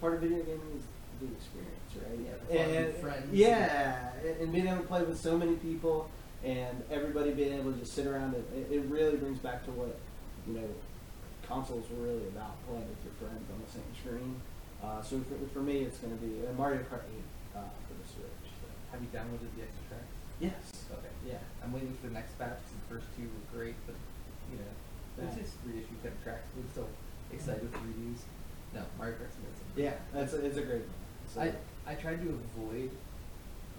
part 0.00 0.14
of 0.14 0.20
video 0.20 0.38
gaming 0.38 0.60
is 0.76 0.84
the 1.20 1.26
experience, 1.34 1.92
right? 1.96 2.50
Yeah, 2.50 2.60
and 2.60 2.94
friends. 2.96 3.32
Yeah, 3.32 4.10
and, 4.24 4.40
and 4.40 4.52
being 4.52 4.66
able 4.66 4.78
to 4.78 4.88
play 4.88 5.02
with 5.02 5.18
so 5.18 5.36
many 5.36 5.54
people, 5.56 6.10
and 6.44 6.82
everybody 6.90 7.32
being 7.32 7.54
able 7.54 7.72
to 7.72 7.78
just 7.78 7.94
sit 7.94 8.06
around 8.06 8.34
it, 8.34 8.44
it, 8.54 8.72
it 8.72 8.84
really 8.86 9.16
brings 9.16 9.38
back 9.38 9.64
to 9.64 9.70
what 9.72 9.98
you 10.46 10.54
know 10.54 10.68
consoles 11.46 11.84
were 11.90 12.04
really 12.04 12.28
about 12.28 12.54
playing 12.68 12.84
with 12.86 13.00
your 13.02 13.16
friends 13.18 13.42
on 13.50 13.58
the 13.64 13.70
same 13.72 13.90
screen. 13.96 14.36
Uh, 14.84 15.02
so 15.02 15.18
for, 15.26 15.34
for 15.58 15.62
me, 15.64 15.82
it's 15.82 15.98
going 15.98 16.14
to 16.14 16.22
be 16.22 16.46
uh, 16.46 16.52
Mario 16.54 16.78
Kart 16.86 17.02
8 17.02 17.58
uh, 17.58 17.66
for 17.88 17.94
the 17.98 18.06
Switch. 18.06 18.46
So. 18.62 18.68
Have 18.92 19.00
you 19.02 19.10
downloaded 19.10 19.50
the 19.58 19.66
extra 19.66 19.82
tracks? 19.90 20.12
Yes. 20.38 20.86
Okay. 20.92 21.10
Yeah. 21.26 21.42
I'm 21.64 21.72
waiting 21.72 21.96
for 21.98 22.06
the 22.06 22.14
next 22.14 22.38
batch. 22.38 22.62
The 22.62 22.94
first 22.94 23.08
two 23.18 23.26
were 23.26 23.46
great, 23.50 23.74
but 23.90 23.96
you 24.52 24.60
know, 24.62 24.70
Yeah. 25.18 25.34
just 25.34 25.58
reissue 25.66 25.98
kind 26.04 26.14
of 26.14 26.22
tracks. 26.22 26.46
But 26.54 26.62
I'm 26.62 26.70
still 26.70 26.90
excited 27.34 27.64
with 27.66 27.74
the 27.74 27.82
reviews. 27.90 28.22
No, 28.76 28.84
Mario 29.00 29.16
Kart's 29.18 29.34
amazing. 29.40 29.67
Yeah, 29.78 29.92
that's 30.12 30.32
a, 30.34 30.44
it's 30.44 30.56
a 30.58 30.62
great 30.62 30.80
one. 30.80 30.90
So, 31.32 31.40
I 31.40 31.52
I 31.90 31.94
tried 31.94 32.20
to 32.22 32.28
avoid 32.28 32.90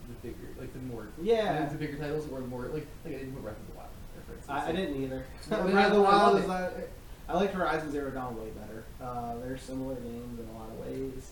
the 0.08 0.14
bigger, 0.28 0.48
like 0.60 0.72
the 0.74 0.80
more 0.80 1.08
Yeah. 1.22 1.66
the 1.68 1.76
bigger 1.76 1.98
titles 1.98 2.26
or 2.32 2.40
more 2.42 2.64
like 2.68 2.88
like 3.06 3.16
I 3.16 3.18
didn't 3.20 3.34
put 3.34 3.44
Breath 3.44 3.58
of 3.60 3.68
the 3.68 3.78
Wild. 3.78 3.90
there, 4.16 4.24
For 4.26 4.34
instance. 4.34 4.60
I, 4.66 4.70
I 4.70 4.72
didn't 4.72 5.04
either. 5.04 5.24
Breath 5.72 5.88
of 5.92 5.94
the 5.94 6.02
Wild 6.02 6.40
is 6.40 6.48
like, 6.48 6.90
I 7.28 7.34
like 7.34 7.52
Horizon 7.54 7.92
Zero 7.92 8.10
Dawn 8.12 8.36
way 8.40 8.50
better. 8.52 8.84
Uh, 9.04 9.36
they're 9.44 9.58
similar 9.58 9.96
games 9.96 10.40
in 10.40 10.48
a 10.56 10.58
lot 10.58 10.70
of 10.72 10.80
ways, 10.80 11.32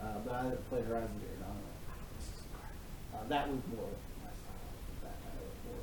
uh, 0.00 0.04
but 0.24 0.34
I 0.34 0.50
played 0.68 0.84
Horizon 0.84 1.18
Zero 1.18 1.34
Dawn. 1.40 1.56
like, 1.56 1.88
"Ah, 1.88 1.94
this 2.18 2.26
is. 2.28 2.40
Uh, 3.14 3.28
that 3.28 3.48
was 3.48 3.58
more 3.74 3.88
my 4.22 4.30
style. 4.30 4.70
That 5.02 5.16
kind 5.24 5.38
of 5.40 5.50
more. 5.66 5.82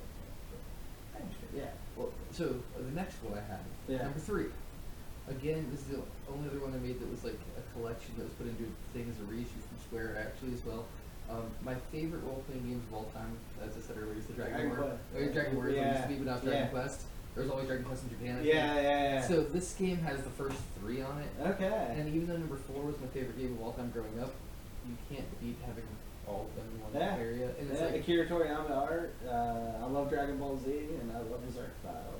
I. 1.17 1.57
Yeah. 1.57 1.71
Well, 1.97 2.13
so 2.31 2.55
the 2.77 2.95
next 2.95 3.15
one 3.23 3.37
I 3.37 3.41
had, 3.51 3.59
Yeah. 3.87 4.03
number 4.03 4.19
three. 4.19 4.45
Again, 5.27 5.67
this 5.71 5.81
is 5.81 5.87
the 5.87 6.01
only 6.33 6.47
other 6.49 6.59
one 6.59 6.73
I 6.73 6.79
made 6.81 6.99
that 7.01 7.09
was 7.09 7.23
like 7.23 7.39
a 7.57 7.63
collection 7.73 8.13
that 8.17 8.25
was 8.25 8.33
put 8.37 8.47
into 8.47 8.65
things 8.93 9.15
a 9.19 9.25
reissue 9.29 9.61
from 9.67 9.77
Square 9.87 10.17
actually 10.21 10.53
as 10.53 10.63
well. 10.65 10.85
Um, 11.29 11.45
my 11.63 11.75
favorite 11.93 12.23
role 12.25 12.41
playing 12.49 12.65
games 12.65 12.83
of 12.89 12.93
all 12.93 13.07
time, 13.13 13.37
as 13.61 13.77
I 13.77 13.81
said 13.81 13.97
earlier, 14.01 14.17
is 14.17 14.25
the 14.25 14.33
Dragon, 14.33 14.69
War. 14.69 14.97
Or 15.13 15.25
Dragon 15.29 15.55
War, 15.55 15.69
yeah. 15.69 15.91
used 15.93 16.03
to 16.03 16.09
be, 16.09 16.15
but 16.25 16.41
Dragon 16.43 16.65
Yeah. 16.65 16.73
Quest. 16.73 17.01
There 17.35 17.43
was 17.43 17.51
always 17.51 17.67
Dragon 17.67 17.85
Quest 17.85 18.03
in 18.03 18.09
Japan. 18.09 18.41
Yeah, 18.43 18.75
yeah, 18.81 18.81
yeah. 18.81 19.21
So 19.27 19.43
this 19.43 19.73
game 19.77 19.97
has 19.99 20.17
the 20.23 20.31
first 20.33 20.57
three 20.81 21.01
on 21.01 21.21
it. 21.21 21.29
okay. 21.53 21.93
And 21.97 22.09
even 22.09 22.27
though 22.27 22.37
number 22.37 22.57
four 22.57 22.81
was 22.81 22.95
my 22.99 23.07
favorite 23.13 23.37
game 23.37 23.53
of 23.53 23.61
all 23.61 23.73
time 23.73 23.91
growing 23.93 24.17
up, 24.19 24.33
you 24.89 24.97
can't 25.07 25.27
beat 25.39 25.57
having 25.65 25.85
all 26.27 26.49
of 26.49 26.55
them 26.57 26.65
in 26.73 26.81
one 26.81 26.93
Yeah. 26.97 27.21
area. 27.21 27.49
And 27.59 27.69
it's 27.69 27.79
yeah, 27.79 27.85
like 27.87 27.95
Akira 28.01 28.25
Toriyama 28.25 28.71
art. 28.75 29.13
Uh, 29.25 29.85
I 29.85 29.85
love 29.85 30.09
Dragon 30.09 30.37
Ball 30.39 30.57
Z, 30.65 30.71
and 30.99 31.11
I 31.11 31.19
love 31.29 31.43
his 31.45 31.57
art 31.57 31.69
style. 31.81 32.17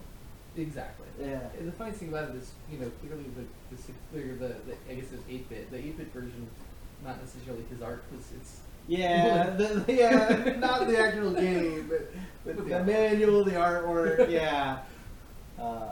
Exactly. 0.62 1.06
Yeah. 1.20 1.40
And 1.58 1.68
the 1.68 1.72
funny 1.74 1.92
thing 1.92 2.10
about 2.10 2.30
it 2.30 2.36
is, 2.36 2.52
you 2.72 2.80
know, 2.80 2.92
clearly 3.02 3.26
the 3.36 3.76
the, 3.76 3.82
six- 3.82 3.98
the, 4.14 4.20
the 4.20 4.56
I 4.90 4.96
guess 4.96 5.12
it's 5.14 5.24
eight 5.30 5.50
bit. 5.50 5.70
The 5.72 5.78
eight 5.78 5.98
bit 5.98 6.14
version, 6.14 6.48
not 7.06 7.20
necessarily 7.20 7.64
his 7.70 7.82
art, 7.82 8.04
because 8.10 8.26
it's 8.36 8.60
Yeah, 8.88 9.50
the, 9.58 9.86
yeah, 9.88 10.56
not 10.60 10.88
the 10.88 10.98
actual 11.00 11.32
game, 11.34 11.88
but, 11.90 12.12
but 12.58 12.68
the 12.68 12.74
art. 12.76 12.86
manual, 12.88 13.44
the 13.44 13.52
artwork. 13.52 14.30
Yeah. 14.32 14.80
Uh, 15.60 15.92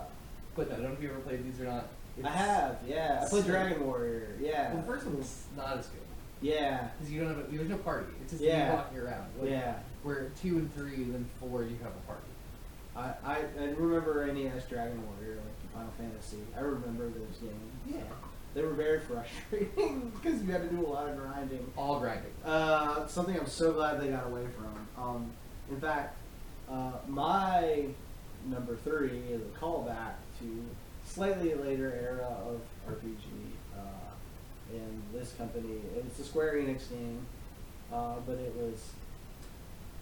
But 0.56 0.72
I 0.72 0.76
don't 0.76 0.84
know 0.84 0.92
if 0.94 1.02
you 1.02 1.10
ever 1.10 1.20
played 1.20 1.44
these 1.46 1.60
or 1.62 1.66
not. 1.66 1.88
I 2.24 2.30
have, 2.30 2.78
yeah. 2.88 3.22
I 3.24 3.30
played 3.30 3.44
So- 3.46 3.52
Dragon 3.52 3.86
Warrior, 3.86 4.30
yeah. 4.40 4.74
Well, 4.74 4.82
the 4.82 4.88
first 4.88 5.06
one 5.06 5.18
was 5.18 5.44
not 5.56 5.78
as 5.78 5.86
good. 5.88 6.02
Yeah, 6.42 6.88
because 6.98 7.12
you 7.12 7.20
don't 7.22 7.30
have 7.30 7.40
a, 7.40 7.44
there's 7.56 7.70
no 7.70 7.78
party. 7.78 8.08
It's 8.22 8.32
just 8.34 8.44
Yeah. 8.44 8.70
you 8.72 8.74
walking 8.78 8.98
around. 9.00 9.28
Like, 9.40 9.50
yeah. 9.52 9.76
Where 10.04 10.32
two 10.42 10.58
and 10.60 10.74
three, 10.76 10.96
and 10.96 11.14
then 11.14 11.30
four, 11.40 11.64
you 11.64 11.78
have 11.84 11.92
a 11.92 12.06
party. 12.08 12.22
I, 12.98 13.14
I, 13.24 13.38
I 13.60 13.66
remember 13.78 14.26
NES 14.26 14.66
Dragon 14.66 15.02
Warrior, 15.06 15.36
like 15.36 15.74
Final 15.74 15.92
Fantasy. 15.98 16.38
I 16.56 16.62
remember 16.62 17.06
those 17.06 17.38
games. 17.40 17.54
Yeah. 17.88 18.02
They 18.56 18.64
were 18.64 18.74
very 18.74 19.00
frustrating 19.08 20.12
because 20.16 20.42
you 20.42 20.52
had 20.52 20.68
to 20.68 20.76
do 20.76 20.86
a 20.86 20.90
lot 20.90 21.08
of 21.08 21.18
grinding. 21.18 21.72
All 21.78 22.00
grinding. 22.00 22.32
Uh, 22.44 23.06
something 23.08 23.38
I'm 23.40 23.48
so 23.48 23.72
glad 23.74 24.02
they 24.02 24.08
got 24.08 24.26
away 24.26 24.46
from. 24.58 25.04
Um, 25.04 25.32
in 25.70 25.80
fact, 25.80 26.18
uh, 26.70 26.94
my 27.08 27.86
number 28.48 28.76
three 28.84 29.22
is 29.30 29.42
a 29.42 29.60
callback 29.64 30.14
to 30.40 30.66
slightly 31.06 31.54
later 31.54 31.94
era 32.02 32.36
of 32.46 32.62
RPG. 32.92 33.20
Uh, 33.78 34.74
and 34.74 35.04
this 35.14 35.34
company, 35.38 35.82
it's 35.96 36.20
a 36.20 36.24
Square 36.24 36.56
Enix 36.56 36.90
game, 36.90 37.20
uh, 37.94 38.16
but 38.26 38.38
it 38.38 38.54
was, 38.56 38.92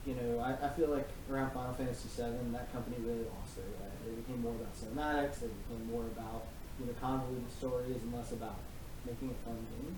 you 0.06 0.14
know, 0.14 0.40
I, 0.40 0.54
I 0.66 0.70
feel 0.70 0.90
like 0.90 1.10
around 1.32 1.52
Final 1.52 1.74
Fantasy 1.74 2.10
VII, 2.10 2.52
that 2.54 2.72
company 2.72 2.98
really 3.00 3.26
lost 3.38 3.56
their 3.56 3.66
way. 3.66 3.90
They 4.06 4.14
became 4.22 4.42
more 4.42 4.54
about 4.54 4.74
cinematics. 4.78 5.40
They 5.42 5.48
became 5.48 5.92
more 5.92 6.04
about 6.04 6.46
you 6.80 6.86
know 6.86 6.94
convoluted 7.02 7.50
stories 7.58 8.02
and 8.02 8.14
less 8.14 8.32
about 8.32 8.58
making 9.06 9.32
a 9.32 9.48
fun 9.48 9.58
game. 9.58 9.96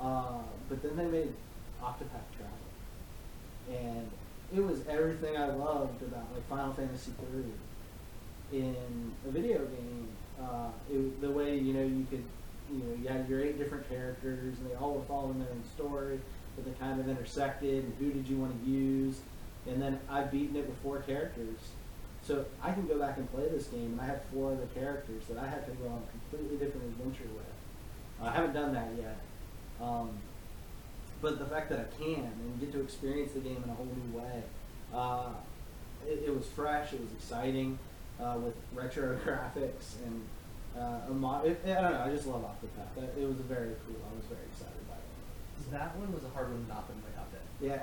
Uh, 0.00 0.42
but 0.68 0.82
then 0.82 0.96
they 0.96 1.06
made 1.06 1.32
Octopath 1.80 2.26
Traveler, 2.34 2.74
and 3.70 4.10
it 4.54 4.60
was 4.60 4.86
everything 4.88 5.36
I 5.36 5.46
loved 5.46 6.02
about 6.02 6.26
like 6.34 6.48
Final 6.48 6.72
Fantasy 6.74 7.12
III 8.52 8.58
in 8.60 9.12
a 9.26 9.30
video 9.30 9.58
game. 9.58 10.08
Uh, 10.40 10.68
it, 10.90 11.20
the 11.20 11.30
way 11.30 11.56
you 11.56 11.72
know 11.72 11.84
you 11.84 12.04
could, 12.10 12.24
you 12.72 12.78
know, 12.78 12.96
you 13.00 13.08
had 13.08 13.28
your 13.28 13.40
eight 13.40 13.58
different 13.58 13.88
characters, 13.88 14.58
and 14.58 14.68
they 14.68 14.74
all 14.74 14.94
were 14.94 15.04
following 15.04 15.38
their 15.38 15.50
own 15.50 15.62
story, 15.76 16.18
but 16.56 16.64
they 16.64 16.72
kind 16.78 17.00
of 17.00 17.08
intersected. 17.08 17.84
And 17.84 17.94
who 17.98 18.10
did 18.12 18.28
you 18.28 18.36
want 18.36 18.64
to 18.64 18.70
use? 18.70 19.18
And 19.66 19.80
then 19.80 19.98
I've 20.10 20.30
beaten 20.30 20.56
it 20.56 20.66
with 20.66 20.76
four 20.82 20.98
characters, 21.00 21.56
so 22.22 22.44
I 22.62 22.72
can 22.72 22.86
go 22.86 22.98
back 22.98 23.16
and 23.16 23.30
play 23.32 23.48
this 23.48 23.66
game, 23.68 23.92
and 23.92 24.00
I 24.00 24.06
have 24.06 24.20
four 24.32 24.52
other 24.52 24.66
characters 24.74 25.22
that 25.30 25.38
I 25.38 25.46
have 25.48 25.64
to 25.66 25.72
go 25.72 25.88
on 25.88 26.02
a 26.06 26.10
completely 26.36 26.58
different 26.64 26.86
adventure 26.88 27.28
with. 27.34 28.26
I 28.26 28.30
haven't 28.30 28.52
done 28.52 28.74
that 28.74 28.88
yet. 28.98 29.16
Um, 29.80 30.10
but 31.22 31.38
the 31.38 31.46
fact 31.46 31.70
that 31.70 31.80
I 31.80 32.02
can 32.02 32.24
and 32.24 32.60
get 32.60 32.72
to 32.72 32.80
experience 32.82 33.32
the 33.32 33.40
game 33.40 33.62
in 33.64 33.70
a 33.70 33.74
whole 33.74 33.86
new 33.86 34.18
way, 34.18 34.42
uh, 34.94 35.30
it, 36.06 36.24
it 36.26 36.34
was 36.36 36.46
fresh. 36.46 36.92
It 36.92 37.00
was 37.00 37.10
exciting 37.12 37.78
uh, 38.20 38.36
with 38.38 38.54
retro 38.74 39.16
graphics 39.24 39.96
and 40.04 40.20
uh, 40.78 41.10
a 41.10 41.14
mo- 41.14 41.42
it, 41.42 41.58
I 41.64 41.80
don't 41.80 41.92
know. 41.92 42.04
I 42.06 42.10
just 42.10 42.26
love 42.26 42.42
Octopath. 42.42 42.94
That- 43.00 43.18
It 43.20 43.26
was 43.26 43.38
very 43.48 43.70
cool. 43.86 43.96
I 44.04 44.14
was 44.14 44.24
very 44.26 44.44
excited. 44.52 44.83
That 45.70 45.96
one 45.96 46.12
was 46.12 46.22
a 46.24 46.28
hard 46.28 46.50
one 46.50 46.66
not 46.68 46.86
to 46.88 46.94
my 46.94 47.10
top 47.16 47.30
ten. 47.32 47.40
Yeah. 47.60 47.80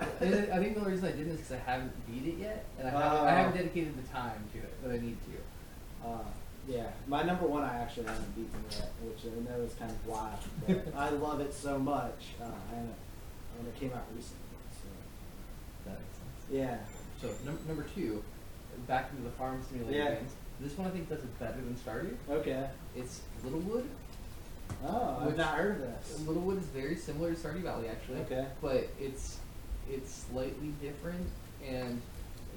I 0.54 0.58
think 0.60 0.76
the 0.76 0.80
only 0.82 0.92
reason 0.94 1.08
I 1.08 1.12
didn't 1.12 1.34
is 1.34 1.38
because 1.42 1.58
I 1.58 1.72
haven't 1.72 1.92
beat 2.08 2.34
it 2.34 2.38
yet, 2.40 2.66
and 2.80 2.88
I 2.88 2.92
haven't, 2.92 3.20
Oh. 3.20 3.26
I 3.26 3.32
haven't 3.32 3.56
dedicated 3.58 3.94
the 3.98 4.08
time 4.10 4.44
to 4.54 4.60
it 4.60 4.84
that 4.84 4.92
I 4.92 5.00
need 5.00 5.18
to. 5.28 6.08
Uh, 6.08 6.24
yeah, 6.68 6.88
my 7.08 7.24
number 7.24 7.48
one 7.48 7.64
I 7.64 7.78
actually 7.80 8.06
haven't 8.06 8.36
beaten 8.36 8.64
yet, 8.72 8.92
which 9.04 9.26
I 9.26 9.50
know 9.50 9.62
is 9.64 9.74
kind 9.74 9.92
of 9.92 10.06
wild, 10.08 10.40
but 10.68 10.94
I 10.96 11.10
love 11.10 11.42
it 11.42 11.54
so 11.54 11.80
much, 11.80 12.36
uh, 12.40 12.46
and, 12.76 12.88
it, 12.90 12.96
and 13.60 13.68
it 13.68 13.80
came 13.80 13.92
out 13.94 14.06
recently. 14.16 14.38
So 14.72 14.88
That 15.86 15.98
makes 16.00 16.18
sense. 16.18 16.52
yeah, 16.52 16.78
So 17.20 17.34
num- 17.46 17.60
number 17.68 17.86
two, 17.96 18.24
back 18.88 19.10
into 19.12 19.24
the 19.24 19.32
farm 19.32 19.62
simulator 19.70 19.98
Yeah. 19.98 20.16
games. 20.16 20.32
This 20.60 20.78
one 20.78 20.88
I 20.88 20.92
think 20.92 21.10
does 21.10 21.20
it 21.24 21.40
better 21.40 21.56
than 21.60 21.76
Stardew. 21.76 22.16
okay. 22.30 22.70
It's 22.96 23.22
Littlewood. 23.44 23.90
Oh, 24.86 25.18
I've 25.22 25.38
not 25.38 25.56
heard 25.56 25.72
of 25.74 25.80
this. 25.82 26.20
Littlewood 26.28 26.58
is 26.60 26.66
very 26.68 26.96
similar 26.96 27.34
to 27.34 27.40
Stardew 27.40 27.62
Valley 27.62 27.88
actually. 27.88 28.20
Okay. 28.22 28.46
But 28.62 28.88
it's 29.00 29.38
it's 29.90 30.26
slightly 30.32 30.74
different, 30.82 31.28
and 31.68 32.02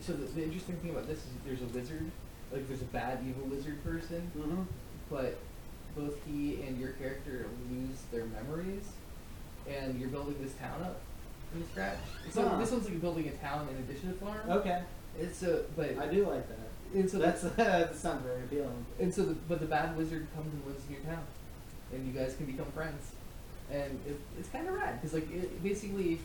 so 0.01 0.13
the, 0.13 0.25
the 0.27 0.43
interesting 0.45 0.77
thing 0.77 0.91
about 0.91 1.07
this 1.09 1.19
is 1.19 1.25
there's 1.47 1.63
a 1.63 1.67
wizard, 1.77 2.11
like 2.53 2.67
there's 2.69 2.83
a 2.83 2.87
bad 2.87 3.19
evil 3.29 3.47
wizard 3.49 3.83
person, 3.85 4.31
Mm-hmm. 4.39 4.63
but 5.11 5.39
both 5.97 6.15
he 6.27 6.61
and 6.67 6.79
your 6.79 6.91
character 6.91 7.47
lose 7.71 8.01
their 8.13 8.25
memories, 8.27 8.85
and 9.69 9.99
you're 9.99 10.09
building 10.11 10.37
this 10.43 10.53
town 10.55 10.83
up 10.83 11.01
from 11.53 11.65
scratch. 11.71 11.99
So 12.31 12.47
Huh. 12.49 12.59
this 12.59 12.71
one's 12.71 12.85
like 12.89 13.01
building 13.01 13.29
a 13.29 13.33
town 13.45 13.69
in 13.71 13.77
addition 13.85 14.13
to 14.13 14.19
farm. 14.25 14.39
Okay, 14.49 14.83
It's 15.19 15.43
a 15.43 15.63
but 15.77 15.99
I 15.99 16.07
do 16.09 16.27
like 16.29 16.47
that. 16.49 16.99
and 16.99 17.11
so 17.11 17.19
That's 17.19 17.43
that's 17.43 17.57
that 17.57 17.97
sounds 17.97 18.23
very 18.25 18.43
appealing. 18.45 18.85
and 19.01 19.13
so 19.13 19.23
the, 19.25 19.35
but 19.49 19.61
the 19.61 19.67
bad 19.67 19.97
wizard 19.97 20.27
comes 20.35 20.53
and 20.53 20.65
lives 20.67 20.85
in 20.89 20.95
your 20.95 21.03
town, 21.03 21.25
and 21.95 22.07
you 22.07 22.13
guys 22.13 22.35
can 22.37 22.47
become 22.47 22.67
friends, 22.73 23.13
and 23.71 23.99
it, 24.07 24.21
it's 24.39 24.49
kind 24.49 24.69
of 24.69 24.75
rad 24.75 25.01
because 25.01 25.15
like 25.15 25.31
it, 25.33 25.63
basically 25.63 26.19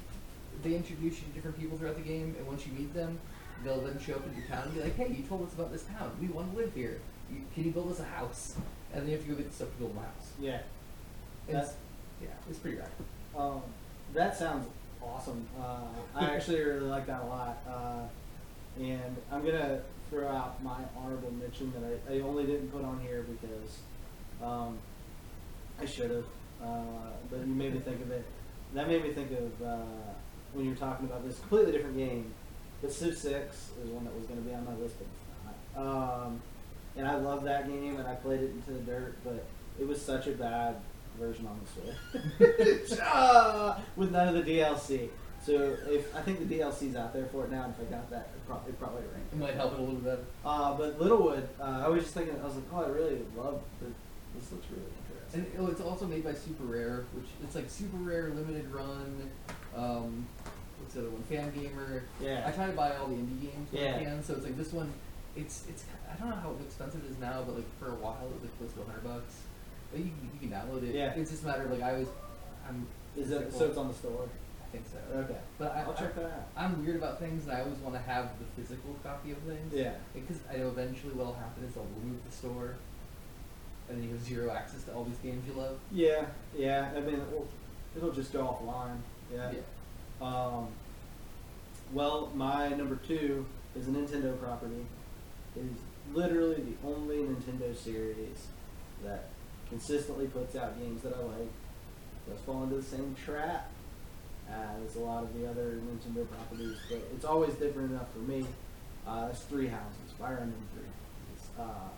they 0.64 0.76
introduce 0.76 1.20
you 1.20 1.28
to 1.28 1.34
different 1.34 1.58
people 1.60 1.78
throughout 1.78 1.96
the 1.96 2.04
game, 2.04 2.36
and 2.38 2.48
once 2.48 2.66
you 2.66 2.74
meet 2.74 2.94
them, 2.94 3.20
they'll 3.64 3.82
then 3.82 4.00
show 4.00 4.14
up 4.16 4.26
in 4.28 4.36
your 4.38 4.48
town 4.48 4.64
and 4.66 4.74
be 4.74 4.82
like, 4.82 4.96
hey, 4.96 5.08
you 5.10 5.24
told 5.24 5.46
us 5.48 5.54
about 5.54 5.72
this 5.72 5.84
town, 5.84 6.12
we 6.20 6.28
want 6.28 6.52
to 6.52 6.58
live 6.58 6.74
here, 6.74 7.00
you, 7.32 7.42
can 7.54 7.64
you 7.66 7.72
build 7.72 7.92
us 7.92 8.00
a 8.00 8.04
house? 8.04 8.56
And 8.92 9.04
then 9.04 9.10
you 9.10 9.16
have 9.18 9.26
to 9.26 9.32
go 9.32 9.36
get 9.38 9.54
stuff 9.54 9.72
to 9.72 9.78
build 9.78 9.96
a 9.96 10.00
house. 10.00 10.32
Yeah. 10.40 10.60
And 11.48 11.56
That's- 11.58 11.70
it's, 11.70 11.78
yeah, 12.22 12.50
it's 12.50 12.60
pretty 12.60 12.78
rad. 12.78 12.90
Um, 13.38 13.62
that 14.14 14.38
sounds 14.38 14.68
awesome. 15.02 15.48
Uh, 15.60 15.82
I 16.16 16.26
actually 16.36 16.62
really 16.62 16.82
like 16.82 17.06
that 17.08 17.22
a 17.22 17.26
lot. 17.26 17.58
Uh, 17.68 18.82
and 18.82 19.16
I'm 19.32 19.46
gonna 19.46 19.82
throw 20.10 20.28
out 20.28 20.62
my 20.64 20.80
honorable 20.98 21.32
mention 21.32 21.72
that 21.74 21.84
I, 22.12 22.16
I 22.16 22.22
only 22.22 22.46
didn't 22.46 22.70
put 22.70 22.84
on 22.84 23.00
here 23.02 23.24
because 23.24 23.80
um, 24.44 24.78
I 25.82 25.86
should 25.86 26.12
have. 26.12 26.26
Uh, 26.62 27.12
but 27.30 27.40
you 27.40 27.54
made 27.54 27.74
me 27.74 27.80
think 27.80 28.02
of 28.02 28.12
it. 28.12 28.26
That 28.74 28.88
made 28.88 29.04
me 29.04 29.12
think 29.12 29.32
of 29.32 29.68
uh, 29.68 29.78
when 30.54 30.66
you 30.66 30.72
were 30.72 30.78
talking 30.78 31.06
about 31.06 31.26
this 31.26 31.40
completely 31.40 31.72
different 31.72 31.98
game. 31.98 32.32
But 32.82 32.92
Civ 32.92 33.18
Six 33.18 33.70
is 33.84 33.90
one 33.90 34.06
that 34.06 34.16
was 34.16 34.26
going 34.26 34.42
to 34.42 34.48
be 34.48 34.54
on 34.54 34.66
my 34.66 34.76
list, 34.76 34.96
but 35.00 35.08
it's 35.08 35.76
not. 35.76 36.26
Um, 36.26 36.42
and 36.96 37.08
I 37.08 37.16
love 37.16 37.44
that 37.44 37.68
game, 37.68 37.98
and 37.98 38.08
I 38.08 38.16
played 38.16 38.42
it 38.42 38.52
into 38.52 38.72
the 38.72 38.80
dirt, 38.80 39.16
but 39.24 39.46
it 39.80 39.88
was 39.88 40.02
such 40.02 40.28
a 40.28 40.32
bad 40.32 40.76
version 41.20 41.48
on 41.48 41.60
the 41.60 42.46
Switch 42.88 43.00
Ah, 43.02 43.80
with 43.96 44.12
none 44.12 44.30
of 44.34 44.46
the 44.46 44.52
DLC. 44.52 45.10
So 45.46 45.78
if 45.88 46.14
I 46.16 46.22
think 46.22 46.48
the 46.48 46.56
DLC's 46.60 46.96
out 46.96 47.14
there 47.14 47.26
for 47.28 47.46
it 47.46 47.52
now, 47.52 47.64
and 47.64 47.74
if 47.74 47.88
I 47.88 47.92
got 47.92 48.10
that, 48.12 48.30
it, 48.36 48.48
pro- 48.48 48.62
it 48.68 48.78
probably 48.80 49.04
ranked. 49.14 49.34
It 49.34 49.40
might 49.40 49.56
help 49.56 49.74
it 49.74 49.80
a 49.80 49.82
little 49.82 49.96
bit. 50.00 50.24
Uh, 50.44 50.76
but 50.78 51.00
Littlewood, 51.00 51.48
uh, 51.60 51.84
I 51.86 51.88
was 51.88 52.04
just 52.04 52.14
thinking, 52.14 52.36
I 52.42 52.46
was 52.46 52.56
like, 52.56 52.66
oh, 52.74 52.84
I 52.84 52.88
really 52.90 53.20
love 53.38 53.62
the, 53.80 53.88
this. 54.36 54.52
Looks 54.52 54.68
really 54.70 54.84
And 55.34 55.46
oh, 55.60 55.68
it's 55.68 55.82
also 55.82 56.06
made 56.08 56.24
by 56.24 56.34
Super 56.34 56.64
Rare, 56.64 57.06
which 57.14 57.26
it's 57.44 57.56
like 57.56 57.70
Super 57.70 57.98
Rare 57.98 58.30
limited 58.30 58.72
run. 58.74 59.30
Um, 59.76 60.26
what's 60.80 60.96
the 60.96 61.02
other 61.02 61.10
one? 61.10 61.24
Fangamer. 61.30 62.02
Yeah. 62.22 62.46
I 62.48 62.52
try 62.52 62.66
to 62.68 62.74
buy 62.74 62.96
all 62.98 63.08
the 63.08 63.16
indie 63.16 63.42
games 63.42 63.72
when 63.72 63.84
Yeah. 63.84 63.96
I 63.98 64.04
can. 64.04 64.24
So 64.24 64.34
it's 64.34 64.44
like 64.44 64.58
this 64.58 64.74
one. 64.74 64.92
It's 65.36 65.66
it's 65.70 65.86
I 66.12 66.16
don't 66.20 66.30
know 66.32 66.36
how 66.36 66.56
expensive 66.66 67.04
it 67.06 67.12
is 67.12 67.18
now, 67.20 67.44
but 67.46 67.56
like 67.56 67.80
for 67.80 67.90
a 67.92 67.96
while 67.96 68.18
it 68.26 68.34
was 68.34 68.42
like 68.44 68.58
close 68.58 68.74
to 68.74 68.84
hundred 68.84 69.04
bucks. 69.04 69.36
But 69.92 70.00
you, 70.02 70.06
can- 70.12 70.30
you 70.34 70.50
can 70.50 70.58
download 70.58 70.84
it. 70.90 70.96
Yeah. 70.96 71.14
It's 71.14 71.30
just 71.32 71.44
a 71.44 71.48
matter 71.48 71.64
of 71.66 71.72
like 71.72 71.82
I 71.82 71.92
always 71.94 72.08
I'm. 72.68 72.88
Is 73.16 73.30
it 73.32 73.54
so? 73.54 73.66
It's 73.66 73.78
on 73.78 73.88
the 73.88 73.94
store. 73.94 74.28
I 74.28 74.72
think 74.72 74.86
so. 74.90 74.98
Okay. 75.20 75.38
But 75.58 75.76
I, 75.76 75.82
I'll 75.82 75.94
check 75.94 76.14
that 76.16 76.26
out. 76.26 76.48
I'm 76.56 76.84
weird 76.86 76.98
about 76.98 77.20
things, 77.20 77.44
and 77.46 77.54
I 77.54 77.62
always 77.62 77.78
want 77.80 77.96
to 77.96 78.02
have 78.02 78.30
the 78.40 78.46
physical 78.62 78.96
copy 79.04 79.32
of 79.32 79.38
things. 79.40 79.74
Yeah. 79.74 79.94
Because 80.14 80.38
I 80.52 80.58
know 80.58 80.68
eventually 80.70 81.14
what'll 81.14 81.34
happen 81.34 81.64
is 81.66 81.74
they'll 81.74 81.88
remove 82.02 82.24
the 82.26 82.32
store, 82.32 82.76
and 83.90 83.98
then 83.98 84.08
you 84.08 84.14
have 84.14 84.24
zero 84.24 84.52
access 84.52 84.84
to 84.84 84.94
all 84.94 85.04
these 85.04 85.18
games 85.18 85.44
you 85.48 85.54
love. 85.60 85.78
Yeah, 85.92 86.26
yeah. 86.58 86.92
I 86.96 87.00
mean, 87.00 87.16
it'll, 87.16 87.48
it'll 87.98 88.12
just 88.12 88.32
go 88.32 88.42
offline. 88.42 88.98
Yeah. 89.34 89.52
Um, 90.22 90.68
well, 91.94 92.32
my 92.36 92.70
number 92.70 92.98
two 93.08 93.46
is 93.76 93.88
a 93.88 93.92
Nintendo 93.92 94.40
property. 94.40 94.86
It 95.56 95.62
is 95.62 96.16
literally 96.16 96.56
the 96.62 96.88
only 96.88 97.18
Nintendo 97.18 97.76
series 97.76 98.48
that 99.04 99.30
consistently 99.70 100.28
puts 100.28 100.56
out 100.56 100.80
games 100.80 101.02
that 101.04 101.16
I 101.16 101.20
like. 101.20 101.50
Does 102.30 102.40
fall 102.42 102.64
into 102.64 102.76
the 102.76 102.84
same 102.84 103.16
trap 103.24 103.72
as 104.52 104.96
a 104.96 105.00
lot 105.00 105.24
of 105.24 105.34
the 105.40 105.50
other 105.50 105.80
Nintendo 105.88 106.28
properties, 106.30 106.78
but 106.90 107.00
it's 107.14 107.26
always 107.26 107.54
different 107.56 107.92
enough 107.92 108.12
for 108.14 108.20
me. 108.20 108.46
Uh, 109.08 109.30
it's 109.32 109.42
Three 109.44 109.68
Houses, 109.68 110.12
Fire 110.20 110.40
Emblem 110.42 110.64
Three 110.74 110.84
Houses. 110.84 111.50
Uh, 111.60 111.90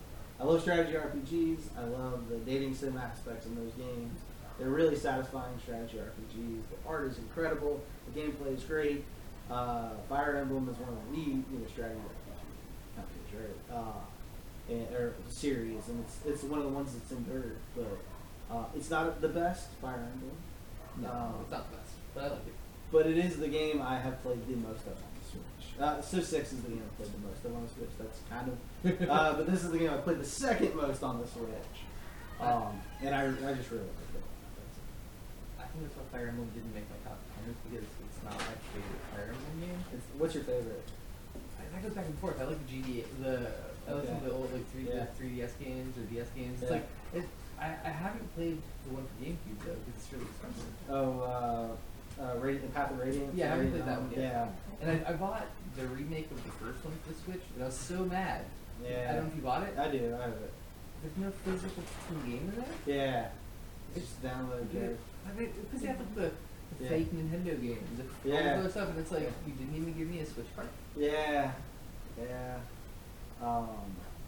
I 0.41 0.45
love 0.45 0.61
strategy 0.61 0.93
RPGs. 0.93 1.59
I 1.77 1.83
love 1.85 2.27
the 2.29 2.37
dating 2.37 2.73
sim 2.73 2.97
aspects 2.97 3.45
in 3.45 3.55
those 3.55 3.73
games. 3.73 4.19
They're 4.57 4.69
really 4.69 4.95
satisfying 4.95 5.53
strategy 5.61 5.97
RPGs. 5.97 6.61
The 6.71 6.89
art 6.89 7.05
is 7.07 7.17
incredible. 7.19 7.81
The 8.11 8.19
gameplay 8.19 8.57
is 8.57 8.63
great. 8.63 9.03
Uh, 9.51 9.89
Fire 10.09 10.37
Emblem 10.37 10.67
is 10.69 10.77
one 10.77 10.89
of 10.89 10.95
the 11.11 11.17
lead 11.17 11.43
you 11.51 11.59
know, 11.59 11.67
strategy 11.71 11.99
RPG 11.99 12.95
companies, 12.95 13.49
right? 13.69 13.77
Uh, 13.77 14.71
and, 14.73 14.95
or 14.95 15.13
series, 15.29 15.87
and 15.89 15.99
it's 16.05 16.17
it's 16.25 16.43
one 16.43 16.59
of 16.59 16.65
the 16.65 16.71
ones 16.71 16.93
that's 16.93 17.11
endured. 17.11 17.57
But 17.75 17.97
uh, 18.55 18.63
it's 18.75 18.89
not 18.89 19.21
the 19.21 19.29
best 19.29 19.67
Fire 19.81 20.07
Emblem. 20.13 20.37
No, 21.01 21.09
Um, 21.09 21.35
it's 21.41 21.51
not 21.51 21.69
the 21.69 21.77
best, 21.77 21.91
but 22.15 22.23
I 22.23 22.27
like 22.29 22.47
it. 22.47 22.53
but 22.91 23.05
it 23.07 23.17
is 23.17 23.37
the 23.37 23.47
game 23.47 23.81
I 23.81 23.99
have 23.99 24.21
played 24.23 24.47
the 24.47 24.55
most 24.55 24.81
of 24.81 24.87
on 24.87 24.95
the 24.95 24.95
Switch. 24.95 25.10
Uh, 25.79 26.01
Civ 26.01 26.25
6 26.25 26.53
is 26.53 26.61
the 26.61 26.69
game 26.69 26.83
I've 26.85 26.97
played 26.97 27.11
the 27.13 27.27
most 27.27 27.45
on 27.45 27.63
the 27.63 27.69
Switch. 27.73 27.89
That's 27.97 28.19
kind 28.29 28.47
of. 28.51 28.57
Uh, 29.09 29.33
but 29.37 29.45
this 29.49 29.63
is 29.63 29.71
the 29.71 29.77
game 29.77 29.89
I 29.91 29.97
played 29.97 30.19
the 30.19 30.25
second 30.25 30.75
most 30.75 31.03
on 31.03 31.19
the 31.21 31.27
Switch. 31.27 31.77
Um, 32.41 32.81
and 33.01 33.13
I, 33.13 33.25
I 33.25 33.53
just 33.53 33.69
really 33.69 33.85
like 33.85 34.09
it. 34.17 34.23
I 35.59 35.63
think 35.69 35.85
that's 35.85 35.95
why 35.97 36.03
Fire 36.11 36.27
Emblem 36.29 36.49
didn't 36.53 36.73
make 36.73 36.89
my 36.89 36.97
top 37.05 37.17
ten 37.37 37.53
because 37.69 37.85
it's 37.85 38.19
not 38.25 38.33
my 38.33 38.57
favorite 38.73 39.03
Fire 39.13 39.29
Emblem 39.29 39.57
game. 39.61 39.79
It's, 39.93 40.05
what's 40.17 40.33
your 40.33 40.43
favorite? 40.43 40.81
I, 41.61 41.63
that 41.73 41.83
goes 41.83 41.93
back 41.93 42.05
and 42.05 42.17
forth. 42.19 42.41
I 42.41 42.45
like 42.45 42.57
the 42.65 42.69
GD, 42.73 43.03
the 43.21 43.51
I 43.87 43.93
like 43.93 44.05
some 44.05 44.17
of 44.17 44.25
the 44.25 44.33
old 44.33 44.51
like 44.51 44.65
three 44.73 44.89
Yeah. 44.89 45.05
the 45.05 45.23
3DS 45.23 45.53
games 45.61 45.97
or 45.97 46.01
DS 46.09 46.27
games. 46.35 46.61
It's 46.61 46.71
like 46.71 46.87
it, 47.13 47.25
I, 47.61 47.77
I 47.85 47.89
haven't 47.93 48.25
played 48.33 48.57
the 48.85 48.93
one 48.97 49.05
for 49.05 49.17
GameCube 49.21 49.61
though 49.61 49.77
because 49.85 50.01
it's 50.01 50.09
really 50.13 50.25
expensive. 50.25 50.73
Oh, 50.89 51.21
uh, 51.21 51.67
uh, 52.21 52.35
Radi- 52.35 52.73
Path 52.73 52.91
of 52.91 52.99
Radiance. 52.99 53.33
Yeah, 53.35 53.45
I 53.47 53.49
haven't 53.49 53.71
played 53.71 53.85
that 53.85 54.01
one 54.01 54.11
yet. 54.15 54.53
And 54.81 54.91
I, 55.05 55.09
I 55.09 55.13
bought 55.13 55.45
the 55.77 55.85
remake 55.87 56.29
of 56.31 56.43
the 56.43 56.51
first 56.51 56.83
one 56.85 56.93
for 57.03 57.09
the 57.13 57.19
Switch, 57.23 57.41
and 57.55 57.63
I 57.63 57.65
was 57.67 57.75
so 57.75 58.05
mad. 58.05 58.45
Yeah. 58.83 59.07
I 59.09 59.13
don't 59.15 59.23
know 59.25 59.29
if 59.29 59.35
you 59.35 59.41
bought 59.41 59.63
it. 59.63 59.77
I 59.77 59.87
do. 59.89 60.15
I 60.17 60.21
have 60.23 60.31
it. 60.33 60.53
There's 61.03 61.17
no 61.17 61.31
physical 61.45 61.83
game 62.25 62.51
in 62.53 62.55
there. 62.55 62.95
Yeah. 62.97 63.27
It's 63.95 64.05
just 64.05 64.23
download 64.23 64.71
Jared. 64.71 64.97
I 65.27 65.39
mean, 65.39 65.51
because 65.61 65.81
they 65.81 65.87
have 65.87 66.15
the, 66.15 66.21
the 66.21 66.31
Yeah. 66.79 66.89
fake 66.89 67.13
Nintendo 67.13 67.61
games, 67.61 67.87
the, 67.97 68.03
all 68.31 68.39
Yeah. 68.39 68.55
of 68.57 68.63
those 68.63 68.71
stuff, 68.71 68.89
and 68.89 68.99
it's 68.99 69.11
like 69.11 69.31
you 69.45 69.53
didn't 69.53 69.75
even 69.75 69.93
give 69.97 70.07
me 70.07 70.19
a 70.19 70.25
Switch 70.25 70.47
card. 70.55 70.67
Yeah. 70.95 71.51
Yeah. 72.19 72.57
Um. 73.41 73.67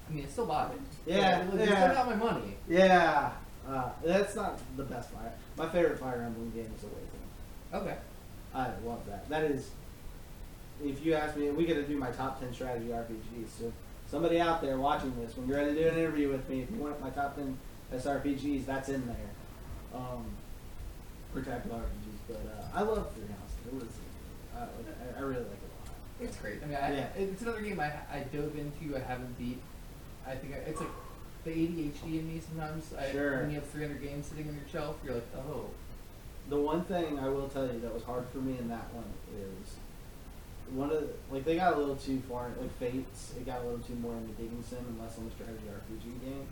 I 0.09 0.13
mean, 0.13 0.25
I 0.25 0.27
still 0.29 0.45
bought 0.45 0.73
it. 0.73 0.81
Yeah, 1.05 1.45
Like, 1.51 1.61
I 1.61 1.63
yeah. 1.63 1.83
still 1.93 1.95
got 1.95 2.07
my 2.07 2.15
money. 2.15 2.57
Yeah. 2.67 3.31
Uh, 3.67 3.89
that's 4.03 4.35
not 4.35 4.59
the 4.75 4.83
best 4.83 5.09
fire. 5.11 5.31
My 5.57 5.69
favorite 5.69 5.97
Fire 5.97 6.21
Emblem 6.25 6.51
game 6.51 6.69
is 6.77 6.83
Awakening. 6.83 7.22
Okay. 7.73 7.95
I 8.53 8.67
love 8.85 9.05
that. 9.07 9.27
That 9.29 9.43
is, 9.45 9.71
if 10.83 11.03
you 11.05 11.13
ask 11.15 11.35
me, 11.35 11.49
we 11.49 11.65
got 11.65 11.75
to 11.75 11.83
do 11.83 11.97
my 11.97 12.11
top 12.11 12.39
ten 12.39 12.53
strategy 12.53 12.87
RPGs. 12.87 13.47
So 13.59 13.73
somebody 14.09 14.39
out 14.39 14.61
there 14.61 14.77
watching 14.77 15.13
this, 15.19 15.35
when 15.35 15.47
you're 15.47 15.57
ready 15.57 15.73
to 15.73 15.81
do 15.81 15.87
an 15.89 15.97
interview 15.97 16.29
with 16.29 16.47
me, 16.49 16.61
if 16.61 16.69
you 16.71 16.77
want 16.77 17.01
my 17.01 17.09
top 17.09 17.35
ten 17.35 17.57
SRPGs, 17.93 18.65
that's 18.65 18.89
in 18.89 19.05
there. 19.07 19.15
Um, 19.95 20.25
protect 21.33 21.67
RPGs, 21.67 22.19
but 22.27 22.41
uh, 22.47 22.77
I 22.77 22.81
love 22.83 23.11
Three 23.15 23.23
Houses. 23.27 23.57
It 23.67 23.73
was, 23.73 23.83
I, 24.55 24.61
I- 24.61 25.17
I 25.17 25.21
really 25.21 25.41
like 25.43 25.45
it 25.45 25.69
a 25.69 25.89
lot. 25.89 25.97
It's 26.29 26.37
great. 26.37 26.61
I 26.63 26.65
mean, 26.65 26.75
I, 26.77 26.93
Yeah. 26.93 27.07
it's 27.17 27.41
another 27.41 27.61
game 27.61 27.79
I, 27.79 27.91
I 28.11 28.19
dove 28.31 28.55
into. 28.57 28.95
I 28.95 28.99
haven't 28.99 29.37
beat. 29.37 29.59
I 30.27 30.35
think 30.35 30.53
I, 30.53 30.57
it's 30.57 30.79
like 30.79 30.89
the 31.43 31.51
ADHD 31.51 32.19
in 32.19 32.27
me 32.33 32.41
sometimes. 32.47 32.93
I, 32.97 33.11
Sure. 33.11 33.39
When 33.41 33.49
you 33.49 33.55
have 33.55 33.67
300 33.69 34.01
games 34.01 34.27
sitting 34.27 34.47
on 34.47 34.55
your 34.55 34.63
shelf, 34.71 34.97
you're 35.03 35.15
like, 35.15 35.27
oh. 35.37 35.69
The 36.49 36.57
one 36.57 36.83
thing 36.83 37.19
I 37.19 37.29
will 37.29 37.47
tell 37.47 37.65
you 37.65 37.79
that 37.79 37.93
was 37.93 38.03
hard 38.03 38.25
for 38.31 38.39
me 38.39 38.57
in 38.57 38.67
that 38.69 38.93
one 38.93 39.05
is 39.35 39.75
one 40.71 40.89
of 40.91 41.01
the, 41.01 41.09
like 41.31 41.45
they 41.45 41.55
got 41.55 41.73
a 41.73 41.77
little 41.77 41.95
too 41.95 42.21
far 42.29 42.49
like 42.59 42.77
Fates. 42.79 43.33
It 43.37 43.45
got 43.45 43.61
a 43.61 43.63
little 43.63 43.79
too 43.79 43.95
more 43.95 44.13
into 44.15 44.33
digging 44.33 44.63
sim 44.67 44.79
and 44.79 44.99
less 44.99 45.17
on 45.17 45.25
the 45.25 45.31
strategy 45.31 45.63
RPG 45.67 46.25
game. 46.25 46.47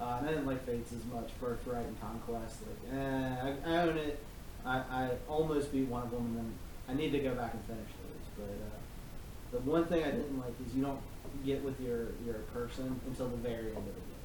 Uh, 0.00 0.16
and 0.18 0.28
I 0.28 0.30
didn't 0.30 0.46
like 0.46 0.64
Fates 0.66 0.92
as 0.92 1.04
much. 1.12 1.30
Birthright 1.40 1.86
and 1.86 2.00
Conquest, 2.00 2.58
like 2.66 2.94
eh, 2.94 3.54
I, 3.64 3.72
I 3.72 3.76
own 3.82 3.96
it. 3.96 4.18
I, 4.64 4.78
I 4.90 5.10
almost 5.28 5.72
beat 5.72 5.88
one 5.88 6.02
of 6.02 6.10
them, 6.10 6.26
and 6.26 6.36
then 6.36 6.54
I 6.88 6.94
need 6.94 7.10
to 7.12 7.20
go 7.20 7.34
back 7.34 7.54
and 7.54 7.62
finish 7.64 7.88
those. 8.02 8.26
But 8.36 9.58
uh, 9.58 9.62
the 9.62 9.70
one 9.70 9.84
thing 9.86 10.02
I 10.02 10.10
didn't 10.10 10.38
like 10.38 10.54
is 10.66 10.74
you 10.74 10.82
don't 10.82 11.00
get 11.44 11.62
with 11.62 11.80
your 11.80 12.08
your 12.24 12.34
person 12.52 13.00
until 13.06 13.28
the 13.28 13.36
very 13.36 13.68
end 13.68 13.76
of 13.76 13.94
the 13.94 14.00
game. 14.00 14.15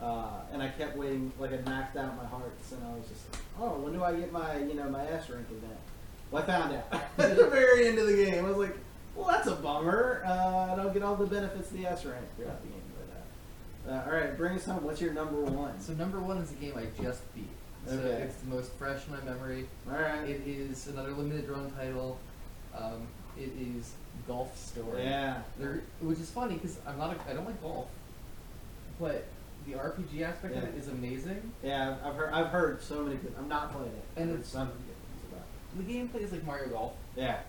Uh, 0.00 0.40
and 0.52 0.62
I 0.62 0.68
kept 0.68 0.96
waiting, 0.96 1.32
like 1.40 1.52
I 1.52 1.56
maxed 1.58 1.96
out 1.96 2.16
my 2.16 2.24
hearts, 2.26 2.70
and 2.72 2.82
I 2.84 2.90
was 2.96 3.06
just 3.08 3.32
like, 3.32 3.42
oh, 3.60 3.78
when 3.80 3.92
do 3.92 4.04
I 4.04 4.14
get 4.14 4.32
my, 4.32 4.58
you 4.58 4.74
know, 4.74 4.88
my 4.88 5.04
S 5.08 5.28
rank 5.28 5.46
event? 5.50 5.78
Well, 6.30 6.42
I 6.42 6.46
found 6.46 6.72
out 6.74 6.84
at 7.18 7.36
the 7.36 7.46
very 7.48 7.88
end 7.88 7.98
of 7.98 8.06
the 8.06 8.14
game. 8.14 8.44
I 8.44 8.48
was 8.48 8.58
like, 8.58 8.76
well, 9.16 9.26
that's 9.26 9.48
a 9.48 9.56
bummer. 9.56 10.22
Uh, 10.24 10.72
I 10.72 10.76
don't 10.76 10.92
get 10.92 11.02
all 11.02 11.16
the 11.16 11.26
benefits 11.26 11.70
of 11.72 11.76
the 11.76 11.86
S 11.86 12.04
rank 12.04 12.24
throughout 12.36 12.60
the 12.62 12.68
game. 12.68 12.82
But 13.86 13.90
uh, 13.92 13.96
uh, 13.96 14.04
all 14.06 14.12
right, 14.12 14.36
bring 14.36 14.54
us 14.56 14.64
home. 14.66 14.84
What's 14.84 15.00
your 15.00 15.12
number 15.12 15.40
one? 15.40 15.80
So 15.80 15.94
number 15.94 16.20
one 16.20 16.38
is 16.38 16.52
a 16.52 16.54
game 16.54 16.74
I 16.76 16.86
just 17.02 17.22
beat. 17.34 17.48
So 17.86 17.94
Okay. 17.94 18.22
it's 18.22 18.36
the 18.36 18.50
most 18.50 18.70
fresh 18.74 19.00
in 19.06 19.14
my 19.14 19.20
memory. 19.22 19.66
all 19.90 19.98
right. 19.98 20.28
It 20.28 20.42
is 20.46 20.86
another 20.88 21.10
limited 21.10 21.48
run 21.48 21.72
title. 21.72 22.18
Um, 22.76 23.08
it 23.36 23.50
is 23.58 23.92
Golf 24.28 24.56
Story. 24.56 25.02
yeah. 25.02 25.42
There, 25.58 25.80
which 26.00 26.18
is 26.20 26.30
funny 26.30 26.54
because 26.54 26.76
I'm 26.86 26.98
not. 26.98 27.16
A, 27.16 27.30
I 27.30 27.34
don't 27.34 27.46
like 27.46 27.60
golf, 27.62 27.88
but 29.00 29.24
the 29.70 29.78
RPG 29.78 30.22
aspect 30.22 30.56
of 30.56 30.62
Yeah. 30.62 30.68
it 30.70 30.74
is 30.76 30.88
amazing. 30.88 31.52
Yeah, 31.62 31.96
I've 32.04 32.14
heard. 32.14 32.32
I've 32.32 32.48
heard 32.48 32.82
so 32.82 33.02
many 33.02 33.16
good. 33.16 33.34
I'm 33.38 33.48
not 33.48 33.72
playing 33.72 33.88
it. 33.92 34.04
And 34.16 34.24
I've 34.24 34.30
heard 34.30 34.40
it's- 34.40 34.48
some 34.52 34.68
good 34.68 34.76
things 34.76 35.32
about. 35.32 35.46
The 35.76 35.82
gameplay 35.92 36.22
is 36.24 36.32
like 36.32 36.44
Mario 36.44 36.68
Golf, 36.68 36.92
it. 37.16 37.22
Yeah. 37.22 37.40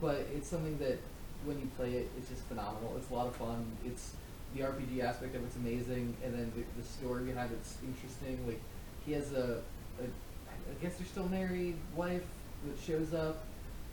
but 0.00 0.16
it's 0.34 0.48
something 0.48 0.78
that 0.78 0.98
when 1.44 1.58
you 1.60 1.66
play 1.76 1.94
it, 1.94 2.08
it's 2.18 2.28
just 2.28 2.42
phenomenal. 2.44 2.94
It's 2.96 3.10
a 3.10 3.14
lot 3.14 3.26
of 3.26 3.36
fun. 3.36 3.64
It's 3.84 4.14
the 4.54 4.62
RPG 4.62 5.00
aspect 5.02 5.34
of 5.34 5.44
it's 5.44 5.56
amazing, 5.56 6.16
and 6.24 6.34
then 6.34 6.52
the, 6.56 6.62
the 6.80 6.86
story 6.86 7.24
behind 7.24 7.52
it's 7.52 7.76
interesting. 7.86 8.38
Like 8.46 8.60
he 9.04 9.12
has 9.12 9.32
a, 9.32 9.60
a, 10.00 10.04
I 10.04 10.74
guess 10.82 10.96
they're 10.96 11.06
still 11.06 11.28
married 11.28 11.76
wife 11.96 12.22
that 12.66 12.78
shows 12.80 13.12
up 13.14 13.44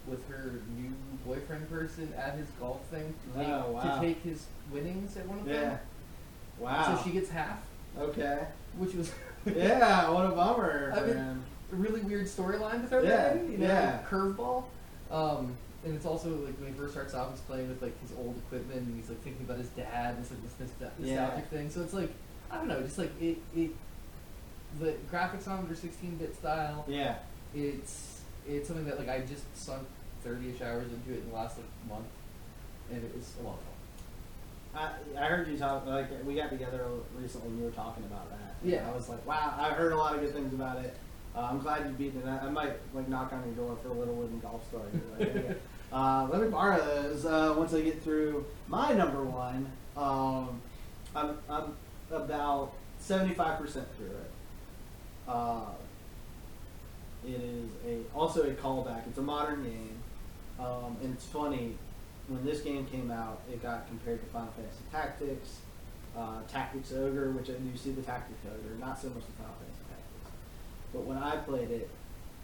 with 0.08 0.28
her 0.30 0.54
new 0.78 0.92
boyfriend 1.26 1.70
person 1.70 2.12
at 2.18 2.36
his 2.36 2.48
golf 2.60 2.84
thing 2.88 3.14
to 3.34 3.40
oh, 3.40 3.44
take, 3.44 3.48
Oh, 3.54 3.72
wow. 3.72 3.96
to 4.00 4.02
take 4.08 4.22
his 4.24 4.46
winnings 4.72 5.16
at 5.18 5.28
one 5.28 5.40
of 5.40 5.48
Yeah. 5.48 5.54
them. 5.62 5.80
Wow. 6.60 6.96
So 6.98 7.04
she 7.04 7.12
gets 7.12 7.30
half, 7.30 7.60
okay. 7.98 8.40
which 8.78 8.94
was 8.94 9.12
Yeah. 9.46 10.10
What 10.10 10.26
a 10.26 10.30
bummer, 10.30 10.94
I 10.96 11.02
mean, 11.02 11.44
really 11.72 12.02
weird 12.02 12.26
storyline 12.26 12.82
to 12.82 12.88
throw 12.88 13.02
Yeah, 13.02 13.10
that 13.10 13.38
in. 13.38 13.52
You 13.54 13.58
know, 13.60 13.68
yeah. 13.68 14.00
curveball. 14.10 14.64
Um, 15.12 15.56
and 15.86 15.96
it's 15.96 16.06
also 16.06 16.30
like 16.30 16.60
when 16.60 16.74
he 16.74 16.78
first 16.78 16.92
starts 16.94 17.14
off, 17.14 17.32
he's 17.32 17.40
playing 17.42 17.70
with 17.70 17.82
like 17.82 18.00
his 18.02 18.12
old 18.18 18.36
equipment, 18.38 18.82
and 18.82 18.96
he's 19.00 19.10
like 19.10 19.22
thinking 19.24 19.46
about 19.46 19.58
his 19.60 19.70
dad. 19.70 20.16
And 20.16 20.20
it's 20.20 20.32
like 20.32 20.42
this 20.44 20.54
nostalgic 20.60 20.94
Yeah. 21.00 21.22
nostalgic 21.22 21.46
thing. 21.50 21.70
So 21.70 21.82
it's 21.82 21.94
like 21.94 22.12
I 22.52 22.58
don't 22.58 22.68
know, 22.68 22.82
just 22.82 22.98
like 22.98 23.12
it. 23.22 23.38
it 23.56 23.72
the 24.80 24.94
graphics 25.12 25.48
on 25.48 25.66
their 25.66 25.76
16-bit 25.76 26.36
style. 26.36 26.86
Yeah. 26.88 27.16
It's 27.56 28.22
it's 28.48 28.68
something 28.68 28.86
that 28.86 29.00
like 29.00 29.10
I 29.10 29.22
just 29.22 29.44
sunk 29.58 29.88
30ish 30.26 30.62
hours 30.62 30.92
into 30.92 31.12
it 31.14 31.24
in 31.24 31.30
the 31.30 31.36
last 31.36 31.58
like 31.58 31.66
month, 31.88 32.06
and 32.92 33.04
it 33.04 33.16
was 33.16 33.34
a 33.42 33.44
lot 33.44 33.54
of 33.56 33.60
fun. 33.62 33.69
I, 34.76 34.90
I 35.18 35.26
heard 35.26 35.48
you 35.48 35.58
talk 35.58 35.86
like 35.86 36.08
we 36.26 36.36
got 36.36 36.50
together 36.50 36.86
recently. 37.20 37.50
and 37.50 37.60
You 37.60 37.66
were 37.66 37.72
talking 37.72 38.04
about 38.04 38.30
that. 38.30 38.56
Yeah. 38.64 38.88
I 38.88 38.94
was 38.96 39.10
like, 39.10 39.26
wow. 39.26 39.54
I 39.58 39.70
heard 39.72 39.94
a 39.94 39.98
lot 39.98 40.16
of 40.16 40.22
good 40.22 40.34
things 40.34 40.54
about 40.54 40.80
it. 40.80 40.96
Uh, 41.36 41.48
I'm 41.52 41.60
glad 41.60 41.86
you 41.88 41.94
beat 41.94 42.16
it. 42.16 42.28
I, 42.28 42.48
I 42.48 42.50
might 42.50 42.74
like 42.94 43.08
knock 43.08 43.32
on 43.34 43.44
your 43.46 43.56
door 43.68 43.78
for 43.82 43.90
a 43.90 43.94
little 43.94 44.16
wooden 44.16 44.40
golf 44.40 44.68
story. 44.68 44.90
Like, 45.18 45.32
hey, 45.34 45.56
uh, 45.94 46.28
let 46.32 46.42
me 46.42 46.50
borrow 46.50 46.84
those 46.84 47.26
uh, 47.26 47.54
once 47.58 47.74
I 47.74 47.82
get 47.82 48.02
through 48.04 48.46
my 48.68 48.94
number 48.94 49.24
one. 49.24 49.72
Um, 49.96 50.62
I'm 51.16 51.38
I'm 51.50 51.74
about 52.12 52.74
75 53.00 53.60
percent 53.60 53.88
through 53.98 54.08
it. 54.08 54.32
Uh, 55.28 55.66
it 57.28 57.42
is 57.42 57.70
a 57.86 58.16
also 58.18 58.44
a 58.44 58.52
callback. 58.54 59.08
It's 59.08 59.18
a 59.18 59.22
modern 59.22 59.64
game, 59.64 59.98
um, 60.60 60.98
and 61.04 61.14
it's 61.14 61.26
funny. 61.26 61.76
When 62.30 62.46
this 62.46 62.62
game 62.62 62.86
came 62.86 63.10
out, 63.12 63.42
it 63.52 63.62
got 63.64 63.88
compared 63.88 64.22
to 64.22 64.26
Final 64.28 64.52
Fantasy 64.54 64.84
Tactics, 64.92 65.58
uh, 66.16 66.42
Tactics 66.48 66.94
Ogre, 66.94 67.32
which 67.32 67.50
I 67.50 67.54
do 67.54 67.76
see 67.76 67.92
the 67.92 68.04
Tactics 68.04 68.40
Ogre, 68.46 68.76
not 68.80 69.00
so 69.02 69.08
much 69.10 69.26
the 69.26 69.32
Final 69.34 69.56
Fantasy 69.56 69.84
Tactics. 69.90 70.32
But 70.94 71.02
when 71.06 71.18
I 71.18 71.38
played 71.38 71.72
it, 71.72 71.90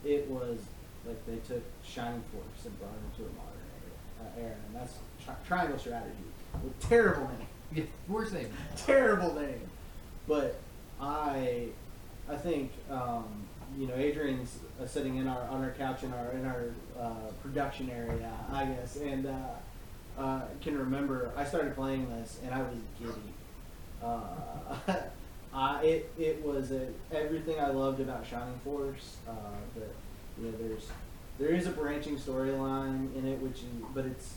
it 0.03 0.27
was 0.29 0.57
like 1.05 1.23
they 1.27 1.37
took 1.47 1.63
Shining 1.85 2.23
Force 2.33 2.65
and 2.65 2.79
brought 2.79 2.93
it 2.93 3.13
into 3.13 3.29
a 3.29 3.33
modern 3.35 3.61
era, 3.77 4.25
uh, 4.25 4.41
era 4.41 4.55
and 4.67 4.75
that's 4.75 4.93
tri- 5.23 5.35
Triangle 5.47 5.77
Strategy 5.77 6.11
with 6.63 6.79
terrible 6.79 7.27
name 7.27 7.47
Yeah, 7.73 7.83
worst 8.07 8.33
name. 8.33 8.49
terrible 8.77 9.33
name. 9.35 9.69
But 10.27 10.55
I, 10.99 11.67
I 12.29 12.35
think 12.37 12.71
um, 12.89 13.25
you 13.77 13.85
know 13.87 13.93
Adrian's 13.95 14.57
uh, 14.81 14.87
sitting 14.87 15.17
in 15.17 15.27
our 15.27 15.43
on 15.49 15.63
our 15.63 15.71
couch 15.71 16.01
in 16.03 16.11
our 16.13 16.31
in 16.31 16.45
our 16.45 16.63
uh, 16.99 17.31
production 17.43 17.89
area, 17.91 18.31
I 18.51 18.65
guess, 18.65 18.95
and 18.95 19.27
uh, 19.27 19.31
uh, 20.17 20.41
can 20.61 20.77
remember 20.77 21.31
I 21.35 21.43
started 21.43 21.75
playing 21.75 22.09
this 22.09 22.39
and 22.43 22.53
I 22.53 22.59
was 22.59 22.75
giddy. 22.99 23.33
Uh, 24.03 24.95
I, 25.53 25.83
it 25.83 26.11
it 26.17 26.45
was 26.45 26.71
a, 26.71 26.87
everything 27.11 27.59
I 27.59 27.69
loved 27.69 28.01
about 28.01 28.25
Shining 28.25 28.59
Force. 28.63 29.17
Uh, 29.27 29.31
you 30.37 30.45
know, 30.45 30.57
there's 30.59 30.87
there 31.39 31.49
is 31.49 31.67
a 31.67 31.71
branching 31.71 32.17
storyline 32.17 33.15
in 33.15 33.25
it, 33.27 33.39
which 33.41 33.61
but 33.93 34.05
it's 34.05 34.35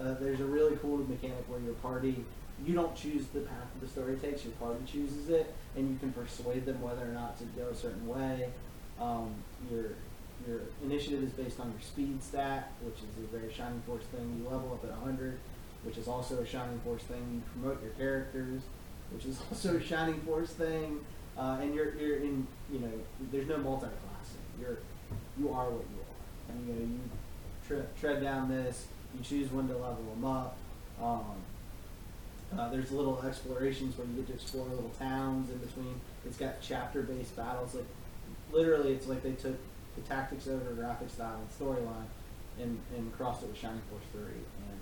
uh, 0.00 0.14
there's 0.20 0.40
a 0.40 0.44
really 0.44 0.76
cool 0.76 0.98
mechanic 0.98 1.44
where 1.48 1.60
your 1.60 1.74
party 1.74 2.24
you 2.64 2.74
don't 2.74 2.94
choose 2.94 3.26
the 3.28 3.40
path 3.40 3.66
the 3.80 3.88
story 3.88 4.16
takes. 4.16 4.44
Your 4.44 4.52
party 4.54 4.80
chooses 4.86 5.28
it, 5.28 5.52
and 5.76 5.90
you 5.90 5.96
can 5.98 6.12
persuade 6.12 6.66
them 6.66 6.80
whether 6.82 7.02
or 7.02 7.12
not 7.12 7.38
to 7.38 7.44
go 7.44 7.68
a 7.68 7.74
certain 7.74 8.06
way. 8.06 8.48
Um, 9.00 9.34
your 10.46 10.60
initiative 10.84 11.22
is 11.22 11.30
based 11.32 11.60
on 11.60 11.70
your 11.70 11.80
speed 11.80 12.22
stat, 12.22 12.72
which 12.82 12.96
is 12.96 13.24
a 13.24 13.36
very 13.36 13.52
Shining 13.52 13.82
Force 13.86 14.04
thing. 14.04 14.42
You 14.42 14.50
level 14.50 14.72
up 14.72 14.84
at 14.84 14.90
100, 14.90 15.38
which 15.84 15.96
is 15.96 16.08
also 16.08 16.38
a 16.38 16.46
Shining 16.46 16.78
Force 16.80 17.02
thing. 17.02 17.22
You 17.34 17.42
promote 17.60 17.82
your 17.82 17.92
characters, 17.92 18.62
which 19.12 19.26
is 19.26 19.40
also 19.50 19.76
a 19.76 19.82
Shining 19.82 20.20
Force 20.20 20.50
thing. 20.50 21.00
Uh, 21.38 21.58
and 21.60 21.74
you're 21.74 21.94
you're 21.94 22.18
in 22.18 22.46
you 22.72 22.80
know 22.80 22.90
there's 23.32 23.48
no 23.48 23.56
multi-classing. 23.58 24.44
You're 24.60 24.78
you 25.38 25.52
are 25.52 25.70
what 25.70 25.84
you 25.90 26.00
are. 26.00 26.54
And 26.54 26.66
you 26.66 26.74
know 26.74 26.80
you 26.80 27.00
tre- 27.66 27.86
tread 28.00 28.22
down 28.22 28.48
this. 28.48 28.86
You 29.16 29.24
choose 29.24 29.50
when 29.52 29.68
to 29.68 29.74
level 29.74 30.04
them 30.14 30.24
up. 30.24 30.56
Um, 31.02 31.24
uh, 32.56 32.68
there's 32.70 32.90
little 32.90 33.22
explorations 33.22 33.96
where 33.96 34.06
you 34.08 34.14
get 34.14 34.26
to 34.26 34.34
explore 34.34 34.66
little 34.66 34.90
towns 34.98 35.50
in 35.50 35.58
between. 35.58 36.00
It's 36.26 36.36
got 36.36 36.60
chapter-based 36.60 37.36
battles. 37.36 37.74
Like 37.74 37.86
literally, 38.52 38.92
it's 38.92 39.06
like 39.06 39.22
they 39.22 39.32
took 39.32 39.56
the 39.96 40.02
tactics 40.02 40.46
editor, 40.46 40.72
graphic 40.72 41.10
style, 41.10 41.38
and 41.40 41.50
storyline, 41.50 42.08
and 42.60 42.78
and 42.96 43.16
crossed 43.16 43.42
it 43.42 43.48
with 43.48 43.58
Shining 43.58 43.82
Force 43.90 44.04
Three, 44.12 44.42
and 44.68 44.80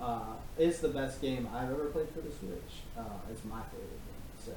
uh, 0.00 0.34
it's 0.58 0.80
the 0.80 0.88
best 0.88 1.20
game 1.20 1.48
I've 1.54 1.70
ever 1.70 1.86
played 1.86 2.08
for 2.10 2.20
the 2.20 2.30
Switch. 2.30 2.82
Uh, 2.96 3.02
it's 3.30 3.44
my 3.44 3.62
favorite 3.70 3.90
game. 3.90 4.46
So. 4.46 4.52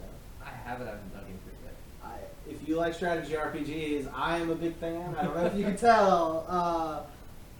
I 0.45 0.69
have 0.69 0.81
it. 0.81 0.83
I 0.85 0.91
haven't 0.91 1.13
dug 1.13 1.23
into 1.23 1.47
it 1.47 1.55
yet. 1.63 1.75
I, 2.03 2.49
if 2.49 2.67
you 2.67 2.75
like 2.75 2.93
strategy 2.93 3.33
RPGs, 3.33 4.11
I 4.13 4.37
am 4.37 4.49
a 4.51 4.55
big 4.55 4.75
fan. 4.75 5.15
I 5.17 5.23
don't 5.23 5.35
know 5.35 5.45
if 5.45 5.55
you 5.55 5.63
can 5.63 5.77
tell. 5.77 6.45
Uh, 6.47 6.99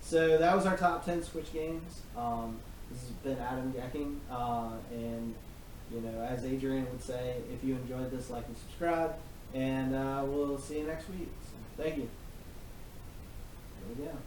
so 0.01 0.37
that 0.37 0.55
was 0.55 0.65
our 0.65 0.77
top 0.77 1.03
ten 1.03 1.23
Switch 1.23 1.51
games. 1.51 2.01
Um, 2.15 2.59
this 2.91 3.01
has 3.01 3.09
been 3.09 3.39
Adam 3.39 3.73
Gecking, 3.73 4.17
uh, 4.29 4.69
and 4.91 5.33
you 5.91 6.01
know, 6.01 6.21
as 6.21 6.45
Adrian 6.45 6.85
would 6.91 7.01
say, 7.01 7.37
if 7.51 7.63
you 7.67 7.75
enjoyed 7.75 8.11
this, 8.11 8.29
like 8.29 8.45
and 8.47 8.57
subscribe, 8.57 9.15
and 9.53 9.95
uh, 9.95 10.23
we'll 10.25 10.59
see 10.59 10.79
you 10.79 10.85
next 10.85 11.09
week. 11.09 11.29
So, 11.43 11.83
thank 11.83 11.97
you. 11.97 12.07
There 13.87 13.95
we. 13.97 14.15